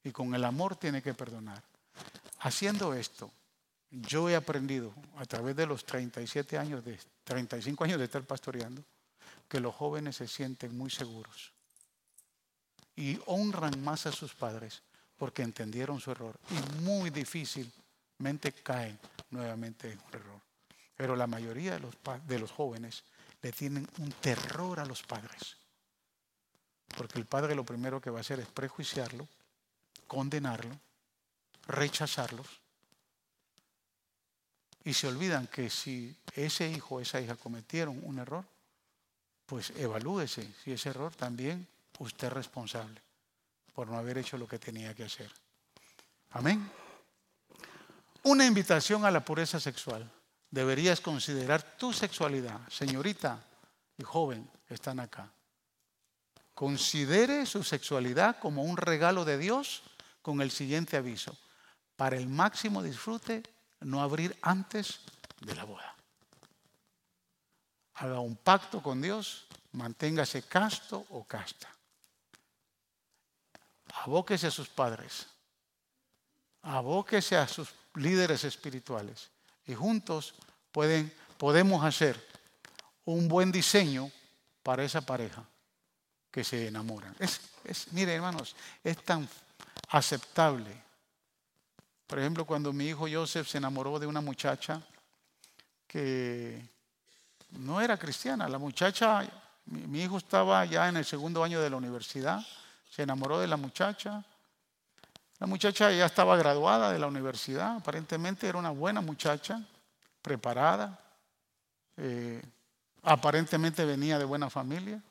Y 0.04 0.10
con 0.10 0.34
el 0.34 0.44
amor 0.44 0.76
tiene 0.76 1.02
que 1.02 1.14
perdonar. 1.14 1.62
Haciendo 2.40 2.92
esto, 2.94 3.30
yo 3.90 4.28
he 4.28 4.36
aprendido 4.36 4.94
a 5.16 5.24
través 5.24 5.54
de 5.56 5.66
los 5.66 5.84
37 5.84 6.58
años 6.58 6.84
de 6.84 6.98
35 7.24 7.84
años 7.84 7.98
de 7.98 8.04
estar 8.04 8.22
pastoreando 8.24 8.82
que 9.52 9.60
los 9.60 9.74
jóvenes 9.74 10.16
se 10.16 10.26
sienten 10.26 10.74
muy 10.74 10.88
seguros 10.88 11.52
y 12.96 13.20
honran 13.26 13.84
más 13.84 14.06
a 14.06 14.12
sus 14.12 14.34
padres 14.34 14.82
porque 15.18 15.42
entendieron 15.42 16.00
su 16.00 16.10
error 16.10 16.40
y 16.48 16.80
muy 16.80 17.10
difícilmente 17.10 18.52
caen 18.52 18.98
nuevamente 19.28 19.92
en 19.92 19.98
un 19.98 20.14
error. 20.14 20.40
Pero 20.96 21.16
la 21.16 21.26
mayoría 21.26 21.72
de 21.72 21.80
los, 21.80 21.94
de 22.26 22.38
los 22.38 22.50
jóvenes 22.50 23.04
le 23.42 23.52
tienen 23.52 23.86
un 23.98 24.10
terror 24.12 24.80
a 24.80 24.86
los 24.86 25.02
padres 25.02 25.58
Porque 26.96 27.18
el 27.18 27.26
padre 27.26 27.54
lo 27.54 27.64
primero 27.64 28.00
que 28.00 28.08
va 28.08 28.18
a 28.18 28.20
hacer 28.22 28.40
es 28.40 28.48
prejuiciarlo, 28.48 29.28
condenarlo, 30.06 30.80
rechazarlos. 31.66 32.46
Y 34.82 34.94
se 34.94 35.08
olvidan 35.08 35.46
que 35.46 35.68
si 35.68 36.16
ese 36.36 36.70
hijo 36.70 36.94
o 36.94 37.00
esa 37.00 37.20
hija 37.20 37.36
cometieron 37.36 38.00
un 38.02 38.18
error, 38.18 38.46
pues 39.52 39.68
evalúese 39.76 40.48
si 40.64 40.72
ese 40.72 40.88
error 40.88 41.14
también 41.14 41.68
usted 41.98 42.28
es 42.28 42.32
responsable 42.32 43.02
por 43.74 43.86
no 43.86 43.98
haber 43.98 44.16
hecho 44.16 44.38
lo 44.38 44.48
que 44.48 44.58
tenía 44.58 44.94
que 44.94 45.04
hacer. 45.04 45.30
Amén. 46.30 46.70
Una 48.22 48.46
invitación 48.46 49.04
a 49.04 49.10
la 49.10 49.22
pureza 49.22 49.60
sexual. 49.60 50.10
Deberías 50.50 51.02
considerar 51.02 51.76
tu 51.76 51.92
sexualidad, 51.92 52.66
señorita 52.70 53.44
y 53.98 54.02
joven 54.04 54.50
que 54.66 54.72
están 54.72 55.00
acá. 55.00 55.30
Considere 56.54 57.44
su 57.44 57.62
sexualidad 57.62 58.38
como 58.38 58.62
un 58.62 58.78
regalo 58.78 59.26
de 59.26 59.36
Dios 59.36 59.82
con 60.22 60.40
el 60.40 60.50
siguiente 60.50 60.96
aviso. 60.96 61.36
Para 61.96 62.16
el 62.16 62.26
máximo 62.26 62.82
disfrute, 62.82 63.42
no 63.80 64.00
abrir 64.00 64.34
antes 64.40 65.00
de 65.42 65.54
la 65.54 65.64
boda. 65.64 65.91
Haga 68.02 68.18
un 68.18 68.34
pacto 68.34 68.82
con 68.82 69.00
Dios, 69.00 69.46
manténgase 69.78 70.42
casto 70.42 71.06
o 71.10 71.22
casta. 71.22 71.70
Abóquese 74.02 74.48
a 74.48 74.50
sus 74.50 74.68
padres, 74.68 75.28
abóquese 76.62 77.36
a 77.36 77.46
sus 77.46 77.72
líderes 77.94 78.42
espirituales 78.42 79.30
y 79.68 79.74
juntos 79.74 80.34
pueden, 80.72 81.14
podemos 81.38 81.84
hacer 81.84 82.18
un 83.04 83.28
buen 83.28 83.52
diseño 83.52 84.10
para 84.64 84.82
esa 84.82 85.02
pareja 85.02 85.44
que 86.28 86.42
se 86.42 86.66
enamoran. 86.66 87.14
Es, 87.20 87.40
es, 87.62 87.92
mire, 87.92 88.14
hermanos, 88.14 88.56
es 88.82 89.00
tan 89.04 89.28
aceptable. 89.90 90.82
Por 92.08 92.18
ejemplo, 92.18 92.44
cuando 92.44 92.72
mi 92.72 92.88
hijo 92.88 93.06
Joseph 93.08 93.46
se 93.46 93.58
enamoró 93.58 94.00
de 94.00 94.08
una 94.08 94.20
muchacha 94.20 94.82
que 95.86 96.71
no 97.58 97.80
era 97.80 97.96
cristiana, 97.96 98.48
la 98.48 98.58
muchacha, 98.58 99.28
mi, 99.66 100.02
hijo 100.02 100.18
estaba 100.18 100.64
ya 100.64 100.88
en 100.88 100.96
el 100.96 101.04
segundo 101.04 101.44
año 101.44 101.60
de 101.60 101.70
la 101.70 101.76
universidad, 101.76 102.40
se 102.90 103.02
enamoró 103.02 103.38
de 103.40 103.46
la 103.46 103.56
muchacha. 103.56 104.24
La 105.38 105.46
muchacha 105.46 105.90
ya 105.90 106.06
estaba 106.06 106.36
graduada 106.36 106.92
de 106.92 106.98
la 106.98 107.06
universidad, 107.06 107.76
aparentemente 107.76 108.48
era 108.48 108.58
una 108.58 108.70
buena 108.70 109.00
muchacha, 109.00 109.60
preparada, 110.20 110.98
eh, 111.96 112.42
aparentemente 113.02 113.84
venía 113.84 114.18
de 114.18 114.24
buena 114.24 114.48
familia, 114.48 115.02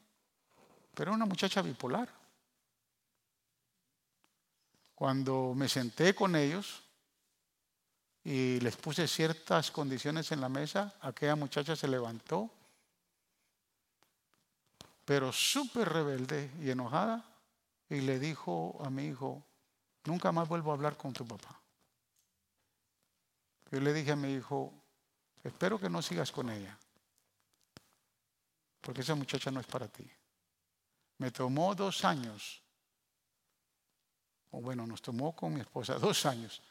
pero 0.94 1.12
era 1.12 1.16
una 1.16 1.26
muchacha 1.26 1.62
bipolar. 1.62 2.10
Cuando 4.96 5.54
me 5.56 5.68
senté 5.68 6.16
con 6.16 6.36
ellos 6.36 6.84
y 8.24 8.60
les 8.60 8.76
puse 8.76 9.08
ciertas 9.08 9.72
condiciones 9.72 10.32
en 10.32 10.42
la 10.42 10.50
mesa, 10.50 10.94
aquella 11.02 11.36
muchacha 11.36 11.76
se 11.76 11.88
levantó, 11.88 12.50
pero 15.06 15.32
súper 15.32 15.90
rebelde 15.90 16.52
y 16.62 16.70
enojada, 16.70 17.26
y 17.90 18.02
le 18.02 18.20
dijo 18.20 18.80
a 18.86 18.90
mi 18.90 19.08
hijo, 19.08 19.44
nunca 20.06 20.32
más 20.32 20.48
vuelvo 20.48 20.72
a 20.72 20.76
hablar 20.76 20.98
con 20.98 21.14
tu 21.14 21.26
papá. 21.26 21.60
Yo 23.72 23.80
le 23.80 23.94
dije 23.94 24.12
a 24.12 24.16
mi 24.16 24.34
hijo, 24.34 24.72
espero 25.44 25.80
que 25.80 25.90
no 25.90 26.02
sigas 26.02 26.32
con 26.32 26.50
ella, 26.50 26.78
porque 28.82 29.02
esa 29.02 29.16
muchacha 29.16 29.50
no 29.50 29.60
es 29.60 29.68
para 29.68 29.88
ti. 29.88 30.10
Me 31.18 31.32
tomó 31.32 31.74
dos 31.74 32.06
años, 32.06 32.62
o 34.52 34.62
bueno, 34.62 34.86
nos 34.86 35.02
tomó 35.02 35.36
con 35.36 35.54
mi 35.54 35.62
esposa 35.62 35.96
dos 36.00 36.26
años 36.28 36.62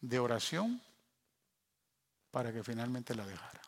de 0.00 0.18
oración 0.18 0.82
para 2.30 2.52
que 2.52 2.62
finalmente 2.62 3.14
la 3.14 3.26
dejara. 3.26 3.62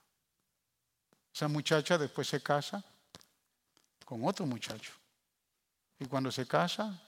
Esa 1.33 1.49
muchacha 1.49 1.97
después 1.97 2.29
se 2.29 2.43
casa 2.43 2.85
con 4.05 4.25
otro 4.27 4.47
muchacho. 4.47 4.93
Y 5.99 6.07
cuando 6.07 6.33
se 6.33 6.47
casa, 6.47 7.01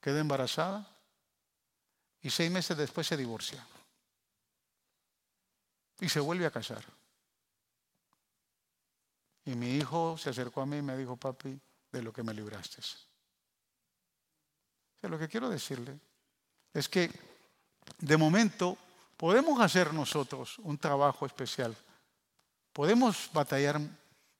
queda 0.00 0.20
embarazada 0.20 0.86
y 2.22 2.30
seis 2.30 2.50
meses 2.50 2.76
después 2.76 3.06
se 3.06 3.16
divorcia. 3.16 3.64
Y 6.00 6.08
se 6.08 6.20
vuelve 6.20 6.46
a 6.46 6.50
casar. 6.50 6.84
Y 9.44 9.54
mi 9.54 9.76
hijo 9.76 10.18
se 10.18 10.30
acercó 10.30 10.60
a 10.60 10.66
mí 10.66 10.78
y 10.78 10.82
me 10.82 10.96
dijo, 10.96 11.16
papi, 11.16 11.60
de 11.92 12.02
lo 12.02 12.12
que 12.12 12.22
me 12.22 12.34
libraste. 12.34 12.82
lo 15.02 15.18
que 15.18 15.28
quiero 15.28 15.48
decirle 15.48 16.00
es 16.74 16.88
que 16.88 17.35
de 17.98 18.16
momento 18.16 18.76
podemos 19.16 19.60
hacer 19.60 19.92
nosotros 19.92 20.58
un 20.58 20.78
trabajo 20.78 21.26
especial. 21.26 21.74
Podemos 22.72 23.30
batallar 23.32 23.80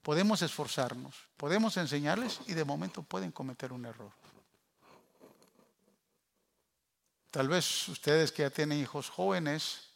podemos 0.06 0.40
esforzarnos, 0.40 1.16
podemos 1.36 1.76
enseñarles 1.76 2.38
y 2.46 2.54
de 2.54 2.64
momento 2.64 3.02
pueden 3.02 3.32
cometer 3.32 3.72
un 3.72 3.86
error. 3.86 4.12
Tal 7.32 7.48
vez 7.48 7.88
ustedes 7.88 8.30
que 8.30 8.42
ya 8.42 8.50
tienen 8.50 8.78
hijos 8.78 9.10
jóvenes, 9.10 9.88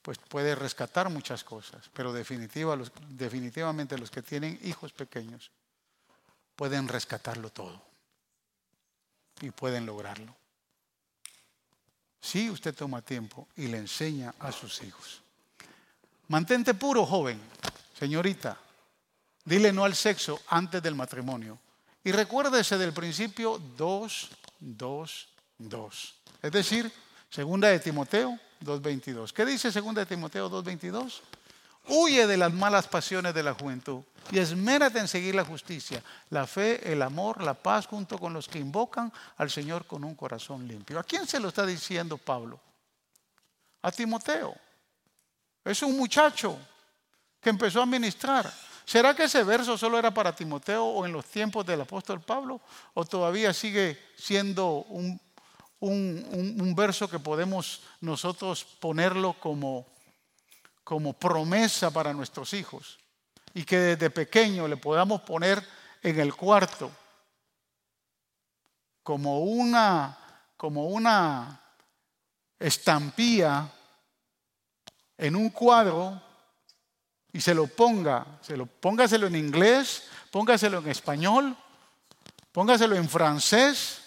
pues 0.00 0.16
puede 0.16 0.54
rescatar 0.54 1.10
muchas 1.10 1.44
cosas, 1.44 1.90
pero 1.92 2.14
definitivamente 2.14 3.98
los 3.98 4.10
que 4.10 4.22
tienen 4.22 4.58
hijos 4.62 4.90
pequeños 4.94 5.50
pueden 6.56 6.88
rescatarlo 6.88 7.50
todo 7.50 7.78
y 9.42 9.50
pueden 9.50 9.84
lograrlo. 9.84 10.34
Si 12.20 12.50
usted 12.50 12.74
toma 12.74 13.02
tiempo 13.02 13.48
y 13.56 13.68
le 13.68 13.78
enseña 13.78 14.34
a 14.40 14.52
sus 14.52 14.82
hijos. 14.82 15.20
Mantente 16.28 16.74
puro, 16.74 17.06
joven, 17.06 17.40
señorita. 17.98 18.58
Dile 19.44 19.72
no 19.72 19.84
al 19.84 19.94
sexo 19.94 20.40
antes 20.48 20.82
del 20.82 20.94
matrimonio. 20.94 21.58
Y 22.04 22.12
recuérdese 22.12 22.76
del 22.76 22.92
principio 22.92 23.60
2, 23.76 24.30
2, 24.60 25.28
2. 25.58 26.14
Es 26.42 26.52
decir, 26.52 26.92
segunda 27.30 27.68
de 27.68 27.78
Timoteo 27.80 28.38
2.22. 28.62 29.32
¿Qué 29.32 29.44
dice 29.44 29.72
segunda 29.72 30.00
de 30.02 30.06
Timoteo 30.06 30.50
2.22? 30.50 31.20
Huye 31.88 32.26
de 32.26 32.36
las 32.36 32.52
malas 32.52 32.86
pasiones 32.86 33.34
de 33.34 33.42
la 33.42 33.54
juventud 33.54 34.02
y 34.30 34.38
esmérate 34.38 34.98
en 34.98 35.08
seguir 35.08 35.34
la 35.34 35.44
justicia, 35.44 36.02
la 36.30 36.46
fe, 36.46 36.92
el 36.92 37.02
amor, 37.02 37.42
la 37.42 37.54
paz 37.54 37.86
junto 37.86 38.18
con 38.18 38.32
los 38.32 38.46
que 38.46 38.58
invocan 38.58 39.12
al 39.38 39.50
Señor 39.50 39.86
con 39.86 40.04
un 40.04 40.14
corazón 40.14 40.68
limpio. 40.68 40.98
¿A 40.98 41.04
quién 41.04 41.26
se 41.26 41.40
lo 41.40 41.48
está 41.48 41.64
diciendo 41.64 42.18
Pablo? 42.18 42.60
A 43.82 43.90
Timoteo. 43.90 44.54
Es 45.64 45.82
un 45.82 45.96
muchacho 45.96 46.58
que 47.40 47.50
empezó 47.50 47.82
a 47.82 47.86
ministrar. 47.86 48.52
¿Será 48.84 49.14
que 49.14 49.24
ese 49.24 49.44
verso 49.44 49.76
solo 49.76 49.98
era 49.98 50.12
para 50.12 50.34
Timoteo 50.34 50.82
o 50.84 51.04
en 51.04 51.12
los 51.12 51.26
tiempos 51.26 51.66
del 51.66 51.82
apóstol 51.82 52.20
Pablo? 52.22 52.60
¿O 52.94 53.04
todavía 53.04 53.52
sigue 53.52 53.98
siendo 54.16 54.86
un, 54.88 56.74
verso 56.74 57.08
que 57.08 57.18
podemos 57.18 57.82
nosotros 58.00 58.64
ponerlo 58.64 59.34
como, 59.34 59.86
como 60.88 61.12
promesa 61.12 61.90
para 61.90 62.14
nuestros 62.14 62.54
hijos? 62.54 62.98
Y 63.52 63.64
que 63.64 63.76
desde 63.76 64.08
pequeño 64.08 64.66
le 64.66 64.78
podamos 64.78 65.20
poner 65.20 65.62
en 66.02 66.18
el 66.18 66.34
cuarto 66.34 66.90
como 69.02 69.40
una, 69.40 70.16
como 70.56 70.86
una 70.86 71.60
estampía 72.58 73.70
en 75.18 75.36
un 75.36 75.50
cuadro 75.50 76.22
y 77.34 77.40
se 77.42 77.52
lo 77.52 77.66
ponga, 77.66 78.38
se 78.40 78.56
lo, 78.56 78.64
póngaselo 78.64 79.26
en 79.26 79.36
inglés, 79.36 80.04
póngaselo 80.30 80.78
en 80.78 80.88
español, 80.88 81.54
póngaselo 82.50 82.96
en 82.96 83.10
francés. 83.10 84.00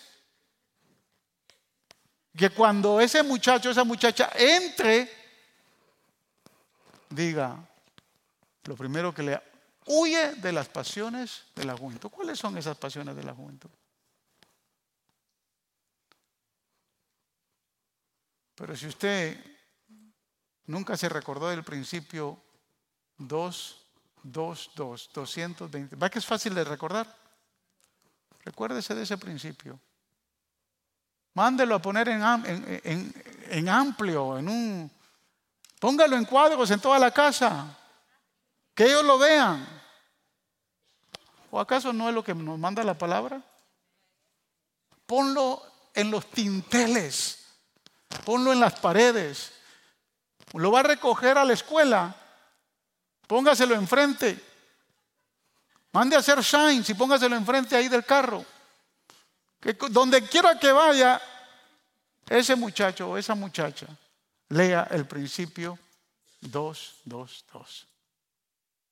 Que 2.36 2.50
cuando 2.50 3.00
ese 3.00 3.22
muchacho, 3.22 3.70
esa 3.70 3.84
muchacha 3.84 4.32
entre, 4.36 5.21
diga, 7.12 7.58
lo 8.66 8.76
primero 8.76 9.14
que 9.14 9.24
le 9.24 9.42
huye 9.86 10.34
de 10.36 10.52
las 10.52 10.68
pasiones 10.68 11.44
de 11.56 11.66
la 11.66 11.78
juventud. 11.78 12.10
¿Cuáles 12.10 12.40
son 12.40 12.58
esas 12.58 12.78
pasiones 12.78 13.16
de 13.16 13.24
la 13.24 13.34
juventud? 13.34 13.70
Pero 18.56 18.76
si 18.76 18.88
usted 18.88 19.38
nunca 20.68 20.96
se 20.98 21.10
recordó 21.10 21.50
del 21.50 21.64
principio 21.64 22.42
2, 23.18 23.86
2, 24.24 24.72
2, 24.76 25.10
220. 25.14 25.96
¿Va 25.96 26.10
que 26.10 26.20
es 26.20 26.26
fácil 26.26 26.56
de 26.56 26.64
recordar? 26.64 27.16
Recuérdese 28.44 28.96
de 28.96 29.04
ese 29.04 29.18
principio. 29.18 29.80
Mándelo 31.34 31.76
a 31.76 31.82
poner 31.82 32.10
en, 32.10 32.22
en, 32.24 33.14
en, 33.50 33.70
amplio, 33.70 34.38
en 34.38 34.50
un... 34.50 34.92
Póngalo 35.82 36.16
en 36.16 36.24
cuadros 36.24 36.72
en 36.72 36.80
toda 36.80 36.98
la 36.98 37.12
casa. 37.12 37.78
Que 38.74 38.86
ellos 38.86 39.04
lo 39.04 39.18
vean. 39.18 39.68
¿O 41.50 41.60
acaso 41.60 41.92
no 41.92 42.08
es 42.08 42.16
lo 42.16 42.24
que 42.24 42.34
nos 42.34 42.58
manda 42.58 42.82
la 42.86 42.98
palabra? 42.98 43.42
ponlo 45.12 45.62
en 45.94 46.10
los 46.10 46.32
tinteles, 46.32 47.46
ponlo 48.24 48.54
en 48.54 48.62
las 48.62 48.80
paredes. 48.80 49.52
Lo 50.54 50.72
va 50.72 50.80
a 50.80 50.84
recoger 50.84 51.38
a 51.38 51.44
la 51.44 51.52
escuela, 51.52 52.16
póngaselo 53.28 53.76
enfrente. 53.76 54.40
Mande 55.92 56.16
a 56.16 56.20
hacer 56.20 56.40
shines 56.40 56.90
y 56.90 56.94
póngaselo 56.94 57.36
enfrente 57.36 57.76
ahí 57.76 57.90
del 57.90 58.06
carro. 58.06 58.46
Que 59.60 59.74
donde 59.90 60.26
quiera 60.26 60.58
que 60.58 60.72
vaya, 60.72 61.22
ese 62.30 62.56
muchacho 62.56 63.10
o 63.10 63.18
esa 63.18 63.36
muchacha 63.36 63.88
lea 64.52 64.88
el 64.92 65.06
principio 65.06 65.80
2, 66.42 67.02
2, 67.06 67.46
2. 67.54 67.88